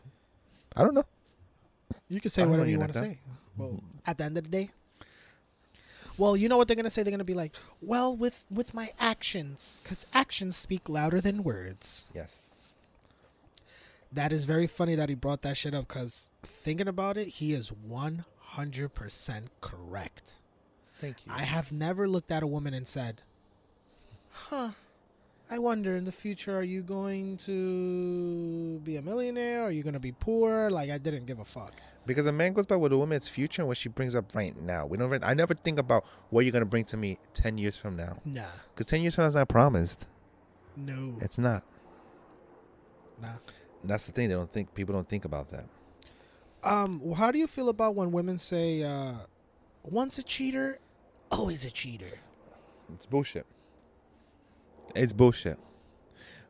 I 0.75 0.83
don't 0.83 0.93
know. 0.93 1.05
You 2.09 2.19
can 2.21 2.31
say 2.31 2.43
I 2.43 2.45
whatever 2.45 2.65
you 2.67 2.73
you 2.73 2.79
want 2.79 2.93
to 2.93 2.99
say. 2.99 3.19
Well, 3.57 3.81
at 4.05 4.17
the 4.17 4.25
end 4.25 4.37
of 4.37 4.43
the 4.43 4.49
day. 4.49 4.71
Well, 6.17 6.37
you 6.37 6.47
know 6.47 6.57
what 6.57 6.67
they're 6.67 6.75
gonna 6.75 6.89
say? 6.89 7.03
They're 7.03 7.11
gonna 7.11 7.23
be 7.23 7.33
like, 7.33 7.55
"Well, 7.81 8.15
with 8.15 8.45
with 8.49 8.73
my 8.73 8.93
actions, 8.99 9.81
because 9.83 10.05
actions 10.13 10.55
speak 10.55 10.87
louder 10.87 11.19
than 11.19 11.43
words." 11.43 12.11
Yes. 12.13 12.77
That 14.11 14.31
is 14.31 14.45
very 14.45 14.67
funny 14.67 14.95
that 14.95 15.09
he 15.09 15.15
brought 15.15 15.41
that 15.41 15.57
shit 15.57 15.73
up. 15.73 15.87
Because 15.89 16.31
thinking 16.43 16.87
about 16.87 17.17
it, 17.17 17.27
he 17.27 17.53
is 17.53 17.71
one 17.71 18.23
hundred 18.39 18.93
percent 18.93 19.49
correct. 19.59 20.39
Thank 21.01 21.25
you. 21.25 21.33
I 21.33 21.43
have 21.43 21.73
never 21.73 22.07
looked 22.07 22.31
at 22.31 22.43
a 22.43 22.47
woman 22.47 22.73
and 22.73 22.87
said, 22.87 23.21
"Huh." 24.31 24.71
I 25.49 25.59
wonder 25.59 25.95
in 25.95 26.05
the 26.05 26.11
future, 26.11 26.57
are 26.57 26.63
you 26.63 26.81
going 26.81 27.37
to 27.37 28.79
be 28.83 28.95
a 28.97 29.01
millionaire? 29.01 29.63
Are 29.63 29.71
you 29.71 29.83
going 29.83 29.93
to 29.93 29.99
be 29.99 30.11
poor? 30.11 30.71
Like, 30.71 30.89
I 30.89 30.97
didn't 30.97 31.25
give 31.27 31.39
a 31.39 31.45
fuck. 31.45 31.73
because 32.07 32.25
a 32.25 32.31
man 32.31 32.53
goes 32.53 32.65
by 32.65 32.75
with 32.75 32.91
a 32.93 32.97
woman's 32.97 33.27
future 33.27 33.61
and 33.61 33.67
what 33.67 33.77
she 33.77 33.89
brings 33.89 34.15
up 34.15 34.33
right 34.33 34.59
now. 34.61 34.85
We 34.87 34.97
don't. 34.97 35.23
I 35.23 35.33
never 35.33 35.53
think 35.53 35.77
about 35.79 36.03
what 36.29 36.45
you're 36.45 36.51
gonna 36.51 36.65
bring 36.65 36.83
to 36.85 36.97
me 36.97 37.17
ten 37.33 37.57
years 37.57 37.77
from 37.77 37.95
now. 37.95 38.19
Nah. 38.25 38.43
Because 38.73 38.85
ten 38.87 39.01
years 39.01 39.15
from 39.15 39.23
now 39.23 39.27
is 39.29 39.35
not 39.35 39.47
promised. 39.49 40.07
No. 40.75 41.15
It's 41.21 41.37
not. 41.37 41.63
Nah. 43.21 43.37
And 43.81 43.89
that's 43.91 44.05
the 44.07 44.11
thing. 44.11 44.29
They 44.29 44.35
don't 44.35 44.51
think. 44.51 44.73
People 44.73 44.93
don't 44.93 45.07
think 45.09 45.25
about 45.25 45.49
that. 45.49 45.65
Um, 46.63 46.99
well, 47.03 47.15
how 47.15 47.31
do 47.31 47.37
you 47.39 47.47
feel 47.47 47.69
about 47.69 47.93
when 47.95 48.11
women 48.11 48.39
say, 48.39 48.81
uh, 48.83 49.13
once 49.83 50.17
a 50.17 50.23
cheater, 50.23 50.79
always 51.31 51.63
a 51.65 51.69
cheater? 51.71 52.19
It's 52.93 53.05
bullshit. 53.05 53.45
It's 54.93 55.13
bullshit. 55.13 55.57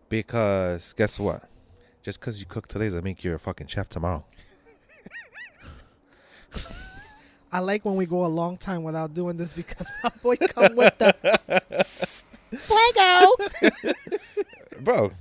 Because 0.10 0.94
guess 0.94 1.20
what? 1.20 1.50
Just 2.04 2.20
because 2.20 2.40
you 2.40 2.46
cook 2.46 2.68
today 2.68 2.86
doesn't 2.86 3.04
make 3.04 3.24
you 3.24 3.34
a 3.34 3.40
fucking 3.40 3.68
chef 3.68 3.90
tomorrow. 3.90 4.26
I 7.52 7.60
like 7.60 7.86
when 7.86 7.96
we 7.96 8.06
go 8.06 8.26
a 8.26 8.28
long 8.28 8.58
time 8.58 8.84
without 8.84 9.14
doing 9.14 9.38
this 9.38 9.54
because 9.54 9.90
my 10.04 10.12
boy 10.24 10.36
come 10.36 10.76
with 10.76 10.98
the 10.98 11.16
fuego. 12.52 13.94
Bro, 14.82 15.12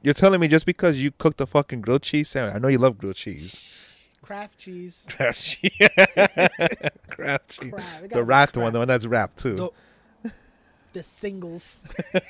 you're 0.00 0.14
telling 0.14 0.40
me 0.40 0.48
just 0.48 0.64
because 0.64 1.02
you 1.02 1.10
cooked 1.10 1.40
a 1.40 1.46
fucking 1.46 1.80
grilled 1.80 2.02
cheese 2.02 2.28
sandwich, 2.28 2.54
I 2.54 2.58
know 2.58 2.68
you 2.68 2.78
love 2.78 2.98
grilled 2.98 3.16
cheese. 3.16 4.08
Kraft 4.22 4.58
cheese. 4.58 5.06
Kraft 5.10 5.42
cheese. 5.42 5.76
Kraft 7.08 7.60
cheese. 7.60 7.72
Kraft. 7.72 8.10
The 8.10 8.22
wrapped 8.22 8.56
one, 8.56 8.72
the 8.72 8.78
one 8.78 8.88
that's 8.88 9.06
wrapped 9.06 9.38
too. 9.38 9.54
The, 9.56 9.70
the 10.92 11.02
singles. 11.02 11.86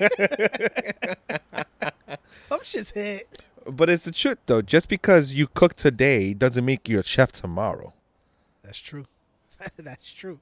Some 2.49 2.63
shit's 2.63 2.91
hit. 2.91 3.27
But 3.65 3.89
it's 3.89 4.05
the 4.05 4.11
truth 4.11 4.39
though. 4.45 4.61
Just 4.61 4.89
because 4.89 5.33
you 5.33 5.47
cook 5.47 5.73
today 5.75 6.33
doesn't 6.33 6.65
make 6.65 6.89
you 6.89 6.99
a 6.99 7.03
chef 7.03 7.31
tomorrow. 7.31 7.93
That's 8.63 8.79
true. 8.79 9.05
That's 9.77 10.11
true. 10.11 10.39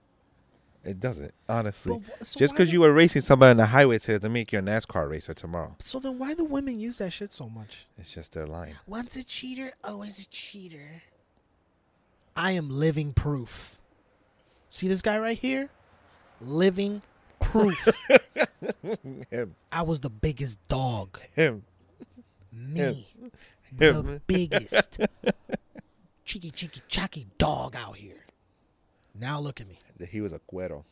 It 0.83 0.99
doesn't, 0.99 1.31
honestly. 1.47 2.01
But 2.17 2.25
so 2.25 2.39
just 2.39 2.53
because 2.53 2.73
you 2.73 2.81
were 2.81 2.91
racing 2.91 3.21
somebody 3.21 3.51
on 3.51 3.57
the 3.57 3.67
highway 3.67 3.99
today 3.99 4.13
doesn't 4.13 4.33
make 4.33 4.51
you 4.51 4.59
a 4.59 4.61
NASCAR 4.63 5.07
racer 5.07 5.33
tomorrow. 5.33 5.75
So 5.79 5.99
then 5.99 6.17
why 6.17 6.33
do 6.33 6.43
women 6.43 6.79
use 6.79 6.97
that 6.97 7.13
shit 7.13 7.31
so 7.31 7.47
much? 7.47 7.85
It's 7.99 8.15
just 8.15 8.33
their 8.33 8.47
line. 8.47 8.77
Once 8.87 9.15
a 9.15 9.23
cheater, 9.23 9.73
oh, 9.83 9.93
always 9.93 10.19
a 10.19 10.27
cheater. 10.27 11.03
I 12.35 12.53
am 12.53 12.69
living 12.69 13.13
proof. 13.13 13.79
See 14.69 14.87
this 14.87 15.03
guy 15.03 15.19
right 15.19 15.37
here? 15.37 15.69
Living 16.39 17.03
proof. 17.41 17.87
Him. 19.29 19.55
I 19.71 19.81
was 19.81 19.99
the 19.99 20.09
biggest 20.09 20.65
dog. 20.67 21.19
Him. 21.35 21.63
Me. 22.51 23.07
Him. 23.17 23.31
The 23.75 24.21
biggest. 24.27 24.99
cheeky, 26.25 26.51
cheeky, 26.51 26.81
chucky 26.87 27.27
dog 27.37 27.75
out 27.75 27.97
here. 27.97 28.25
Now 29.19 29.39
look 29.39 29.59
at 29.59 29.67
me. 29.67 29.77
he 30.09 30.21
was 30.21 30.33
a 30.33 30.39
cuero. 30.39 30.83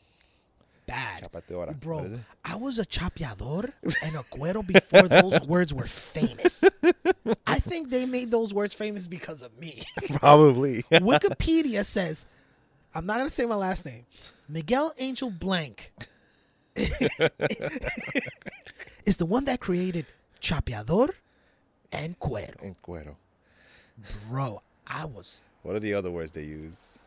Bad. 0.86 1.22
Chapateora. 1.22 1.78
Bro, 1.78 2.00
it? 2.00 2.20
I 2.44 2.56
was 2.56 2.78
a 2.78 2.84
chapeador 2.84 3.72
and 4.02 4.16
a 4.16 4.24
cuero 4.24 4.66
before 4.66 5.08
those 5.08 5.40
words 5.46 5.72
were 5.72 5.86
famous. 5.86 6.64
I 7.46 7.60
think 7.60 7.90
they 7.90 8.06
made 8.06 8.30
those 8.30 8.52
words 8.52 8.74
famous 8.74 9.06
because 9.06 9.42
of 9.42 9.56
me. 9.58 9.82
Probably. 10.14 10.82
Wikipedia 10.90 11.84
says, 11.84 12.26
I'm 12.92 13.06
not 13.06 13.18
going 13.18 13.28
to 13.28 13.34
say 13.34 13.46
my 13.46 13.54
last 13.54 13.86
name. 13.86 14.04
Miguel 14.48 14.92
Angel 14.98 15.30
Blank 15.30 15.92
is 19.06 19.16
the 19.16 19.26
one 19.26 19.44
that 19.44 19.60
created 19.60 20.06
chapeador 20.40 21.10
and 21.92 22.18
cuero. 22.18 22.54
En 22.62 22.76
cuero. 22.84 23.16
Bro, 24.28 24.62
I 24.86 25.04
was, 25.04 25.42
What 25.62 25.76
are 25.76 25.80
the 25.80 25.94
other 25.94 26.10
words 26.10 26.32
they 26.32 26.44
use? 26.44 26.98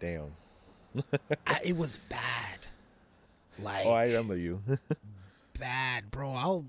Damn. 0.00 0.32
I, 1.46 1.60
it 1.62 1.76
was 1.76 1.98
bad. 2.08 2.58
Like, 3.62 3.86
Oh, 3.86 3.92
I 3.92 4.04
remember 4.06 4.36
you. 4.36 4.60
bad, 5.58 6.10
bro. 6.10 6.32
I'll, 6.32 6.64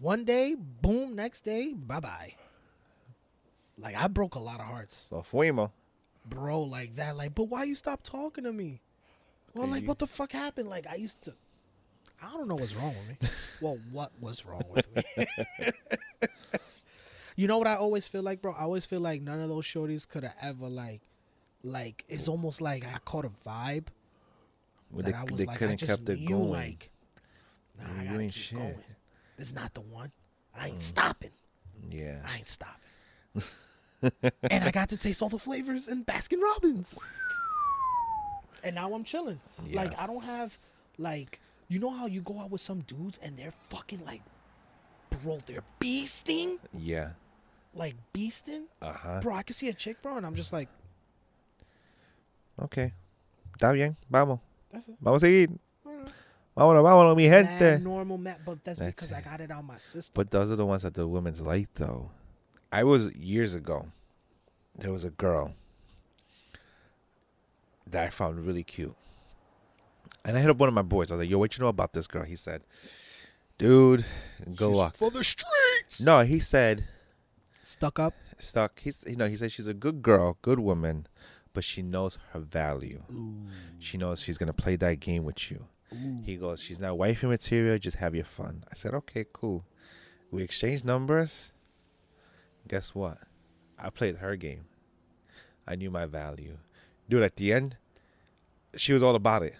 one 0.00 0.24
day, 0.24 0.54
boom, 0.80 1.14
next 1.16 1.42
day, 1.42 1.74
bye 1.74 2.00
bye. 2.00 2.34
Like, 3.78 3.96
I 3.96 4.06
broke 4.06 4.34
a 4.36 4.38
lot 4.40 4.60
of 4.60 4.66
hearts. 4.66 5.08
so 5.10 5.22
fuimos. 5.22 5.70
bro 6.28 6.62
like 6.62 6.96
that 6.96 7.16
like 7.16 7.34
but 7.34 7.44
why 7.44 7.62
you 7.64 7.74
stop 7.74 8.02
talking 8.02 8.42
to 8.44 8.52
me 8.52 8.80
well 9.54 9.64
Okay, 9.64 9.72
like 9.74 9.84
what 9.86 9.98
the 10.00 10.06
fuck 10.08 10.32
happened 10.32 10.68
like 10.68 10.84
i 10.90 10.96
used 10.96 11.22
to 11.22 11.32
i 12.22 12.30
don't 12.32 12.48
know 12.48 12.54
what's 12.54 12.74
wrong 12.74 12.94
with 12.96 13.08
me 13.22 13.28
well 13.60 13.78
what 13.92 14.12
was 14.20 14.44
wrong 14.46 14.64
with 14.70 14.86
me 14.94 15.26
you 17.36 17.46
know 17.46 17.58
what 17.58 17.66
i 17.66 17.74
always 17.74 18.08
feel 18.08 18.22
like 18.22 18.40
bro 18.40 18.52
i 18.52 18.62
always 18.62 18.86
feel 18.86 19.00
like 19.00 19.20
none 19.22 19.40
of 19.40 19.48
those 19.48 19.64
shorties 19.64 20.08
could 20.08 20.22
have 20.22 20.34
ever 20.40 20.66
like 20.68 21.00
like 21.62 22.04
it's 22.08 22.28
almost 22.28 22.60
like 22.60 22.84
i 22.84 22.98
caught 23.04 23.24
a 23.24 23.30
vibe 23.46 23.86
Well, 24.90 25.02
that 25.02 25.04
they 25.06 25.12
i 25.12 25.22
was 25.24 25.36
they 25.36 25.44
like 25.44 25.58
couldn't 25.58 25.78
just 25.78 25.90
kept 25.90 26.08
it 26.08 26.24
going. 26.26 26.50
like 26.50 26.90
nah, 27.78 28.02
Yeah, 28.02 28.14
i 28.14 28.18
ain't 28.22 28.32
shit. 28.32 28.58
going 28.58 28.74
is 29.38 29.52
not 29.52 29.74
the 29.74 29.80
one 29.82 30.10
i 30.54 30.68
Mm. 30.68 30.72
ain't 30.72 30.82
stopping 30.82 31.30
yeah. 31.90 32.20
I 32.26 32.38
ain't 32.38 32.48
stopping. 32.48 33.42
and 34.50 34.64
I 34.64 34.70
got 34.72 34.88
to 34.88 34.96
taste 34.96 35.22
all 35.22 35.28
the 35.28 35.38
flavors 35.38 35.86
in 35.86 36.04
Baskin 36.04 36.40
Robbins. 36.40 36.98
And 38.64 38.74
now 38.74 38.92
I'm 38.94 39.04
chilling. 39.04 39.38
Yeah. 39.66 39.82
Like 39.82 39.96
I 39.98 40.06
don't 40.06 40.24
have 40.24 40.58
like 40.98 41.38
you 41.68 41.78
know 41.78 41.90
how 41.90 42.06
you 42.06 42.20
go 42.20 42.38
out 42.40 42.50
with 42.50 42.60
some 42.60 42.80
dudes 42.80 43.18
and 43.22 43.36
they're 43.36 43.54
fucking 43.68 44.04
like 44.04 44.22
bro, 45.22 45.38
they're 45.46 45.64
beasting? 45.80 46.58
Yeah. 46.76 47.10
Like 47.74 47.94
beasting? 48.14 48.64
Uh 48.80 48.92
huh. 48.92 49.20
Bro, 49.22 49.34
I 49.34 49.42
can 49.42 49.54
see 49.54 49.68
a 49.68 49.74
chick, 49.74 50.00
bro, 50.02 50.16
and 50.16 50.26
I'm 50.26 50.34
just 50.34 50.52
like, 50.52 50.68
Okay. 52.62 52.92
Está 53.52 53.72
bien. 53.74 53.96
Vamos. 54.10 54.38
that's 54.72 54.88
it. 54.88 54.96
Vamos 55.00 55.22
a 55.22 55.26
seguir. 55.26 55.50
Vámonos, 56.56 56.82
vámonos, 56.82 57.14
mi 57.16 57.28
Mad 57.28 57.58
gente. 57.58 57.78
normal 57.84 58.16
but 58.46 58.64
that's, 58.64 58.78
That's 58.78 58.94
because 58.94 59.12
I 59.12 59.20
got 59.20 59.42
it 59.42 59.50
on 59.50 59.66
my 59.66 59.76
system. 59.76 60.12
But 60.14 60.30
those 60.30 60.50
are 60.50 60.56
the 60.56 60.64
ones 60.64 60.82
that 60.82 60.94
the 60.94 61.06
women's 61.06 61.42
like, 61.42 61.68
though. 61.74 62.10
I 62.72 62.82
was 62.82 63.14
years 63.14 63.54
ago. 63.54 63.88
There 64.74 64.90
was 64.90 65.04
a 65.04 65.10
girl 65.10 65.52
that 67.86 68.04
I 68.04 68.10
found 68.10 68.46
really 68.46 68.62
cute, 68.62 68.94
and 70.26 70.36
I 70.36 70.40
hit 70.40 70.50
up 70.50 70.58
one 70.58 70.68
of 70.68 70.74
my 70.74 70.82
boys. 70.82 71.10
I 71.10 71.14
was 71.14 71.20
like, 71.20 71.30
"Yo, 71.30 71.38
what 71.38 71.56
you 71.56 71.62
know 71.62 71.68
about 71.68 71.92
this 71.94 72.06
girl?" 72.06 72.24
He 72.24 72.34
said, 72.36 72.62
Dude, 73.58 74.04
good 74.44 74.58
She's 74.68 74.76
luck. 74.76 74.96
for 74.96 75.10
the 75.10 75.24
streets. 75.24 76.00
No, 76.00 76.20
he 76.20 76.40
said 76.40 76.84
Stuck 77.62 77.98
up. 77.98 78.12
stuck. 78.38 78.80
He's 78.80 79.02
you 79.06 79.16
know 79.16 79.26
he 79.28 79.36
said 79.36 79.50
she's 79.52 79.66
a 79.66 79.72
good 79.74 80.02
girl, 80.02 80.36
good 80.42 80.58
woman, 80.58 81.06
but 81.54 81.64
she 81.64 81.80
knows 81.82 82.18
her 82.32 82.40
value. 82.40 83.02
Ooh. 83.10 83.46
She 83.78 83.96
knows 83.96 84.20
she's 84.22 84.36
gonna 84.38 84.52
play 84.52 84.76
that 84.76 85.00
game 85.00 85.24
with 85.24 85.50
you. 85.50 85.66
Ooh. 85.94 86.20
He 86.24 86.36
goes, 86.36 86.60
she's 86.60 86.80
not 86.80 86.98
wifey 86.98 87.26
material. 87.28 87.78
Just 87.78 87.96
have 87.96 88.14
your 88.14 88.24
fun. 88.24 88.64
I 88.70 88.74
said, 88.74 88.92
okay, 88.92 89.24
cool. 89.32 89.64
We 90.30 90.42
exchanged 90.42 90.84
numbers. 90.84 91.52
Guess 92.68 92.94
what? 92.94 93.18
I 93.78 93.90
played 93.90 94.16
her 94.16 94.34
game. 94.36 94.64
I 95.66 95.76
knew 95.76 95.90
my 95.90 96.06
value, 96.06 96.58
dude. 97.08 97.22
At 97.22 97.36
the 97.36 97.52
end, 97.52 97.76
she 98.76 98.92
was 98.92 99.02
all 99.02 99.14
about 99.14 99.42
it. 99.44 99.54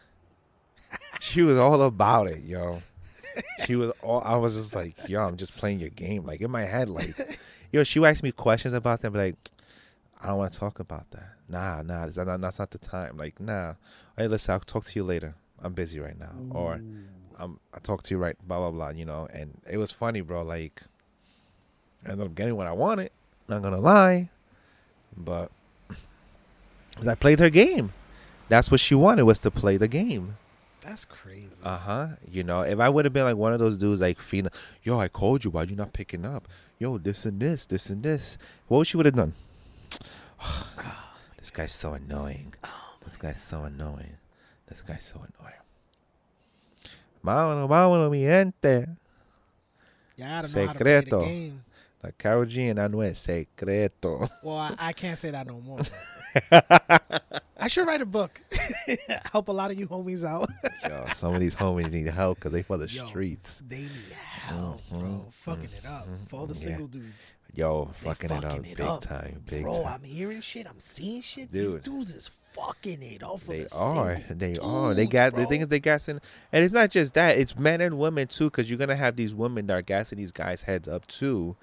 She 1.20 1.42
was 1.42 1.56
all 1.56 1.82
about 1.82 2.28
it, 2.28 2.44
yo. 2.44 2.82
She 3.64 3.76
was 3.76 3.92
all. 4.02 4.22
I 4.24 4.36
was 4.36 4.54
just 4.54 4.74
like, 4.74 5.08
yo, 5.08 5.22
I'm 5.22 5.36
just 5.36 5.56
playing 5.56 5.80
your 5.80 5.90
game. 5.90 6.24
Like 6.24 6.40
in 6.40 6.50
my 6.50 6.62
head, 6.62 6.88
like, 6.88 7.38
yo, 7.72 7.84
she 7.84 7.98
would 7.98 8.08
ask 8.08 8.22
me 8.22 8.32
questions 8.32 8.74
about 8.74 9.00
them, 9.00 9.12
but 9.12 9.18
like, 9.18 9.36
I 10.22 10.28
don't 10.28 10.38
want 10.38 10.52
to 10.52 10.58
talk 10.58 10.80
about 10.80 11.10
that. 11.10 11.34
Nah, 11.48 11.82
nah, 11.82 12.06
that's 12.06 12.16
not, 12.16 12.40
that's 12.40 12.58
not 12.58 12.70
the 12.70 12.78
time. 12.78 13.16
Like, 13.16 13.38
nah. 13.40 13.74
Hey, 14.16 14.28
listen, 14.28 14.54
I'll 14.54 14.60
talk 14.60 14.84
to 14.84 14.98
you 14.98 15.04
later. 15.04 15.34
I'm 15.62 15.72
busy 15.72 16.00
right 16.00 16.18
now, 16.18 16.32
or 16.50 16.80
I'm 17.38 17.58
I'll 17.72 17.80
talk 17.80 18.02
to 18.04 18.14
you 18.14 18.18
right. 18.18 18.36
Blah 18.46 18.58
blah 18.58 18.70
blah. 18.70 18.88
You 18.90 19.04
know, 19.04 19.28
and 19.32 19.60
it 19.68 19.76
was 19.78 19.92
funny, 19.92 20.20
bro. 20.20 20.42
Like, 20.42 20.82
I 22.04 22.12
ended 22.12 22.26
up 22.26 22.34
getting 22.34 22.56
what 22.56 22.66
I 22.66 22.72
wanted. 22.72 23.10
Not 23.48 23.62
gonna 23.62 23.78
lie, 23.80 24.30
but 25.16 25.50
I 27.06 27.14
played 27.14 27.40
her 27.40 27.50
game. 27.50 27.92
That's 28.48 28.70
what 28.70 28.80
she 28.80 28.94
wanted 28.94 29.24
was 29.24 29.40
to 29.40 29.50
play 29.50 29.76
the 29.76 29.88
game. 29.88 30.36
That's 30.86 31.04
crazy. 31.04 31.62
Uh 31.64 31.76
huh. 31.76 32.06
You 32.30 32.44
know, 32.44 32.60
if 32.60 32.78
I 32.78 32.88
would 32.88 33.04
have 33.04 33.12
been 33.12 33.24
like 33.24 33.36
one 33.36 33.52
of 33.52 33.58
those 33.58 33.76
dudes, 33.76 34.00
like 34.00 34.20
feeling, 34.20 34.52
yo, 34.84 35.00
I 35.00 35.08
called 35.08 35.44
you, 35.44 35.50
why 35.50 35.64
you 35.64 35.74
not 35.74 35.92
picking 35.92 36.24
up? 36.24 36.46
Yo, 36.78 36.96
this 36.96 37.26
and 37.26 37.40
this, 37.40 37.66
this 37.66 37.90
and 37.90 38.04
this. 38.04 38.38
What 38.68 38.78
would 38.78 38.86
she 38.86 38.96
would 38.96 39.06
have 39.06 39.16
done? 39.16 39.34
this 41.38 41.50
guy's 41.50 41.72
so 41.72 41.94
annoying. 41.94 42.54
this 43.04 43.16
guy's 43.16 43.42
so 43.42 43.64
annoying. 43.64 44.16
This 44.68 44.82
guy's 44.82 45.04
so 45.04 45.16
annoying. 45.16 45.54
Vámonos, 47.24 47.68
vámonos, 47.68 48.08
mi 48.08 48.20
gente. 48.20 48.86
yeah, 50.16 50.38
I 50.38 50.42
don't 50.42 50.54
know 50.54 50.66
how 50.66 50.72
to 50.72 50.78
play 50.78 51.00
the 51.00 51.20
game. 51.20 51.64
Like 52.02 52.18
Karol 52.18 52.44
G 52.44 52.68
and 52.68 52.78
Anuel, 52.78 53.16
secreto. 53.16 54.28
Well, 54.42 54.56
I, 54.56 54.74
I 54.78 54.92
can't 54.92 55.18
say 55.18 55.30
that 55.30 55.46
no 55.46 55.60
more. 55.60 55.78
I 57.58 57.68
should 57.68 57.86
write 57.86 58.02
a 58.02 58.06
book. 58.06 58.40
Help 59.32 59.48
a 59.48 59.52
lot 59.52 59.70
of 59.70 59.78
you 59.78 59.88
homies 59.88 60.24
out. 60.24 60.48
Yo, 60.86 61.06
some 61.12 61.34
of 61.34 61.40
these 61.40 61.54
homies 61.54 61.92
need 61.92 62.06
help 62.06 62.38
because 62.38 62.52
they 62.52 62.62
for 62.62 62.76
the 62.76 62.86
Yo. 62.86 63.06
streets. 63.06 63.62
they 63.66 63.78
need 63.78 63.90
help, 64.12 64.88
bro. 64.90 64.98
Mm-hmm. 64.98 65.28
Fucking 65.30 65.64
it 65.64 65.86
up 65.86 66.04
mm-hmm. 66.04 66.24
for 66.28 66.36
all 66.36 66.46
the 66.46 66.54
Yeah. 66.54 66.60
single 66.60 66.86
dudes. 66.86 67.34
Yo, 67.54 67.86
They 67.86 67.92
fucking, 67.92 68.30
it 68.30 68.36
up 68.36 68.42
fucking 68.52 68.64
it 68.66 68.76
big 68.76 68.86
up. 68.86 69.00
time, 69.00 69.42
big 69.48 69.62
bro, 69.62 69.74
time. 69.82 69.86
I'm 69.86 70.02
hearing 70.04 70.42
shit. 70.42 70.66
I'm 70.68 70.78
seeing 70.78 71.22
shit. 71.22 71.50
Dude. 71.50 71.76
These 71.76 71.82
dudes 71.82 72.14
is 72.14 72.30
fucking 72.52 73.02
it 73.02 73.22
up 73.22 73.40
for 73.40 73.52
They 73.52 73.62
the 73.64 73.74
are. 73.74 74.20
They 74.28 74.54
are. 74.62 74.92
They 74.94 75.02
dudes, 75.04 75.12
got 75.12 75.30
the 75.32 75.36
bro. 75.42 75.46
thing 75.46 75.60
is 75.62 75.68
they 75.68 75.80
gassing, 75.80 76.20
and 76.52 76.64
it's 76.64 76.74
not 76.74 76.90
just 76.90 77.14
that. 77.14 77.38
It's 77.38 77.58
men 77.58 77.80
and 77.80 77.98
women 77.98 78.28
too, 78.28 78.50
because 78.50 78.68
you're 78.68 78.78
gonna 78.78 78.94
have 78.96 79.16
these 79.16 79.34
women 79.34 79.66
that 79.68 79.72
are 79.72 79.82
gassing 79.82 80.18
these 80.18 80.32
guys' 80.32 80.62
heads 80.62 80.86
up 80.86 81.06
too, 81.06 81.56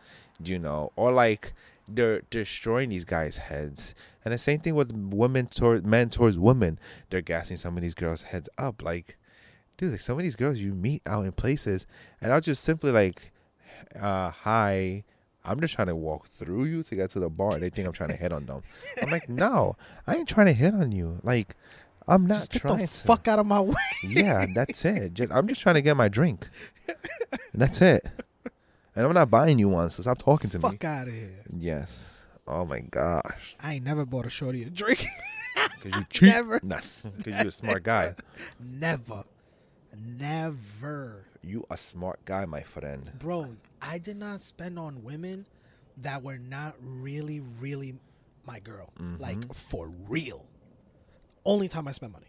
you 0.43 0.59
know, 0.59 0.91
or 0.95 1.11
like 1.11 1.53
they're 1.87 2.21
destroying 2.29 2.89
these 2.89 3.03
guys' 3.05 3.37
heads. 3.37 3.93
And 4.23 4.33
the 4.33 4.37
same 4.37 4.59
thing 4.59 4.75
with 4.75 4.91
women 4.91 5.47
toward 5.47 5.85
men 5.85 6.09
towards 6.09 6.39
women. 6.39 6.79
They're 7.09 7.21
gassing 7.21 7.57
some 7.57 7.75
of 7.75 7.83
these 7.83 7.93
girls' 7.93 8.23
heads 8.23 8.47
up. 8.57 8.81
Like, 8.81 9.17
dude, 9.77 9.91
like 9.91 9.99
some 9.99 10.17
of 10.17 10.23
these 10.23 10.37
girls 10.37 10.59
you 10.59 10.73
meet 10.73 11.01
out 11.05 11.25
in 11.25 11.33
places, 11.33 11.85
and 12.21 12.31
I'll 12.31 12.39
just 12.41 12.63
simply 12.63 12.91
like, 12.91 13.31
uh, 13.99 14.29
hi. 14.31 15.03
I'm 15.45 15.59
just 15.59 15.73
trying 15.73 15.87
to 15.87 15.95
walk 15.95 16.27
through 16.27 16.63
you 16.63 16.83
to 16.83 16.95
get 16.95 17.09
to 17.09 17.19
the 17.19 17.29
bar. 17.29 17.59
They 17.59 17.69
think 17.69 17.85
I'm 17.85 17.91
trying 17.93 18.11
to 18.11 18.15
hit 18.15 18.31
on 18.31 18.45
them. 18.45 18.63
I'm 19.01 19.11
like, 19.11 19.27
no, 19.27 19.75
I 20.07 20.15
ain't 20.15 20.29
trying 20.29 20.45
to 20.47 20.53
hit 20.53 20.73
on 20.73 20.93
you. 20.93 21.19
Like, 21.21 21.57
I'm 22.07 22.25
not 22.27 22.35
Just 22.37 22.51
get 22.53 22.61
trying 22.61 22.77
the 22.77 22.87
to. 22.87 22.93
fuck 23.03 23.27
out 23.27 23.39
of 23.39 23.45
my 23.45 23.59
way. 23.61 23.75
Yeah, 24.07 24.45
that's 24.55 24.85
it. 24.85 25.13
Just, 25.15 25.33
I'm 25.33 25.45
just 25.49 25.59
trying 25.59 25.75
to 25.75 25.81
get 25.81 25.97
my 25.97 26.07
drink. 26.07 26.47
That's 27.53 27.81
it. 27.81 28.05
And 28.95 29.05
I'm 29.05 29.13
not 29.13 29.29
buying 29.31 29.57
you 29.59 29.69
one, 29.69 29.89
so 29.89 30.01
stop 30.01 30.19
talking 30.19 30.49
to 30.51 30.59
me. 30.59 30.61
fuck 30.61 30.83
out 30.83 31.07
of 31.07 31.13
here. 31.13 31.43
Yes. 31.57 32.25
Oh 32.47 32.65
my 32.65 32.81
gosh. 32.81 33.55
I 33.59 33.75
ain't 33.75 33.85
never 33.85 34.05
bought 34.05 34.25
a 34.25 34.29
shorty 34.29 34.63
a 34.63 34.69
drink. 34.69 35.05
Because 35.83 35.99
you 35.99 36.05
cheat. 36.09 36.29
Never. 36.29 36.59
Nah, 36.63 36.79
because 37.17 37.33
you're 37.39 37.47
a 37.49 37.51
smart 37.51 37.83
guy. 37.83 38.15
never. 38.59 39.23
Never. 39.95 41.25
You 41.43 41.63
a 41.69 41.77
smart 41.77 42.23
guy, 42.25 42.45
my 42.45 42.61
friend. 42.61 43.11
Bro, 43.19 43.57
I 43.81 43.97
did 43.99 44.17
not 44.17 44.41
spend 44.41 44.79
on 44.79 45.03
women 45.03 45.45
that 45.97 46.23
were 46.23 46.37
not 46.37 46.75
really, 46.81 47.41
really 47.59 47.95
my 48.47 48.59
girl. 48.59 48.93
Mm-hmm. 48.99 49.21
Like 49.21 49.53
for 49.53 49.91
real. 50.07 50.45
Only 51.45 51.67
time 51.67 51.87
I 51.87 51.91
spent 51.91 52.13
money. 52.13 52.27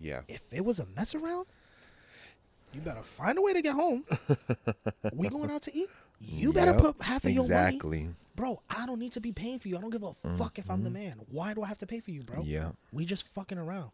Yeah. 0.00 0.20
If 0.28 0.42
it 0.50 0.64
was 0.64 0.78
a 0.78 0.86
mess 0.86 1.14
around, 1.14 1.46
you 2.72 2.80
better 2.80 3.02
find 3.02 3.38
a 3.38 3.42
way 3.42 3.52
to 3.52 3.62
get 3.62 3.74
home. 3.74 4.04
we 5.12 5.28
going 5.28 5.50
out 5.50 5.62
to 5.62 5.76
eat? 5.76 5.88
You 6.20 6.52
better 6.52 6.72
Yep, 6.72 6.80
put 6.80 7.02
half 7.02 7.24
of 7.24 7.30
your 7.30 7.42
money. 7.48 7.54
Exactly. 7.76 8.08
Bro, 8.36 8.62
I 8.70 8.86
don't 8.86 8.98
need 8.98 9.12
to 9.12 9.20
be 9.20 9.32
paying 9.32 9.58
for 9.58 9.68
you. 9.68 9.76
I 9.76 9.80
don't 9.80 9.90
give 9.90 10.02
a 10.04 10.14
fuck 10.38 10.58
if 10.58 10.70
I'm 10.70 10.84
the 10.84 10.90
man. 10.90 11.20
Why 11.30 11.52
do 11.52 11.62
I 11.62 11.66
have 11.68 11.78
to 11.80 11.86
pay 11.86 12.00
for 12.00 12.10
you, 12.12 12.22
bro? 12.22 12.38
Mm-hmm. 12.40 12.48
Yeah. 12.50 12.70
We 12.92 13.04
just 13.04 13.26
fucking 13.28 13.58
around. 13.58 13.90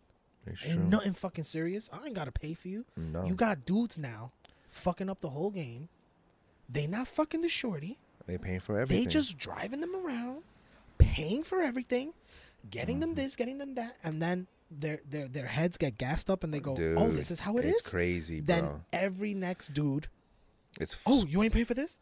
It's 0.46 0.64
Ain't 0.64 0.74
true. 0.76 0.84
nothing 0.84 1.14
fucking 1.14 1.44
serious. 1.44 1.90
I 1.92 2.06
ain't 2.06 2.14
gotta 2.14 2.30
pay 2.32 2.54
for 2.54 2.68
you. 2.68 2.84
No. 2.96 3.24
You 3.24 3.34
got 3.34 3.64
dudes 3.66 3.98
now 3.98 4.32
fucking 4.70 5.10
up 5.10 5.20
the 5.20 5.30
whole 5.30 5.50
game. 5.50 5.88
They 6.68 6.86
not 6.86 7.08
fucking 7.08 7.40
the 7.40 7.48
shorty. 7.48 7.98
They 8.26 8.38
paying 8.38 8.60
for 8.60 8.78
everything. 8.78 9.04
They 9.04 9.10
just 9.10 9.38
driving 9.38 9.80
them 9.80 9.96
around, 9.96 10.42
paying 10.98 11.42
for 11.42 11.60
everything, 11.62 12.12
getting 12.70 12.96
Mm-hmm. 12.96 13.00
them 13.00 13.14
this, 13.14 13.36
getting 13.36 13.58
them 13.58 13.74
that, 13.74 13.96
and 14.04 14.20
then 14.22 14.46
their 14.70 15.00
their 15.08 15.28
their 15.28 15.46
heads 15.46 15.76
get 15.78 15.96
gassed 15.98 16.28
up 16.30 16.44
and 16.44 16.52
they 16.52 16.60
go, 16.60 16.74
Dude, 16.74 16.96
"Oh, 16.98 17.08
this 17.08 17.30
is 17.30 17.40
how 17.40 17.56
it 17.56 17.64
is." 17.64 17.72
it's 17.74 17.82
crazy, 17.82 18.40
bro. 18.40 18.54
Then 18.56 18.70
every 18.92 19.34
next 19.34 19.72
dude, 19.74 20.08
It's 20.80 20.94
f- 20.94 21.02
"Oh, 21.06 21.24
you 21.26 21.42
ain't 21.42 21.52
pay 21.52 21.64
for 21.64 21.74
this?" 21.74 21.98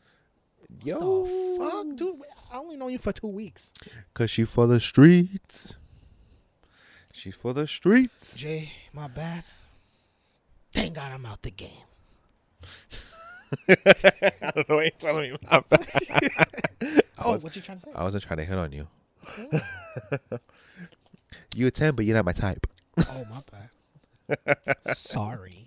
yo, 0.82 1.24
The 1.24 1.58
fuck, 1.58 1.96
dude. 1.96 2.20
I 2.52 2.56
only 2.58 2.76
know 2.76 2.88
you 2.88 2.98
for 2.98 3.12
two 3.12 3.28
weeks. 3.28 3.72
Cause 4.14 4.30
she 4.30 4.44
for 4.44 4.66
the 4.66 4.80
streets. 4.80 5.74
She 7.12 7.30
for 7.30 7.52
the 7.54 7.66
streets. 7.66 8.36
Jay, 8.36 8.72
my 8.92 9.08
bad. 9.08 9.44
Thank 10.74 10.94
God 10.94 11.12
I'm 11.12 11.24
out 11.24 11.42
the 11.42 11.50
game. 11.50 11.70
I 13.68 14.52
don't 14.54 14.68
know. 14.68 14.80
Ain't 14.80 14.98
telling 14.98 15.30
me 15.32 15.38
my 15.50 15.60
bad. 15.68 15.88
Oh, 17.18 17.32
was- 17.32 17.44
what 17.44 17.56
you 17.56 17.62
trying 17.62 17.78
to 17.80 17.86
say? 17.86 17.92
I 17.94 18.02
wasn't 18.02 18.24
trying 18.24 18.36
to 18.38 18.44
hit 18.44 18.58
on 18.58 18.70
you. 18.72 18.86
you 21.56 21.66
a 21.66 21.70
ten, 21.70 21.94
but 21.94 22.04
you're 22.04 22.16
not 22.16 22.24
my 22.24 22.32
type. 22.32 22.66
Oh, 22.98 23.24
my 23.30 24.36
bad. 24.36 24.96
Sorry. 24.96 25.66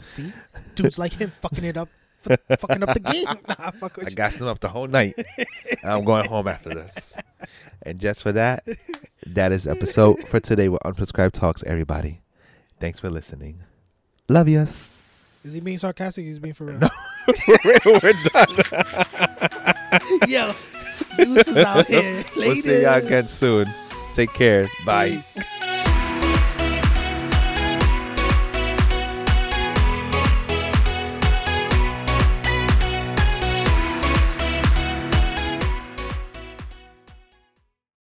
See, 0.00 0.32
dudes 0.76 0.98
like 0.98 1.12
him 1.12 1.30
fucking 1.42 1.64
it 1.64 1.76
up, 1.76 1.88
fucking 2.22 2.82
up 2.82 2.94
the 2.94 3.00
game. 3.00 3.26
Nah, 3.48 3.70
fuck 3.72 3.98
I 3.98 4.08
you. 4.08 4.16
gassed 4.16 4.38
them 4.38 4.48
up 4.48 4.60
the 4.60 4.68
whole 4.68 4.86
night. 4.86 5.14
I'm 5.84 6.04
going 6.04 6.26
home 6.28 6.48
after 6.48 6.70
this. 6.70 7.18
And 7.82 7.98
just 8.00 8.22
for 8.22 8.32
that, 8.32 8.64
that 9.26 9.52
is 9.52 9.66
episode 9.66 10.26
for 10.28 10.40
today 10.40 10.68
with 10.70 10.80
Unprescribed 10.84 11.32
Talkz, 11.32 11.62
everybody. 11.64 12.22
Thanks 12.78 12.98
for 13.00 13.10
listening. 13.10 13.60
Love 14.28 14.48
yous. 14.48 15.40
Is 15.44 15.52
he 15.54 15.60
being 15.60 15.76
sarcastic? 15.78 16.24
He's 16.24 16.38
being 16.38 16.54
for 16.54 16.64
real. 16.64 16.78
We're 17.84 18.12
done. 18.32 18.56
Yo, 20.28 20.54
deuces 21.16 21.56
out 21.58 21.86
here. 21.86 22.24
We'll 22.36 22.54
see 22.56 22.82
y'all 22.82 22.92
Ladies. 22.92 23.06
again 23.06 23.28
soon. 23.28 23.66
Take 24.12 24.32
care. 24.32 24.68
Bye. 24.84 25.10
Peace. 25.10 25.66